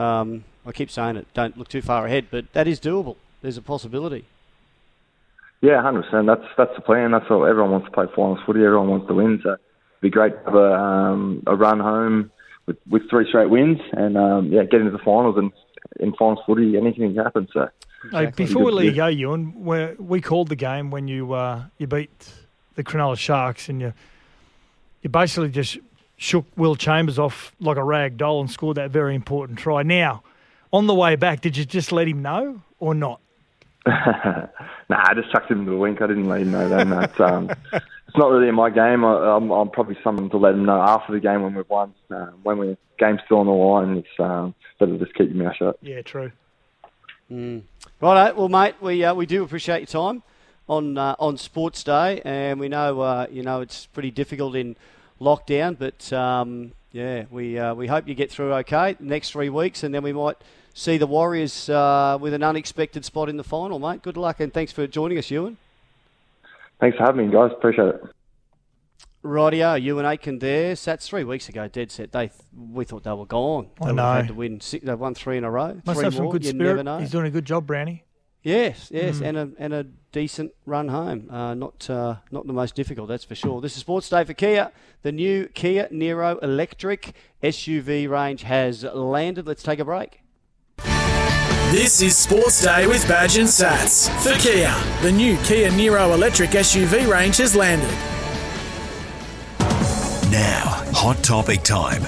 Um, 0.00 0.44
I 0.66 0.72
keep 0.72 0.90
saying 0.90 1.16
it. 1.16 1.26
Don't 1.34 1.58
look 1.58 1.68
too 1.68 1.82
far 1.82 2.06
ahead, 2.06 2.28
but 2.30 2.52
that 2.54 2.66
is 2.66 2.80
doable. 2.80 3.16
There's 3.42 3.58
a 3.58 3.62
possibility. 3.62 4.24
Yeah, 5.60 5.82
hundred 5.82 6.04
percent. 6.04 6.26
That's 6.26 6.46
that's 6.56 6.74
the 6.74 6.80
plan. 6.80 7.10
That's 7.10 7.30
all. 7.30 7.44
Everyone 7.44 7.72
wants 7.72 7.86
to 7.86 7.92
play 7.92 8.06
finals 8.14 8.40
footy. 8.46 8.64
Everyone 8.64 8.88
wants 8.88 9.06
to 9.08 9.14
win. 9.14 9.40
So 9.42 9.50
it'd 9.50 9.60
be 10.00 10.10
great 10.10 10.32
to 10.32 10.44
have 10.44 10.54
a, 10.54 10.72
um, 10.74 11.42
a 11.46 11.54
run 11.54 11.80
home 11.80 12.30
with, 12.66 12.76
with 12.88 13.08
three 13.10 13.26
straight 13.28 13.50
wins 13.50 13.80
and 13.92 14.16
um, 14.16 14.52
yeah, 14.52 14.64
get 14.64 14.80
into 14.80 14.92
the 14.92 14.98
finals 14.98 15.36
and 15.36 15.52
in 16.00 16.14
finals 16.14 16.40
footy, 16.46 16.76
anything 16.76 17.14
can 17.14 17.22
happen. 17.22 17.48
So 17.52 17.68
Hey, 18.10 18.26
before 18.26 18.64
we 18.64 18.72
let 18.72 18.84
you 18.84 18.92
go, 18.92 19.06
Euan, 19.06 19.54
we 19.54 19.94
we 19.98 20.20
called 20.20 20.48
the 20.48 20.56
game 20.56 20.90
when 20.90 21.08
you 21.08 21.32
uh, 21.32 21.64
you 21.78 21.86
beat 21.86 22.32
the 22.74 22.84
Cronulla 22.84 23.16
Sharks 23.16 23.68
and 23.68 23.80
you 23.80 23.94
you 25.02 25.10
basically 25.10 25.50
just 25.50 25.78
shook 26.16 26.46
Will 26.56 26.76
Chambers 26.76 27.18
off 27.18 27.54
like 27.60 27.76
a 27.76 27.84
rag 27.84 28.16
doll 28.16 28.40
and 28.40 28.50
scored 28.50 28.76
that 28.76 28.90
very 28.90 29.14
important 29.14 29.58
try. 29.58 29.82
Now, 29.82 30.22
on 30.72 30.86
the 30.86 30.94
way 30.94 31.16
back, 31.16 31.40
did 31.40 31.56
you 31.56 31.64
just 31.64 31.92
let 31.92 32.06
him 32.06 32.20
know 32.20 32.62
or 32.78 32.94
not? 32.94 33.20
nah, 33.86 34.48
I 34.88 35.14
just 35.14 35.30
chucked 35.30 35.50
him 35.50 35.60
into 35.60 35.72
the 35.72 35.76
wink. 35.76 36.00
I 36.00 36.06
didn't 36.06 36.28
let 36.28 36.40
him 36.40 36.52
know 36.52 36.68
that. 36.68 36.86
No, 36.86 37.00
it's, 37.00 37.20
um, 37.20 37.50
it's 37.72 38.16
not 38.16 38.30
really 38.30 38.48
in 38.48 38.54
my 38.54 38.70
game. 38.70 39.04
I, 39.04 39.36
am 39.36 39.50
I'm 39.50 39.70
probably 39.70 39.98
someone 40.02 40.30
to 40.30 40.38
let 40.38 40.54
him 40.54 40.64
know 40.64 40.80
after 40.80 41.12
the 41.12 41.20
game 41.20 41.42
when 41.42 41.54
we've 41.54 41.68
won. 41.68 41.94
Uh, 42.10 42.30
when 42.42 42.58
the 42.60 42.78
game's 42.98 43.20
still 43.26 43.38
on 43.38 43.46
the 43.46 43.52
line, 43.52 43.98
it's 43.98 44.20
um, 44.20 44.54
better 44.78 44.96
to 44.96 45.04
just 45.04 45.14
keep 45.14 45.34
your 45.34 45.44
mouth 45.44 45.56
shut. 45.56 45.78
Yeah, 45.82 46.00
true. 46.02 46.32
Mm. 47.30 47.62
Right, 48.00 48.36
well, 48.36 48.48
mate, 48.48 48.76
we 48.80 49.04
uh, 49.04 49.14
we 49.14 49.26
do 49.26 49.42
appreciate 49.42 49.80
your 49.80 49.86
time 49.86 50.22
on 50.68 50.96
uh, 50.96 51.16
on 51.18 51.36
Sports 51.36 51.84
Day, 51.84 52.22
and 52.24 52.60
we 52.60 52.68
know 52.68 53.00
uh, 53.00 53.26
you 53.30 53.42
know 53.42 53.60
it's 53.60 53.86
pretty 53.86 54.10
difficult 54.10 54.54
in 54.56 54.76
lockdown, 55.20 55.76
but 55.78 56.12
um, 56.12 56.72
yeah, 56.92 57.24
we 57.30 57.58
uh, 57.58 57.74
we 57.74 57.86
hope 57.86 58.08
you 58.08 58.14
get 58.14 58.30
through 58.30 58.54
okay 58.54 58.94
the 58.94 59.04
next 59.04 59.30
three 59.32 59.48
weeks, 59.48 59.82
and 59.82 59.94
then 59.94 60.02
we 60.02 60.12
might 60.12 60.36
see 60.74 60.98
the 60.98 61.06
Warriors 61.06 61.70
uh, 61.70 62.18
with 62.20 62.34
an 62.34 62.42
unexpected 62.42 63.04
spot 63.06 63.28
in 63.30 63.38
the 63.38 63.44
final, 63.44 63.78
mate. 63.78 64.02
Good 64.02 64.16
luck, 64.18 64.40
and 64.40 64.52
thanks 64.52 64.72
for 64.72 64.86
joining 64.86 65.16
us, 65.16 65.28
Euan. 65.28 65.56
Thanks 66.80 66.98
for 66.98 67.04
having 67.04 67.28
me, 67.28 67.32
guys. 67.32 67.50
Appreciate 67.52 67.88
it. 67.88 68.02
Rightio, 69.24 69.82
Euan 69.82 70.04
Aitken 70.04 70.38
there. 70.40 70.74
Sats 70.74 71.06
three 71.06 71.24
weeks 71.24 71.48
ago, 71.48 71.66
dead 71.66 71.90
set. 71.90 72.12
They 72.12 72.30
we 72.54 72.84
thought 72.84 73.04
they 73.04 73.12
were 73.12 73.24
gone. 73.24 73.70
They 73.80 73.88
I 73.88 73.92
know. 73.92 74.12
Had 74.12 74.28
to 74.28 74.34
win. 74.34 74.60
Six, 74.60 74.84
they've 74.84 74.98
won 74.98 75.14
three 75.14 75.38
in 75.38 75.44
a 75.44 75.50
row. 75.50 75.80
Must 75.86 75.96
three 75.96 76.04
have 76.04 76.14
some 76.14 76.24
more. 76.24 76.32
good 76.32 76.44
you 76.44 76.50
spirit. 76.50 76.86
He's 77.00 77.10
doing 77.10 77.26
a 77.26 77.30
good 77.30 77.46
job, 77.46 77.66
Brownie. 77.66 78.04
Yes, 78.42 78.90
yes, 78.92 79.20
Mm. 79.20 79.26
and 79.26 79.36
a 79.38 79.50
and 79.58 79.72
a 79.72 79.84
decent 80.12 80.52
run 80.66 80.88
home. 80.88 81.30
Uh, 81.30 81.54
not 81.54 81.88
uh, 81.88 82.16
not 82.30 82.46
the 82.46 82.52
most 82.52 82.74
difficult, 82.74 83.08
that's 83.08 83.24
for 83.24 83.34
sure. 83.34 83.62
This 83.62 83.72
is 83.74 83.78
Sports 83.80 84.10
Day 84.10 84.24
for 84.24 84.34
Kia. 84.34 84.70
The 85.00 85.12
new 85.12 85.46
Kia 85.54 85.88
Niro 85.90 86.42
electric 86.42 87.14
SUV 87.42 88.06
range 88.06 88.42
has 88.42 88.84
landed. 88.84 89.46
Let's 89.46 89.62
take 89.62 89.78
a 89.78 89.84
break. 89.86 90.20
This 91.74 92.00
is 92.02 92.16
Sports 92.16 92.62
Day 92.62 92.86
with 92.86 93.06
Badge 93.08 93.36
and 93.36 93.48
Sats. 93.48 94.08
For 94.22 94.32
Kia, 94.40 94.72
the 95.02 95.10
new 95.10 95.36
Kia 95.38 95.70
Niro 95.70 96.14
electric 96.14 96.50
SUV 96.50 97.10
range 97.10 97.38
has 97.38 97.56
landed. 97.56 97.90
Now, 100.30 100.84
hot 100.94 101.16
topic 101.24 101.64
time. 101.64 102.02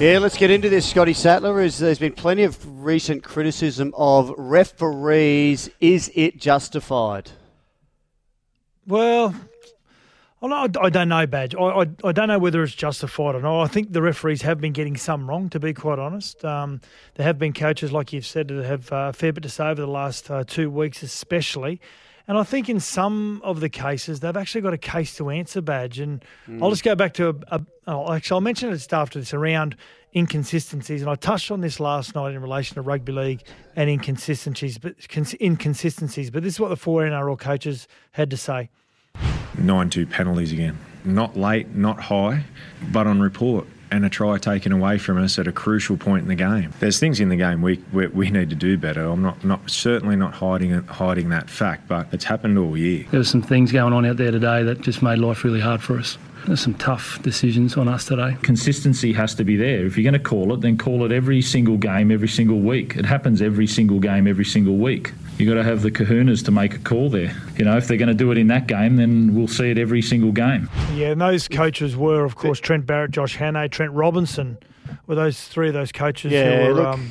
Yeah, 0.00 0.18
let's 0.18 0.36
get 0.36 0.50
into 0.50 0.68
this, 0.68 0.84
Scotty 0.84 1.12
Sattler. 1.12 1.60
As 1.60 1.78
there's 1.78 2.00
been 2.00 2.12
plenty 2.12 2.42
of 2.42 2.58
recent 2.84 3.22
criticism 3.22 3.94
of 3.96 4.34
referees. 4.36 5.70
Is 5.78 6.10
it 6.16 6.36
justified? 6.36 7.30
Well, 8.84 9.32
I 10.42 10.48
don't- 10.48 10.76
I 10.84 10.90
don't 10.90 11.08
know, 11.08 11.26
Badge. 11.26 11.54
I, 11.54 11.60
I, 11.60 11.86
I 12.04 12.12
don't 12.12 12.28
know 12.28 12.38
whether 12.38 12.62
it's 12.62 12.74
justified 12.74 13.34
or 13.34 13.40
not. 13.40 13.62
I 13.62 13.66
think 13.68 13.92
the 13.92 14.02
referees 14.02 14.42
have 14.42 14.60
been 14.60 14.72
getting 14.72 14.96
some 14.96 15.28
wrong, 15.28 15.48
to 15.50 15.58
be 15.58 15.72
quite 15.72 15.98
honest. 15.98 16.44
Um, 16.44 16.80
there 17.14 17.24
have 17.24 17.38
been 17.38 17.52
coaches, 17.54 17.90
like 17.92 18.12
you've 18.12 18.26
said, 18.26 18.48
that 18.48 18.64
have 18.64 18.92
uh, 18.92 19.06
a 19.08 19.12
fair 19.12 19.32
bit 19.32 19.42
to 19.44 19.48
say 19.48 19.66
over 19.68 19.80
the 19.80 19.86
last 19.86 20.30
uh, 20.30 20.44
two 20.44 20.70
weeks, 20.70 21.02
especially. 21.02 21.80
And 22.28 22.36
I 22.36 22.42
think 22.42 22.68
in 22.68 22.80
some 22.80 23.40
of 23.44 23.60
the 23.60 23.68
cases, 23.68 24.20
they've 24.20 24.36
actually 24.36 24.60
got 24.60 24.74
a 24.74 24.78
case 24.78 25.16
to 25.16 25.30
answer, 25.30 25.62
Badge. 25.62 26.00
And 26.00 26.24
I'll 26.60 26.70
just 26.70 26.82
go 26.84 26.94
back 26.96 27.14
to 27.14 27.28
a, 27.28 27.34
a 27.56 27.66
oh, 27.86 28.12
actually, 28.12 28.34
I'll 28.34 28.40
mention 28.42 28.68
it 28.68 28.72
just 28.72 28.92
after 28.92 29.18
this 29.20 29.32
around 29.32 29.76
inconsistencies. 30.14 31.02
And 31.02 31.10
I 31.10 31.14
touched 31.14 31.50
on 31.50 31.60
this 31.60 31.78
last 31.78 32.14
night 32.14 32.34
in 32.34 32.42
relation 32.42 32.74
to 32.74 32.82
rugby 32.82 33.12
league 33.12 33.42
and 33.76 33.88
inconsistencies, 33.88 34.76
but 34.78 35.08
cons- 35.08 35.36
inconsistencies. 35.40 36.30
But 36.30 36.42
this 36.42 36.54
is 36.54 36.60
what 36.60 36.68
the 36.68 36.76
four 36.76 37.02
NRL 37.02 37.38
coaches 37.38 37.86
had 38.12 38.28
to 38.30 38.36
say. 38.36 38.70
9 39.58 39.90
2 39.90 40.06
penalties 40.06 40.52
again. 40.52 40.78
Not 41.04 41.36
late, 41.36 41.74
not 41.74 42.00
high, 42.00 42.44
but 42.90 43.06
on 43.06 43.20
report. 43.20 43.66
And 43.88 44.04
a 44.04 44.08
try 44.08 44.36
taken 44.38 44.72
away 44.72 44.98
from 44.98 45.22
us 45.22 45.38
at 45.38 45.46
a 45.46 45.52
crucial 45.52 45.96
point 45.96 46.22
in 46.22 46.28
the 46.28 46.34
game. 46.34 46.72
There's 46.80 46.98
things 46.98 47.20
in 47.20 47.28
the 47.28 47.36
game 47.36 47.62
we, 47.62 47.80
we, 47.92 48.08
we 48.08 48.30
need 48.30 48.50
to 48.50 48.56
do 48.56 48.76
better. 48.76 49.04
I'm 49.04 49.22
not, 49.22 49.44
not 49.44 49.70
certainly 49.70 50.16
not 50.16 50.34
hiding 50.34 50.72
hiding 50.82 51.28
that 51.28 51.48
fact, 51.48 51.86
but 51.86 52.08
it's 52.12 52.24
happened 52.24 52.58
all 52.58 52.76
year. 52.76 53.06
There 53.12 53.20
were 53.20 53.24
some 53.24 53.42
things 53.42 53.70
going 53.70 53.92
on 53.92 54.04
out 54.04 54.16
there 54.16 54.32
today 54.32 54.64
that 54.64 54.80
just 54.80 55.02
made 55.02 55.18
life 55.18 55.44
really 55.44 55.60
hard 55.60 55.82
for 55.82 55.98
us. 55.98 56.18
There's 56.46 56.60
some 56.60 56.74
tough 56.74 57.20
decisions 57.22 57.76
on 57.76 57.88
us 57.88 58.04
today. 58.04 58.36
Consistency 58.42 59.12
has 59.12 59.34
to 59.34 59.44
be 59.44 59.56
there. 59.56 59.84
If 59.84 59.96
you're 59.96 60.04
going 60.04 60.20
to 60.20 60.28
call 60.28 60.52
it, 60.52 60.60
then 60.60 60.78
call 60.78 61.04
it 61.04 61.10
every 61.10 61.42
single 61.42 61.76
game, 61.76 62.12
every 62.12 62.28
single 62.28 62.60
week. 62.60 62.96
It 62.96 63.04
happens 63.04 63.42
every 63.42 63.66
single 63.66 63.98
game, 63.98 64.28
every 64.28 64.44
single 64.44 64.76
week. 64.76 65.12
You've 65.38 65.48
got 65.50 65.56
to 65.56 65.64
have 65.64 65.82
the 65.82 65.90
kahunas 65.90 66.42
to 66.46 66.50
make 66.50 66.74
a 66.74 66.78
call 66.78 67.10
there. 67.10 67.34
You 67.58 67.66
know, 67.66 67.76
if 67.76 67.86
they're 67.88 67.98
going 67.98 68.08
to 68.08 68.14
do 68.14 68.30
it 68.30 68.38
in 68.38 68.46
that 68.48 68.66
game, 68.66 68.96
then 68.96 69.34
we'll 69.34 69.48
see 69.48 69.70
it 69.70 69.76
every 69.78 70.00
single 70.00 70.32
game. 70.32 70.70
Yeah, 70.94 71.08
and 71.08 71.20
those 71.20 71.46
coaches 71.46 71.94
were, 71.94 72.24
of 72.24 72.36
course, 72.36 72.58
Trent 72.58 72.86
Barrett, 72.86 73.10
Josh 73.10 73.36
Hannay, 73.36 73.70
Trent 73.70 73.92
Robinson, 73.92 74.56
were 75.06 75.14
those 75.14 75.46
three 75.46 75.68
of 75.68 75.74
those 75.74 75.92
coaches 75.92 76.32
Yeah, 76.32 76.62
who 76.62 76.68
were 76.68 76.74
look- 76.74 76.86
um, 76.86 77.10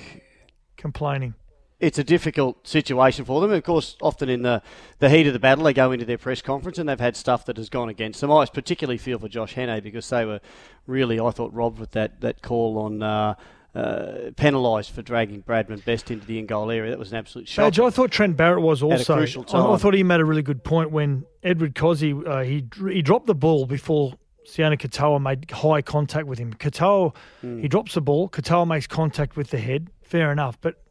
complaining. 0.75 1.35
It's 1.79 1.99
a 1.99 2.03
difficult 2.05 2.65
situation 2.67 3.25
for 3.25 3.41
them. 3.41 3.51
Of 3.51 3.61
course, 3.63 3.97
often 4.01 4.29
in 4.29 4.41
the, 4.43 4.63
the 4.99 5.09
heat 5.09 5.27
of 5.27 5.33
the 5.33 5.39
battle, 5.39 5.65
they 5.65 5.73
go 5.73 5.91
into 5.91 6.05
their 6.05 6.17
press 6.17 6.41
conference 6.41 6.79
and 6.79 6.87
they've 6.87 6.99
had 6.99 7.17
stuff 7.17 7.45
that 7.45 7.57
has 7.57 7.69
gone 7.69 7.89
against 7.89 8.21
them. 8.21 8.31
I 8.31 8.45
particularly 8.45 8.97
feel 8.97 9.19
for 9.19 9.27
Josh 9.27 9.55
Hannay 9.55 9.83
because 9.83 10.09
they 10.09 10.23
were 10.25 10.39
really, 10.87 11.19
I 11.19 11.29
thought, 11.31 11.53
robbed 11.53 11.77
with 11.77 11.91
that, 11.91 12.21
that 12.21 12.41
call 12.41 12.79
on 12.79 13.03
uh, 13.03 13.35
uh, 13.75 14.31
penalised 14.37 14.91
for 14.91 15.01
dragging 15.01 15.43
Bradman 15.43 15.83
Best 15.83 16.09
into 16.09 16.25
the 16.25 16.39
in 16.39 16.45
goal 16.45 16.71
area. 16.71 16.91
That 16.91 16.99
was 16.99 17.11
an 17.11 17.17
absolute 17.17 17.47
shock. 17.47 17.65
Badge, 17.65 17.79
I 17.79 17.89
thought 17.89 18.09
Trent 18.11 18.37
Barrett 18.37 18.61
was 18.63 18.81
also. 18.81 19.19
I, 19.19 19.73
I 19.73 19.77
thought 19.77 19.93
he 19.93 20.03
made 20.03 20.19
a 20.21 20.25
really 20.25 20.41
good 20.41 20.63
point 20.63 20.91
when 20.91 21.25
Edward 21.43 21.75
Kosi 21.75 22.25
uh, 22.27 22.43
he 22.43 22.65
he 22.91 23.01
dropped 23.01 23.27
the 23.27 23.35
ball 23.35 23.65
before 23.65 24.13
Sione 24.45 24.79
Katoa 24.79 25.21
made 25.21 25.49
high 25.51 25.81
contact 25.81 26.27
with 26.27 26.39
him. 26.39 26.53
Katoa 26.53 27.13
Hmm. 27.41 27.59
he 27.61 27.67
drops 27.67 27.95
the 27.95 28.01
ball. 28.01 28.29
Katoa 28.29 28.65
makes 28.67 28.87
contact 28.87 29.35
with 29.35 29.49
the 29.49 29.57
head. 29.59 29.89
Fair 30.03 30.31
enough, 30.31 30.57
but 30.61 30.81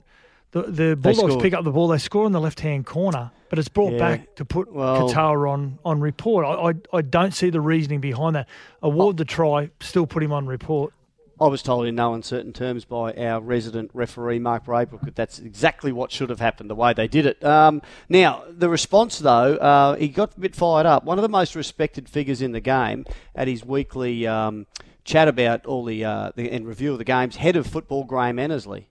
the 0.51 0.63
the 0.63 0.97
Bulldogs 0.97 1.37
pick 1.43 1.55
up 1.55 1.65
the 1.65 1.71
ball. 1.71 1.89
They 1.89 1.99
score 1.99 2.27
in 2.27 2.33
the 2.33 2.41
left 2.41 2.61
hand 2.61 2.85
corner, 2.85 3.31
but 3.49 3.59
it's 3.59 3.69
brought 3.69 3.93
Yeah. 3.93 3.99
back 3.99 4.35
to 4.37 4.45
put 4.45 4.73
Well- 4.73 5.09
on 5.17 5.79
on 5.85 6.01
report. 6.01 6.45
I, 6.45 6.71
I 6.71 6.99
I 6.99 7.03
don't 7.03 7.33
see 7.33 7.49
the 7.49 7.61
reasoning 7.61 8.01
behind 8.01 8.37
that. 8.37 8.49
Award 8.83 9.17
the 9.17 9.25
try, 9.25 9.71
still 9.81 10.07
put 10.07 10.23
him 10.23 10.33
on 10.33 10.47
report. 10.47 10.93
I 11.41 11.49
was 11.49 11.63
told 11.63 11.87
in 11.87 11.97
no 11.97 12.15
uncertain 12.15 12.53
terms 12.53 12.85
by 12.85 13.13
our 13.15 13.41
resident 13.41 13.91
referee, 13.93 14.39
Mark 14.39 14.67
Braybrook, 14.67 15.03
that 15.03 15.17
that's 15.17 15.39
exactly 15.41 15.91
what 15.91 16.13
should 16.13 16.31
have 16.31 16.41
happened, 16.41 16.71
the 16.71 16.75
way 16.77 16.93
they 16.93 17.09
did 17.09 17.27
it. 17.27 17.45
Um, 17.45 17.83
now, 18.09 18.45
the 18.49 18.69
response, 18.69 19.19
though, 19.19 19.57
uh, 19.57 19.97
he 19.97 20.09
got 20.09 20.37
a 20.37 20.41
bit 20.41 20.55
fired 20.55 20.87
up. 20.87 21.05
One 21.05 21.19
of 21.19 21.23
the 21.23 21.29
most 21.29 21.57
respected 21.57 22.09
figures 22.09 22.41
in 22.41 22.53
the 22.53 22.61
game 22.61 23.05
at 23.35 23.49
his 23.49 23.65
weekly 23.65 24.27
um, 24.27 24.67
chat 25.05 25.27
about 25.27 25.67
all 25.67 25.85
the, 25.85 26.05
uh, 26.05 26.31
the 26.37 26.51
and 26.51 26.67
review 26.67 26.93
of 26.93 26.99
the 26.99 27.05
games, 27.05 27.37
head 27.37 27.57
of 27.57 27.67
football, 27.67 28.05
Graham 28.05 28.39
Annesley. 28.39 28.89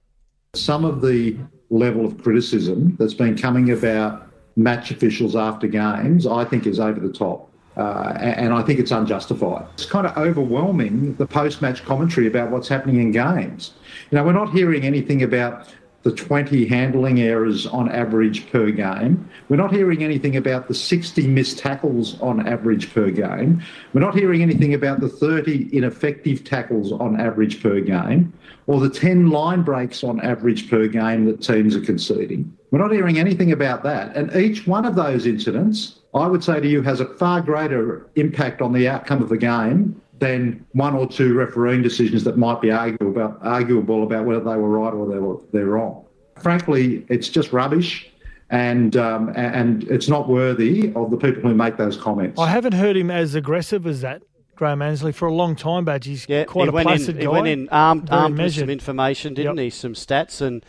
Some 0.54 0.84
of 0.84 1.02
the 1.02 1.38
level 1.70 2.06
of 2.06 2.22
criticism 2.22 2.96
that's 3.00 3.14
been 3.14 3.38
coming 3.38 3.72
about 3.72 4.28
match 4.56 4.92
officials 4.92 5.36
after 5.36 5.68
games, 5.68 6.28
I 6.28 6.44
think, 6.46 6.68
is 6.68 6.80
over 6.80 7.00
the 7.00 7.12
top. 7.12 7.53
Uh, 7.76 8.14
and 8.20 8.54
I 8.54 8.62
think 8.62 8.80
it's 8.80 8.92
unjustified. 8.92 9.66
It's 9.74 9.86
kind 9.86 10.06
of 10.06 10.16
overwhelming 10.16 11.16
the 11.16 11.26
post 11.26 11.62
match 11.62 11.84
commentary 11.84 12.28
about 12.28 12.52
what's 12.52 12.68
happening 12.68 13.02
in 13.02 13.12
games. 13.12 13.74
You 14.12 14.18
know, 14.18 14.24
we're 14.24 14.34
not 14.34 14.52
hearing 14.52 14.84
anything 14.84 15.24
about 15.24 15.74
the 16.04 16.12
20 16.12 16.66
handling 16.66 17.22
errors 17.22 17.66
on 17.66 17.90
average 17.90 18.52
per 18.52 18.70
game. 18.72 19.30
We're 19.48 19.56
not 19.58 19.72
hearing 19.72 20.04
anything 20.04 20.36
about 20.36 20.68
the 20.68 20.74
60 20.74 21.28
missed 21.28 21.58
tackles 21.58 22.20
on 22.20 22.46
average 22.46 22.94
per 22.94 23.10
game. 23.10 23.64
We're 23.94 24.02
not 24.02 24.14
hearing 24.14 24.42
anything 24.42 24.74
about 24.74 25.00
the 25.00 25.08
30 25.08 25.76
ineffective 25.76 26.44
tackles 26.44 26.92
on 26.92 27.20
average 27.20 27.64
per 27.64 27.80
game 27.80 28.34
or 28.68 28.82
the 28.82 28.90
10 28.90 29.30
line 29.30 29.62
breaks 29.64 30.04
on 30.04 30.20
average 30.22 30.70
per 30.70 30.88
game 30.88 31.26
that 31.26 31.42
teams 31.42 31.76
are 31.76 31.82
conceding. 31.82 32.56
We're 32.72 32.80
not 32.80 32.92
hearing 32.92 33.18
anything 33.18 33.54
about 33.54 33.84
that. 33.84 34.16
And 34.16 34.36
each 34.36 34.68
one 34.68 34.86
of 34.86 34.96
those 34.96 35.26
incidents, 35.26 36.00
I 36.14 36.28
would 36.28 36.44
say 36.44 36.60
to 36.60 36.68
you, 36.68 36.82
has 36.84 37.00
a 37.00 37.06
far 37.06 37.42
greater 37.42 38.08
impact 38.16 38.62
on 38.62 38.72
the 38.74 38.88
outcome 38.88 39.22
of 39.24 39.30
the 39.30 39.38
game 39.38 40.00
than 40.20 40.66
one 40.74 40.96
or 40.96 41.08
two 41.08 41.34
refereeing 41.34 41.82
decisions 41.82 42.24
that 42.24 42.38
might 42.38 42.62
be 42.62 42.72
arguable 42.72 43.10
about, 43.10 43.40
arguable 43.42 44.04
about 44.04 44.26
whether 44.26 44.40
they 44.40 44.56
were 44.56 44.70
right 44.70 44.94
or 44.94 45.08
they 45.08 45.20
were 45.20 45.38
they're 45.52 45.66
wrong. 45.66 46.06
Frankly, 46.40 47.06
it's 47.10 47.30
just 47.30 47.52
rubbish, 47.52 48.12
and 48.50 48.96
um, 48.96 49.34
and 49.36 49.84
it's 49.86 50.08
not 50.08 50.30
worthy 50.30 50.94
of 50.96 51.10
the 51.10 51.18
people 51.18 51.42
who 51.42 51.56
make 51.56 51.78
those 51.78 51.98
comments. 51.98 52.40
I 52.40 52.48
haven't 52.48 52.74
heard 52.74 52.96
him 52.96 53.10
as 53.10 53.34
aggressive 53.34 53.88
as 53.88 54.02
that, 54.02 54.22
Graham 54.56 54.82
Annesley, 54.82 55.12
for 55.14 55.28
a 55.28 55.34
long 55.34 55.56
time, 55.56 55.84
Badge. 55.84 56.06
He's 56.06 56.26
quite 56.26 56.48
he 56.48 56.68
a 56.68 56.72
went 56.72 56.88
placid 56.88 57.10
in, 57.10 57.16
guy. 57.16 57.22
He 57.22 57.28
went 57.28 57.48
in 57.48 57.70
armed, 57.70 58.10
Very 58.10 58.22
armed 58.22 58.38
with 58.38 58.54
some 58.54 58.70
information, 58.70 59.34
didn't 59.34 59.58
he? 59.58 59.70
Some 59.70 59.94
stats 59.94 60.42
and. 60.42 60.64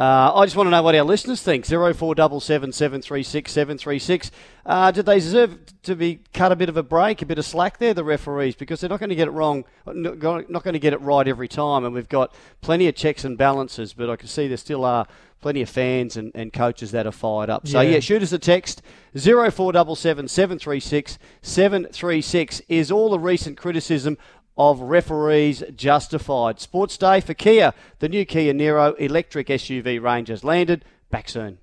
Uh, 0.00 0.32
I 0.34 0.46
just 0.46 0.56
want 0.56 0.66
to 0.66 0.70
know 0.70 0.82
what 0.82 0.94
our 0.94 1.02
listeners 1.04 1.42
think. 1.42 1.66
Zero 1.66 1.92
four 1.92 2.14
double 2.14 2.40
seven 2.40 2.72
seven 2.72 3.02
three 3.02 3.22
six 3.22 3.52
seven 3.52 3.76
three 3.76 3.98
six. 3.98 4.30
Uh, 4.64 4.90
did 4.90 5.04
they 5.04 5.16
deserve 5.20 5.58
to 5.82 5.94
be 5.94 6.20
cut 6.32 6.52
a 6.52 6.56
bit 6.56 6.70
of 6.70 6.78
a 6.78 6.82
break, 6.82 7.20
a 7.20 7.26
bit 7.26 7.38
of 7.38 7.44
slack 7.44 7.76
there, 7.76 7.92
the 7.92 8.02
referees, 8.02 8.54
because 8.54 8.80
they're 8.80 8.88
not 8.88 8.98
going 8.98 9.10
to 9.10 9.14
get 9.14 9.28
it 9.28 9.32
wrong, 9.32 9.62
not 9.84 10.18
going 10.18 10.72
to 10.72 10.78
get 10.78 10.94
it 10.94 11.02
right 11.02 11.28
every 11.28 11.48
time, 11.48 11.84
and 11.84 11.92
we've 11.94 12.08
got 12.08 12.34
plenty 12.62 12.88
of 12.88 12.94
checks 12.94 13.24
and 13.26 13.36
balances. 13.36 13.92
But 13.92 14.08
I 14.08 14.16
can 14.16 14.28
see 14.28 14.48
there 14.48 14.56
still 14.56 14.86
are 14.86 15.06
plenty 15.42 15.60
of 15.60 15.68
fans 15.68 16.16
and, 16.16 16.32
and 16.34 16.50
coaches 16.50 16.92
that 16.92 17.06
are 17.06 17.12
fired 17.12 17.50
up. 17.50 17.68
So 17.68 17.82
Yeah. 17.82 17.90
yeah, 17.90 18.00
shoot 18.00 18.22
us 18.22 18.32
a 18.32 18.38
text. 18.38 18.80
Zero 19.18 19.50
four 19.50 19.70
double 19.70 19.96
seven 19.96 20.28
seven 20.28 20.58
three 20.58 20.80
six 20.80 21.18
seven 21.42 21.86
three 21.92 22.22
six. 22.22 22.62
Is 22.68 22.90
all 22.90 23.10
the 23.10 23.18
recent 23.18 23.58
criticism 23.58 24.16
of 24.60 24.80
referees 24.80 25.62
justified? 25.74 26.60
Sports 26.60 26.98
Day 26.98 27.22
for 27.22 27.32
Kia. 27.32 27.72
The 28.00 28.10
new 28.10 28.26
Kia 28.26 28.52
Niro 28.52 28.94
electric 29.00 29.46
SUV 29.46 30.02
range 30.02 30.28
has 30.28 30.44
landed. 30.44 30.84
Back 31.10 31.30
soon. 31.30 31.58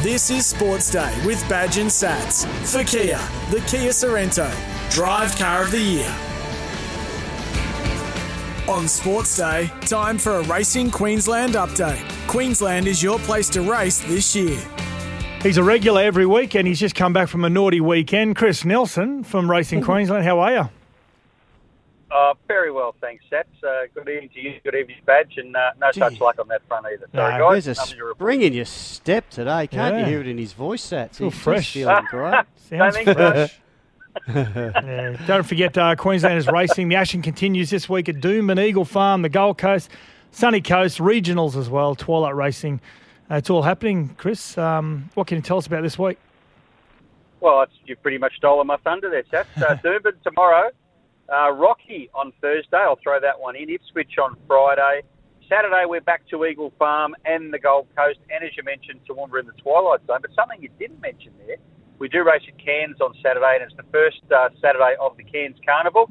This 0.00 0.30
is 0.30 0.46
Sports 0.46 0.92
Day 0.92 1.12
with 1.26 1.46
Badge 1.48 1.78
and 1.78 1.90
Sats 1.90 2.46
for 2.70 2.84
Kia, 2.84 3.18
the 3.50 3.58
Kia 3.66 3.90
Sorento, 3.90 4.48
Drive 4.90 5.34
Car 5.36 5.64
of 5.64 5.72
the 5.72 5.80
Year. 5.80 6.16
On 8.68 8.86
Sports 8.86 9.36
Day, 9.36 9.70
time 9.80 10.16
for 10.16 10.36
a 10.36 10.42
Racing 10.44 10.90
Queensland 10.90 11.54
update. 11.54 12.02
Queensland 12.28 12.86
is 12.86 13.02
your 13.02 13.18
place 13.20 13.48
to 13.50 13.62
race 13.62 13.98
this 14.00 14.36
year. 14.36 14.58
He's 15.42 15.58
a 15.58 15.62
regular 15.62 16.02
every 16.02 16.24
week, 16.24 16.54
and 16.54 16.68
he's 16.68 16.80
just 16.80 16.94
come 16.94 17.12
back 17.12 17.28
from 17.28 17.44
a 17.44 17.50
naughty 17.50 17.80
weekend. 17.80 18.36
Chris 18.36 18.64
Nelson 18.64 19.24
from 19.24 19.50
Racing 19.50 19.80
Queensland. 19.84 20.24
How 20.24 20.38
are 20.38 20.52
you? 20.52 20.68
Uh, 22.14 22.32
very 22.46 22.70
well, 22.70 22.94
thanks, 23.00 23.24
Sats. 23.30 23.44
Uh, 23.66 23.86
good 23.92 24.08
evening 24.08 24.30
to 24.34 24.40
you. 24.40 24.60
Good 24.62 24.76
evening, 24.76 24.98
Badge. 25.04 25.36
And 25.36 25.56
uh, 25.56 25.72
no 25.80 25.90
such 25.90 26.20
luck 26.20 26.38
on 26.38 26.46
that 26.48 26.62
front 26.68 26.86
either. 26.86 27.06
Sorry, 27.12 27.38
No, 27.38 27.48
guys. 27.50 27.64
there's 27.64 27.76
a 27.78 27.80
Nothing 27.80 27.96
to 27.98 28.04
report. 28.04 28.16
spring 28.18 28.42
in 28.42 28.52
your 28.52 28.64
step 28.66 29.28
today. 29.30 29.66
Can't 29.66 29.94
Yeah. 29.96 30.00
you 30.00 30.06
hear 30.06 30.20
it 30.20 30.28
in 30.28 30.38
his 30.38 30.52
voice, 30.52 30.86
Sats? 30.88 31.20
all 31.20 31.30
He's 31.30 31.38
fresh. 31.40 31.72
Just 31.72 31.74
feeling 31.74 32.04
great. 32.10 32.44
Sounds 32.68 32.94
think 32.96 33.08
fresh. 33.10 33.60
Yeah. 34.28 35.16
Don't 35.26 35.42
forget, 35.42 35.76
uh, 35.76 35.96
Queenslanders 35.96 36.46
racing. 36.46 36.88
The 36.88 36.94
action 36.94 37.20
continues 37.20 37.68
this 37.70 37.88
week 37.88 38.08
at 38.08 38.16
Doomben, 38.20 38.64
Eagle 38.64 38.84
Farm, 38.84 39.22
the 39.22 39.28
Gold 39.28 39.58
Coast, 39.58 39.90
Sunny 40.30 40.60
Coast, 40.60 40.98
regionals 40.98 41.56
as 41.56 41.68
well, 41.68 41.96
Twilight 41.96 42.36
Racing. 42.36 42.80
Uh, 43.28 43.34
it's 43.36 43.50
all 43.50 43.62
happening, 43.62 44.14
Chris. 44.16 44.56
Um, 44.56 45.10
what 45.14 45.26
can 45.26 45.34
you 45.38 45.42
tell 45.42 45.56
us 45.58 45.66
about 45.66 45.82
this 45.82 45.98
week? 45.98 46.18
Well, 47.40 47.62
it's, 47.62 47.72
you've 47.86 48.00
pretty 48.02 48.18
much 48.18 48.36
stolen 48.36 48.68
my 48.68 48.76
thunder 48.84 49.10
there, 49.10 49.24
Sats. 49.24 49.60
Uh, 49.60 49.74
Doomben 49.84 50.12
tomorrow. 50.22 50.70
Uh, 51.32 51.52
Rocky 51.52 52.10
on 52.14 52.32
Thursday. 52.40 52.76
I'll 52.76 52.98
throw 53.02 53.18
that 53.20 53.40
one 53.40 53.56
in. 53.56 53.70
Ipswich 53.70 54.18
on 54.22 54.36
Friday. 54.46 55.02
Saturday, 55.48 55.84
we're 55.86 56.02
back 56.02 56.28
to 56.28 56.44
Eagle 56.44 56.72
Farm 56.78 57.14
and 57.24 57.52
the 57.52 57.58
Gold 57.58 57.86
Coast. 57.96 58.18
And 58.28 58.44
as 58.44 58.50
you 58.56 58.62
mentioned, 58.62 59.00
Toowoomba 59.08 59.40
in 59.40 59.46
the 59.46 59.56
Twilight 59.56 60.00
Zone. 60.06 60.18
But 60.20 60.32
something 60.36 60.60
you 60.60 60.68
didn't 60.78 61.00
mention 61.00 61.32
there, 61.46 61.56
we 61.98 62.08
do 62.08 62.24
race 62.24 62.42
at 62.46 62.58
Cairns 62.58 63.00
on 63.00 63.14
Saturday, 63.22 63.56
and 63.60 63.64
it's 63.64 63.76
the 63.76 63.88
first 63.90 64.20
uh, 64.30 64.50
Saturday 64.60 64.96
of 65.00 65.16
the 65.16 65.24
Cairns 65.24 65.56
Carnival. 65.64 66.10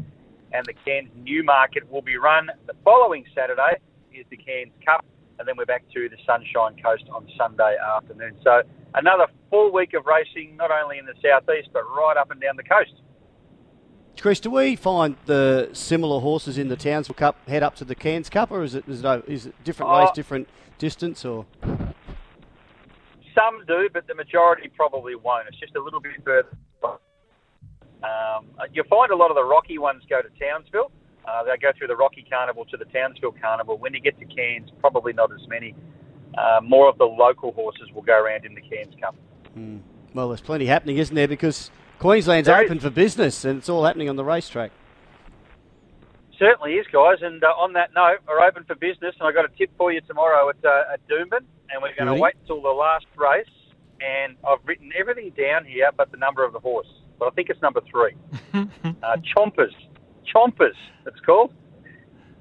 And 0.52 0.66
the 0.66 0.74
Cairns 0.86 1.10
Newmarket 1.16 1.90
will 1.92 2.02
be 2.02 2.18
run. 2.18 2.50
The 2.66 2.74
following 2.84 3.26
Saturday 3.36 3.82
is 4.14 4.26
the 4.30 4.38
Cairns 4.38 4.74
Cup, 4.86 5.06
and 5.38 5.48
then 5.48 5.58
we're 5.58 5.66
back 5.66 5.84
to 5.94 6.10
the 6.10 6.18
Sunshine 6.26 6.78
Coast 6.82 7.06
on 7.14 7.28
Sunday 7.38 7.78
afternoon. 7.78 8.34
So 8.44 8.62
another 8.94 9.28
full 9.50 9.72
week 9.72 9.94
of 9.94 10.06
racing, 10.06 10.56
not 10.58 10.70
only 10.70 10.98
in 10.98 11.06
the 11.06 11.18
southeast, 11.22 11.70
but 11.74 11.84
right 11.90 12.18
up 12.18 12.30
and 12.30 12.42
down 12.42 12.58
the 12.58 12.64
coast. 12.66 12.94
Chris, 14.24 14.40
do 14.40 14.50
we 14.52 14.78
find 14.78 15.18
the 15.26 15.70
similar 15.74 16.22
horses 16.22 16.58
in 16.58 16.70
the 16.70 16.78
Townsville 16.78 17.14
Cup 17.14 17.46
head 17.46 17.62
up 17.62 17.76
to 17.76 17.84
the 17.84 17.94
Cairns 17.94 18.30
Cup, 18.30 18.52
or 18.52 18.64
is 18.64 18.74
it 18.74 18.86
is 18.88 19.04
it, 19.04 19.24
is 19.28 19.46
it 19.48 19.64
different 19.66 19.92
race, 19.92 20.08
Oh. 20.10 20.16
different 20.16 20.48
distance, 20.78 21.26
or? 21.26 21.46
Some 23.36 23.66
do, 23.68 23.90
but 23.92 24.08
the 24.08 24.16
majority 24.16 24.70
probably 24.78 25.16
won't. 25.16 25.50
It's 25.50 25.60
just 25.60 25.76
a 25.76 25.82
little 25.82 26.00
bit 26.00 26.14
further. 26.24 26.48
Um, 26.86 28.48
you'll 28.72 28.86
find 28.86 29.12
a 29.12 29.16
lot 29.18 29.30
of 29.30 29.36
the 29.36 29.44
Rocky 29.44 29.78
ones 29.78 30.04
go 30.10 30.22
to 30.22 30.30
Townsville. 30.40 30.90
Uh, 31.28 31.44
they 31.44 31.58
go 31.58 31.74
through 31.78 31.88
the 31.88 31.98
Rocky 31.98 32.26
Carnival 32.30 32.64
to 32.72 32.78
the 32.78 32.86
Townsville 32.86 33.36
Carnival. 33.42 33.78
When 33.78 33.94
you 33.94 34.00
get 34.00 34.18
to 34.20 34.26
Cairns, 34.26 34.72
probably 34.80 35.12
not 35.12 35.34
as 35.34 35.46
many. 35.50 35.76
Uh, 36.38 36.62
more 36.64 36.88
of 36.88 36.98
the 36.98 37.04
local 37.04 37.52
horses 37.52 37.92
will 37.94 38.04
go 38.04 38.18
around 38.18 38.46
in 38.46 38.56
the 38.56 38.62
Cairns 38.62 38.96
Cup. 39.02 39.16
Hmm. 39.54 39.80
Well, 40.14 40.30
there's 40.30 40.40
plenty 40.40 40.68
happening, 40.68 40.96
isn't 40.98 41.14
there? 41.14 41.28
Because 41.28 41.72
Queensland's 42.04 42.48
There 42.48 42.62
is. 42.62 42.66
open 42.66 42.82
for 42.82 42.90
business, 42.90 43.46
and 43.46 43.60
it's 43.60 43.70
all 43.70 43.86
happening 43.86 44.10
on 44.10 44.18
the 44.18 44.26
racetrack. 44.26 44.72
Certainly 46.38 46.74
is, 46.74 46.86
guys. 46.92 47.20
And 47.22 47.42
uh, 47.42 47.48
on 47.48 47.72
that 47.74 47.94
note, 47.96 48.18
we're 48.28 48.42
open 48.46 48.66
for 48.66 48.76
business, 48.76 49.16
and 49.18 49.26
I've 49.26 49.34
got 49.34 49.46
a 49.46 49.58
tip 49.58 49.72
for 49.78 49.90
you 49.90 50.02
tomorrow 50.02 50.50
at, 50.50 50.58
uh, 50.66 50.92
at 50.92 51.08
Doomben, 51.08 51.46
and 51.70 51.82
we're 51.82 51.96
going 51.98 52.14
to 52.14 52.22
wait 52.22 52.34
until 52.42 52.62
the 52.62 52.68
last 52.68 53.06
race. 53.16 53.48
And 54.02 54.36
I've 54.46 54.60
written 54.66 54.92
everything 55.00 55.30
down 55.30 55.64
here, 55.64 55.92
but 55.96 56.12
the 56.12 56.18
number 56.18 56.44
of 56.44 56.52
the 56.52 56.60
horse. 56.60 56.90
But 57.20 57.28
I 57.28 57.32
think 57.32 57.50
it's 57.50 57.62
number 57.62 57.80
three. 57.90 58.16
uh, 58.54 59.16
Chompers, 59.34 59.72
Chompers, 60.28 60.76
it's 61.08 61.22
called. 61.26 61.54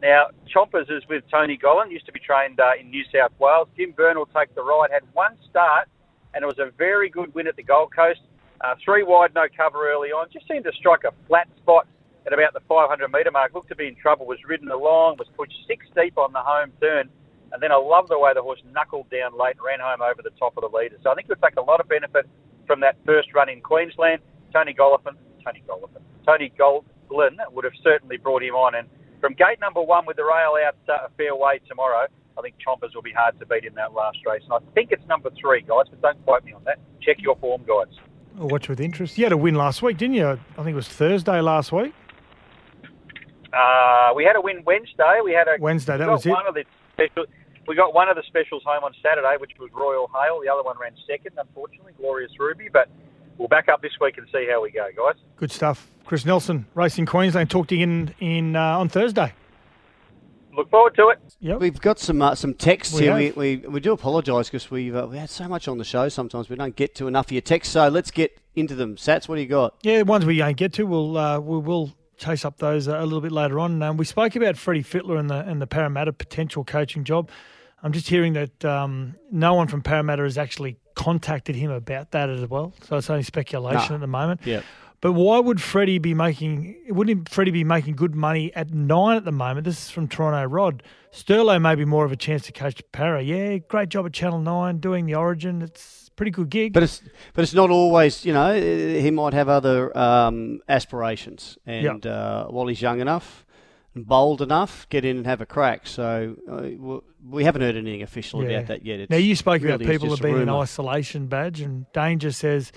Now, 0.03 0.27
Chompers 0.53 0.91
is 0.91 1.05
with 1.09 1.23
Tony 1.31 1.57
Gollan, 1.57 1.93
used 1.93 2.07
to 2.07 2.13
be 2.13 2.19
trained 2.19 2.59
uh, 2.59 2.73
in 2.81 2.91
New 2.91 3.05
South 3.15 3.31
Wales. 3.39 3.69
Jim 3.77 3.93
Byrne 3.93 4.19
will 4.19 4.27
take 4.27 4.53
the 4.57 4.63
ride. 4.65 4.91
Had 4.91 5.05
one 5.13 5.37
start, 5.49 5.87
and 6.35 6.43
it 6.43 6.47
was 6.47 6.59
a 6.59 6.73
very 6.77 7.09
good 7.09 7.33
win 7.33 7.47
at 7.47 7.55
the 7.55 7.63
Gold 7.63 7.95
Coast. 7.95 8.23
Uh, 8.63 8.75
three 8.85 9.03
wide, 9.03 9.35
no 9.35 9.45
cover 9.57 9.91
early 9.91 10.11
on. 10.11 10.29
Just 10.33 10.47
seemed 10.47 10.65
to 10.65 10.73
strike 10.79 11.03
a 11.05 11.13
flat 11.27 11.49
spot 11.59 11.87
at 12.27 12.33
about 12.33 12.55
the 12.55 12.61
500 12.69 13.09
metre 13.11 13.31
mark. 13.31 13.55
Looked 13.55 13.69
to 13.71 13.77
be 13.77 13.89
in 13.89 13.97
trouble. 13.97 14.27
Was 14.27 14.39
ridden 14.47 14.71
along. 14.71 15.17
Was 15.19 15.29
pushed 15.37 15.55
six 15.67 15.87
deep 15.97 16.17
on 16.17 16.33
the 16.33 16.41
home 16.41 16.73
turn. 16.81 17.09
And 17.53 17.61
then 17.61 17.73
I 17.73 17.77
love 17.77 18.09
the 18.09 18.19
way 18.19 18.33
the 18.35 18.43
horse 18.43 18.63
knuckled 18.73 19.11
down 19.11 19.37
late 19.37 19.57
and 19.59 19.65
ran 19.67 19.81
home 19.81 20.01
over 20.01 20.23
the 20.23 20.33
top 20.39 20.57
of 20.57 20.63
the 20.63 20.77
leader. 20.77 20.97
So 21.03 21.11
I 21.11 21.15
think 21.15 21.29
we'll 21.29 21.43
take 21.43 21.57
a 21.59 21.63
lot 21.63 21.81
of 21.81 21.89
benefit 21.89 22.27
from 22.67 22.81
that 22.81 22.97
first 23.05 23.35
run 23.35 23.49
in 23.51 23.61
Queensland. 23.61 24.23
Tony 24.53 24.73
Gollifin, 24.73 25.17
Tony 25.45 25.63
Gollifin, 25.69 26.01
Tony 26.25 26.53
Goldlin 26.59 27.37
would 27.51 27.65
have 27.65 27.77
certainly 27.83 28.17
brought 28.17 28.43
him 28.43 28.55
on. 28.55 28.75
And 28.75 28.89
from 29.21 29.35
gate 29.35 29.61
number 29.61 29.83
one 29.83 30.07
with 30.07 30.17
the 30.17 30.25
rail 30.25 30.57
out 30.65 30.77
uh, 30.89 31.07
a 31.07 31.11
fair 31.19 31.35
way 31.35 31.61
tomorrow, 31.69 32.07
I 32.39 32.41
think 32.41 32.55
Chompers 32.57 32.95
will 32.95 33.03
be 33.03 33.13
hard 33.13 33.39
to 33.41 33.47
beat 33.47 33.65
in 33.65 33.75
that 33.75 33.93
last 33.93 34.19
race. 34.25 34.43
And 34.45 34.55
I 34.55 34.59
think 34.73 34.93
it's 34.93 35.07
number 35.07 35.31
three, 35.39 35.61
guys, 35.61 35.85
but 35.91 36.01
don't 36.01 36.25
quote 36.25 36.45
me 36.45 36.53
on 36.53 36.65
that. 36.65 36.79
Check 37.03 37.17
your 37.21 37.37
form, 37.37 37.65
guys. 37.67 37.93
I'll 38.39 38.49
watch 38.49 38.69
with 38.69 38.81
interest. 38.81 39.19
You 39.19 39.25
had 39.25 39.33
a 39.33 39.37
win 39.37 39.55
last 39.55 39.83
week, 39.83 39.99
didn't 39.99 40.17
you? 40.17 40.27
I 40.29 40.37
think 40.57 40.69
it 40.69 40.75
was 40.75 40.89
Thursday 40.89 41.41
last 41.41 41.73
week. 41.73 41.93
Uh, 43.53 44.13
we 44.17 44.25
had 44.25 44.37
a 44.37 44.41
win 44.41 44.63
Wednesday. 44.65 45.21
We 45.23 45.33
had 45.33 45.47
a 45.49 45.57
Wednesday, 45.61 45.99
that 45.99 46.09
was 46.09 46.25
it. 46.25 46.31
One 46.31 46.47
of 46.47 46.55
the 46.55 46.65
special, 46.95 47.27
we 47.69 47.77
got 47.77 47.95
one 47.95 48.09
of 48.09 48.17
the 48.17 48.23
specials 48.27 48.63
home 48.65 48.83
on 48.85 48.95
Saturday, 49.03 49.37
which 49.39 49.53
was 49.59 49.71
Royal 49.73 50.11
Hale. 50.15 50.41
The 50.43 50.49
other 50.49 50.63
one 50.63 50.77
ran 50.79 50.93
second, 51.07 51.33
unfortunately, 51.39 51.93
Glorious 51.99 52.33
Ruby. 52.39 52.69
But 52.73 52.89
we'll 53.37 53.49
back 53.49 53.69
up 53.69 53.83
this 53.83 53.93
week 54.01 54.17
and 54.17 54.27
see 54.33 54.47
how 54.51 54.63
we 54.63 54.71
go, 54.71 54.89
guys. 54.97 55.21
Good 55.37 55.53
stuff. 55.53 55.91
Chris 56.05 56.25
Nelson, 56.25 56.67
Racing 56.75 57.07
Queensland, 57.07 57.51
talked 57.51 57.69
to 57.69 57.77
you 57.77 57.85
in, 57.85 58.15
in 58.21 58.57
uh, 58.57 58.79
on 58.79 58.89
Thursday. 58.89 59.33
Look 60.55 60.71
forward 60.71 60.95
to 60.97 61.09
it. 61.09 61.19
Yep. 61.41 61.61
We've 61.61 61.81
got 61.81 61.99
some 61.99 62.21
uh, 62.21 62.35
some 62.35 62.55
texts 62.55 62.95
We 62.95 63.03
here. 63.03 63.15
We, 63.15 63.31
we, 63.31 63.57
we 63.57 63.81
do 63.81 63.93
apologise 63.93 64.49
because 64.49 64.71
we've 64.71 64.95
uh, 64.95 65.07
we 65.11 65.17
had 65.17 65.31
so 65.31 65.49
much 65.49 65.67
on 65.69 65.79
the 65.79 65.85
show. 65.85 66.09
Sometimes 66.09 66.49
we 66.51 66.57
don't 66.57 66.77
get 66.77 66.95
to 66.97 67.09
enough 67.09 67.27
of 67.27 67.33
your 67.33 67.41
texts. 67.41 67.73
So 67.73 67.89
let's 67.89 68.11
get 68.11 68.39
into 68.55 68.75
them. 68.75 68.97
Sats, 68.97 69.29
what 69.29 69.37
do 69.37 69.41
you 69.43 69.49
got? 69.49 69.75
Yeah, 69.83 69.99
the 69.99 70.05
ones 70.05 70.27
we 70.27 70.37
don't 70.39 70.57
get 70.57 70.75
to, 70.75 70.85
we'll 70.85 71.17
uh, 71.17 71.39
we 71.41 71.59
will 71.59 71.93
chase 72.19 72.45
up 72.45 72.59
those 72.59 72.87
uh, 72.87 72.99
a 72.99 73.05
little 73.05 73.23
bit 73.23 73.33
later 73.33 73.59
on. 73.59 73.83
Um, 73.83 73.97
we 73.97 74.05
spoke 74.05 74.37
about 74.37 74.57
Freddie 74.59 74.83
Fittler 74.85 75.19
and 75.19 75.31
the 75.31 75.39
and 75.41 75.61
the 75.61 75.67
Parramatta 75.67 76.13
potential 76.13 76.65
coaching 76.65 77.05
job. 77.05 77.31
I'm 77.83 77.93
just 77.93 78.09
hearing 78.09 78.35
that 78.35 78.65
um, 78.65 79.17
no 79.31 79.55
one 79.55 79.69
from 79.69 79.83
Parramatta 79.83 80.23
has 80.23 80.39
actually 80.39 80.77
contacted 80.95 81.57
him 81.57 81.71
about 81.71 82.11
that 82.13 82.29
as 82.31 82.47
well. 82.49 82.75
So 82.85 82.97
it's 82.99 83.09
only 83.11 83.23
speculation 83.23 83.89
No. 83.89 83.95
at 83.95 84.01
the 84.01 84.07
moment. 84.07 84.41
Yep. 84.45 84.65
But 85.03 85.13
why 85.15 85.41
would 85.41 85.61
Freddie 85.61 85.99
be 85.99 86.15
making? 86.15 86.77
Wouldn't 86.89 87.29
Freddie 87.29 87.51
be 87.51 87.65
making 87.65 87.97
good 87.97 88.15
money 88.15 88.55
at 88.55 88.73
nine 88.73 89.17
at 89.17 89.25
the 89.25 89.33
moment? 89.33 89.65
This 89.65 89.83
is 89.87 89.91
from 89.91 90.07
Toronto 90.07 90.45
Rod. 90.49 90.85
Sterlo 91.13 91.61
may 91.61 91.75
be 91.75 91.85
more 91.85 92.05
of 92.05 92.13
a 92.13 92.17
chance 92.17 92.43
to 92.47 92.53
coach 92.53 92.81
Para. 92.93 93.21
Yeah, 93.21 93.59
great 93.59 93.89
job 93.89 94.07
at 94.07 94.13
Channel 94.13 94.39
Nine 94.39 94.79
doing 94.79 95.07
the 95.07 95.17
Origin. 95.17 95.61
It's 95.61 96.07
a 96.07 96.13
pretty 96.13 96.31
good 96.31 96.51
gig. 96.51 96.73
But 96.73 96.85
it's 96.85 97.03
but 97.35 97.43
it's 97.43 97.53
not 97.53 97.69
always. 97.69 98.25
You 98.25 98.33
know, 98.33 98.55
he 98.55 99.11
might 99.11 99.35
have 99.35 99.49
other 99.49 99.97
um, 99.99 100.61
aspirations, 100.69 101.59
and 101.67 102.07
uh, 102.07 102.47
while 102.47 102.69
he's 102.69 102.81
young 102.81 103.01
enough 103.01 103.45
and 103.97 104.07
bold 104.07 104.41
enough, 104.41 104.89
get 104.89 105.05
in 105.05 105.17
and 105.17 105.27
have 105.27 105.41
a 105.41 105.47
crack. 105.47 105.89
So 105.89 106.37
uh, 106.49 107.01
we 107.29 107.43
haven't 107.43 107.63
heard 107.63 107.75
anything 107.77 108.03
official 108.03 108.45
Yeah. 108.45 108.51
about 108.59 108.69
that 108.69 108.87
yet. 108.87 109.01
It's 109.01 109.11
now 109.11 109.17
you 109.17 109.35
spoke 109.35 109.63
about 109.63 109.81
really 109.81 109.93
is 109.97 110.01
people 110.01 110.17
been 110.17 110.41
in 110.43 110.49
isolation 110.49 111.27
badge, 111.27 111.61
and 111.61 111.87
Danger 111.93 112.31
says 112.31 112.71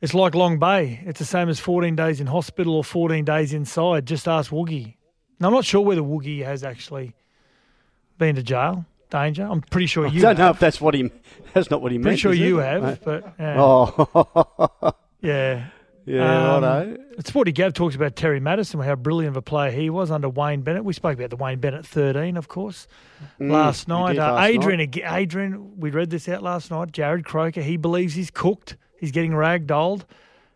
it's 0.00 0.14
like 0.14 0.34
Long 0.34 0.58
Bay. 0.58 1.00
It's 1.06 1.18
the 1.18 1.24
same 1.24 1.48
as 1.48 1.58
14 1.60 1.96
days 1.96 2.20
in 2.20 2.26
hospital 2.26 2.74
or 2.76 2.84
14 2.84 3.24
days 3.24 3.52
inside. 3.52 4.06
Just 4.06 4.28
ask 4.28 4.50
Woogie. 4.50 4.94
Now 5.40 5.48
I'm 5.48 5.54
not 5.54 5.64
sure 5.64 5.80
whether 5.82 6.00
Woogie 6.02 6.44
has 6.44 6.62
actually 6.64 7.14
been 8.18 8.36
to 8.36 8.42
jail. 8.42 8.84
Danger. 9.08 9.46
I'm 9.48 9.60
pretty 9.60 9.86
sure 9.86 10.06
I 10.06 10.10
you. 10.10 10.20
don't 10.20 10.36
know 10.36 10.46
have. 10.46 10.56
if 10.56 10.60
that's 10.60 10.80
what 10.80 10.92
he. 10.94 11.10
That's 11.54 11.70
not 11.70 11.80
what 11.80 11.92
he 11.92 11.98
Pretty 11.98 12.08
meant. 12.10 12.18
sure 12.20 12.32
you 12.34 12.58
it? 12.60 12.64
have, 12.64 13.04
but 13.04 13.34
yeah. 13.38 13.56
Oh. 13.58 14.92
Yeah. 15.20 15.66
Yeah, 16.04 16.54
Um, 16.56 16.62
righto. 16.62 16.96
Sporty 17.24 17.50
Gav 17.50 17.72
talks 17.72 17.96
about 17.96 18.14
Terry 18.14 18.38
Matterson, 18.38 18.78
how 18.80 18.94
brilliant 18.94 19.32
of 19.32 19.36
a 19.36 19.42
player 19.42 19.72
he 19.72 19.90
was 19.90 20.08
under 20.10 20.28
Wayne 20.28 20.60
Bennett. 20.62 20.84
We 20.84 20.92
spoke 20.92 21.14
about 21.18 21.30
the 21.30 21.36
Wayne 21.36 21.58
Bennett 21.58 21.84
13, 21.84 22.36
of 22.36 22.46
course, 22.46 22.86
Mm, 23.40 23.50
last 23.50 23.88
night. 23.88 24.16
uh, 24.18 24.34
last 24.34 24.48
Adrian, 24.50 24.78
night. 24.78 25.02
Adrian, 25.04 25.80
we 25.80 25.90
read 25.90 26.10
this 26.10 26.28
out 26.28 26.44
last 26.44 26.70
night. 26.70 26.92
Jarrod 26.92 27.24
Croker, 27.24 27.60
he 27.62 27.76
believes 27.76 28.14
he's 28.14 28.30
cooked. 28.30 28.76
He's 28.98 29.12
getting 29.12 29.32
ragdolled. 29.32 30.02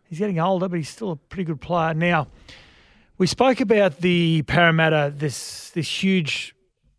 He's 0.09 0.19
getting 0.19 0.41
older, 0.41 0.69
but 0.69 0.77
he's 0.77 0.89
still 0.89 1.13
a 1.13 1.17
pretty 1.17 1.45
good 1.45 1.61
player. 1.61 1.95
Now, 1.95 2.27
we 3.19 3.27
spoke 3.27 3.61
about 3.61 3.99
the 3.99 4.43
Parramatta, 4.43 5.13
this 5.17 5.71
this 5.71 6.03
huge, 6.03 6.55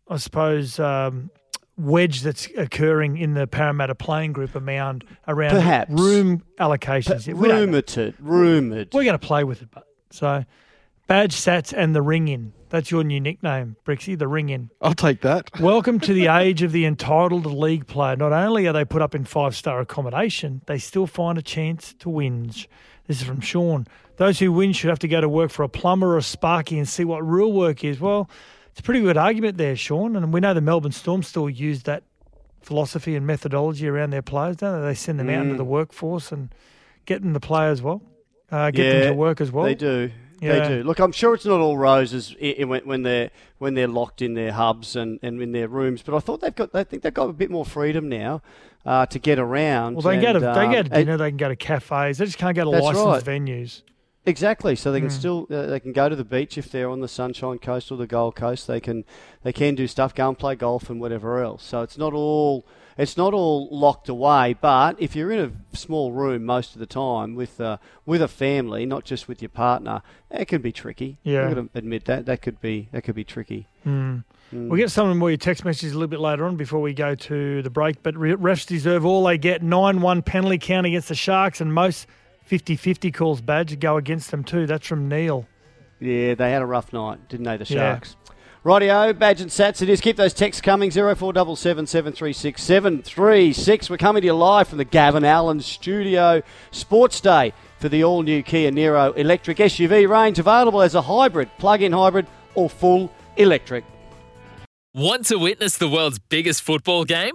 I 0.08 0.16
suppose, 0.16 0.78
um, 0.78 1.30
wedge 1.76 2.22
that's 2.22 2.48
occurring 2.56 3.16
in 3.18 3.34
the 3.34 3.46
Parramatta 3.46 3.94
playing 3.94 4.32
group 4.32 4.54
around 4.54 5.04
around 5.28 5.50
Perhaps. 5.50 5.90
room 5.90 6.42
allocations. 6.58 7.26
We 7.26 7.48
don't 7.48 7.70
know. 7.70 7.80
Rumoured, 7.80 8.14
rumoured. 8.20 8.94
We're 8.94 9.04
going 9.04 9.18
to 9.18 9.26
play 9.26 9.44
with 9.44 9.62
it, 9.62 9.68
but 9.70 9.86
so 10.10 10.44
badge 11.06 11.34
sats 11.34 11.72
and 11.76 11.94
the 11.94 12.02
ring 12.02 12.28
in. 12.28 12.52
That's 12.70 12.90
your 12.90 13.04
new 13.04 13.20
nickname, 13.20 13.76
Brixie. 13.84 14.14
The 14.14 14.26
ring 14.28 14.48
in. 14.48 14.70
I'll 14.80 14.94
take 14.94 15.20
that. 15.20 15.50
Welcome 15.60 16.00
to 16.00 16.14
the 16.14 16.28
age 16.28 16.62
of 16.62 16.72
the 16.72 16.86
entitled 16.86 17.44
league 17.44 17.86
player. 17.86 18.16
Not 18.16 18.32
only 18.32 18.66
are 18.66 18.72
they 18.72 18.84
put 18.86 19.02
up 19.02 19.14
in 19.14 19.24
five 19.24 19.54
star 19.54 19.80
accommodation, 19.80 20.62
they 20.66 20.78
still 20.78 21.06
find 21.06 21.36
a 21.36 21.42
chance 21.42 21.92
to 21.98 22.08
whinge. 22.08 22.66
This 23.06 23.20
is 23.20 23.26
from 23.26 23.40
Sean. 23.40 23.86
Those 24.16 24.38
who 24.38 24.52
win 24.52 24.72
should 24.72 24.88
have 24.88 25.00
to 25.00 25.08
go 25.08 25.20
to 25.20 25.28
work 25.28 25.50
for 25.50 25.64
a 25.64 25.68
plumber 25.68 26.14
or 26.14 26.18
a 26.18 26.22
sparky 26.22 26.78
and 26.78 26.88
see 26.88 27.04
what 27.04 27.18
real 27.20 27.52
work 27.52 27.84
is. 27.84 28.00
Well, 28.00 28.30
it's 28.70 28.80
a 28.80 28.82
pretty 28.82 29.00
good 29.00 29.16
argument 29.18 29.58
there, 29.58 29.76
Sean. 29.76 30.16
And 30.16 30.32
we 30.32 30.40
know 30.40 30.54
the 30.54 30.60
Melbourne 30.62 30.92
Storm 30.92 31.22
still 31.22 31.50
use 31.50 31.82
that 31.82 32.04
philosophy 32.62 33.16
and 33.16 33.26
methodology 33.26 33.86
around 33.88 34.10
their 34.10 34.22
players, 34.22 34.56
don't 34.56 34.80
they? 34.80 34.88
They 34.88 34.94
send 34.94 35.18
them 35.18 35.28
out 35.28 35.42
into 35.42 35.54
Mm. 35.54 35.58
the 35.58 35.64
workforce 35.64 36.32
and 36.32 36.54
get 37.04 37.20
them 37.20 37.34
to 37.34 37.40
play 37.40 37.66
as 37.66 37.82
well, 37.82 38.00
uh, 38.50 38.70
get 38.70 38.92
them 38.92 39.12
to 39.12 39.14
work 39.18 39.40
as 39.42 39.50
well. 39.52 39.64
They 39.64 39.74
do. 39.74 40.10
Yeah. 40.42 40.58
They 40.58 40.68
do. 40.68 40.82
Look, 40.82 40.98
I'm 40.98 41.12
sure 41.12 41.34
it's 41.34 41.44
not 41.46 41.60
all 41.60 41.78
roses 41.78 42.34
when, 42.40 43.02
they're 43.02 43.30
when 43.58 43.74
they're 43.74 43.86
locked 43.86 44.20
in 44.22 44.34
their 44.34 44.50
hubs 44.52 44.96
and, 44.96 45.20
and 45.22 45.40
in 45.40 45.52
their 45.52 45.68
rooms, 45.68 46.02
but 46.02 46.16
I 46.16 46.18
thought 46.18 46.40
they've 46.40 46.54
got. 46.54 46.74
I 46.74 46.82
think 46.82 47.04
they've 47.04 47.14
got 47.14 47.28
a 47.28 47.32
bit 47.32 47.48
more 47.50 47.64
freedom 47.64 48.08
now 48.08 48.42
uh, 48.84 49.06
to 49.06 49.18
get 49.20 49.38
around. 49.38 49.94
Well, 49.94 50.02
they 50.02 50.20
can 50.20 50.22
go 50.34 50.40
to 50.40 50.48
and, 50.48 50.56
they 50.56 50.66
go 50.66 50.72
to 50.72 50.78
and- 50.78 50.90
dinner, 50.90 51.16
they 51.16 51.30
can 51.30 51.36
go 51.36 51.48
to 51.48 51.54
cafes. 51.56 52.18
They 52.18 52.24
just 52.24 52.38
can't 52.38 52.56
go 52.56 52.64
to 52.64 52.70
licensed 52.70 53.04
right. 53.06 53.24
venues. 53.24 53.82
Exactly. 54.24 54.76
So 54.76 54.92
they 54.92 55.00
can 55.00 55.08
Mm. 55.08 55.12
still 55.12 55.46
uh, 55.50 55.66
they 55.66 55.80
can 55.80 55.92
go 55.92 56.08
to 56.08 56.16
the 56.16 56.24
beach 56.24 56.56
if 56.58 56.70
they're 56.70 56.90
on 56.90 57.00
the 57.00 57.08
Sunshine 57.08 57.58
Coast 57.58 57.90
or 57.90 57.96
the 57.96 58.06
Gold 58.06 58.36
Coast. 58.36 58.66
They 58.66 58.80
can 58.80 59.04
they 59.42 59.52
can 59.52 59.74
do 59.74 59.86
stuff, 59.86 60.14
go 60.14 60.28
and 60.28 60.38
play 60.38 60.54
golf 60.54 60.90
and 60.90 61.00
whatever 61.00 61.42
else. 61.42 61.64
So 61.64 61.82
it's 61.82 61.98
not 61.98 62.12
all 62.12 62.66
it's 62.98 63.16
not 63.16 63.34
all 63.34 63.68
locked 63.70 64.08
away. 64.08 64.54
But 64.60 65.00
if 65.00 65.16
you're 65.16 65.32
in 65.32 65.40
a 65.40 65.76
small 65.76 66.12
room 66.12 66.44
most 66.44 66.74
of 66.74 66.80
the 66.80 66.86
time 66.86 67.34
with 67.34 67.60
uh, 67.60 67.78
with 68.06 68.22
a 68.22 68.28
family, 68.28 68.86
not 68.86 69.04
just 69.04 69.28
with 69.28 69.42
your 69.42 69.48
partner, 69.48 70.02
it 70.30 70.46
can 70.46 70.62
be 70.62 70.72
tricky. 70.72 71.18
Yeah. 71.22 71.42
I've 71.42 71.54
got 71.54 71.62
to 71.62 71.78
admit 71.78 72.04
that 72.06 72.26
that 72.26 72.42
could 72.42 72.60
be 72.60 72.88
that 72.92 73.02
could 73.02 73.14
be 73.14 73.24
tricky. 73.24 73.66
Mm. 73.86 74.24
Mm. 74.52 74.68
We'll 74.68 74.78
get 74.78 74.90
some 74.90 75.08
of 75.08 75.16
more 75.16 75.30
your 75.30 75.38
text 75.38 75.64
messages 75.64 75.92
a 75.92 75.94
little 75.94 76.08
bit 76.08 76.20
later 76.20 76.44
on 76.44 76.56
before 76.56 76.80
we 76.80 76.92
go 76.92 77.14
to 77.14 77.62
the 77.62 77.70
break. 77.70 78.02
But 78.02 78.16
re- 78.16 78.34
refs 78.34 78.66
deserve 78.66 79.04
all 79.04 79.24
they 79.24 79.38
get. 79.38 79.62
9 79.62 80.00
1 80.00 80.22
penalty 80.22 80.58
count 80.58 80.86
against 80.86 81.08
the 81.08 81.14
Sharks, 81.14 81.60
and 81.60 81.72
most 81.72 82.06
50 82.44 82.76
50 82.76 83.10
calls 83.12 83.40
badge 83.40 83.78
go 83.80 83.96
against 83.96 84.30
them 84.30 84.44
too. 84.44 84.66
That's 84.66 84.86
from 84.86 85.08
Neil. 85.08 85.46
Yeah, 86.00 86.34
they 86.34 86.50
had 86.50 86.62
a 86.62 86.66
rough 86.66 86.92
night, 86.92 87.28
didn't 87.28 87.44
they, 87.44 87.56
the. 87.56 87.64
Sharks? 87.64 88.16
Rightio, 88.64 89.18
Badge 89.18 89.40
and 89.40 89.50
Sats 89.50 89.82
it 89.82 89.88
is. 89.88 90.00
Keep 90.00 90.16
those 90.16 90.32
texts 90.32 90.60
coming. 90.60 90.92
0477 90.92 91.86
736 91.88 92.62
736. 92.62 93.90
We're 93.90 93.96
coming 93.96 94.20
to 94.20 94.26
you 94.26 94.34
live 94.34 94.68
from 94.68 94.78
the 94.78 94.84
Gavin 94.84 95.24
Allen 95.24 95.60
Studio 95.60 96.42
Sports 96.70 97.20
Day 97.20 97.54
for 97.80 97.88
the 97.88 98.04
all 98.04 98.22
new 98.22 98.40
Kia 98.40 98.70
Niro 98.70 99.16
electric 99.16 99.58
SUV 99.58 100.08
range 100.08 100.38
available 100.38 100.80
as 100.80 100.94
a 100.94 101.02
hybrid, 101.02 101.50
plug 101.58 101.82
in 101.82 101.90
hybrid, 101.90 102.28
or 102.54 102.70
full 102.70 103.12
electric. 103.36 103.84
Want 104.94 105.26
to 105.26 105.38
witness 105.38 105.76
the 105.76 105.88
world's 105.88 106.20
biggest 106.20 106.62
football 106.62 107.04
game? 107.04 107.34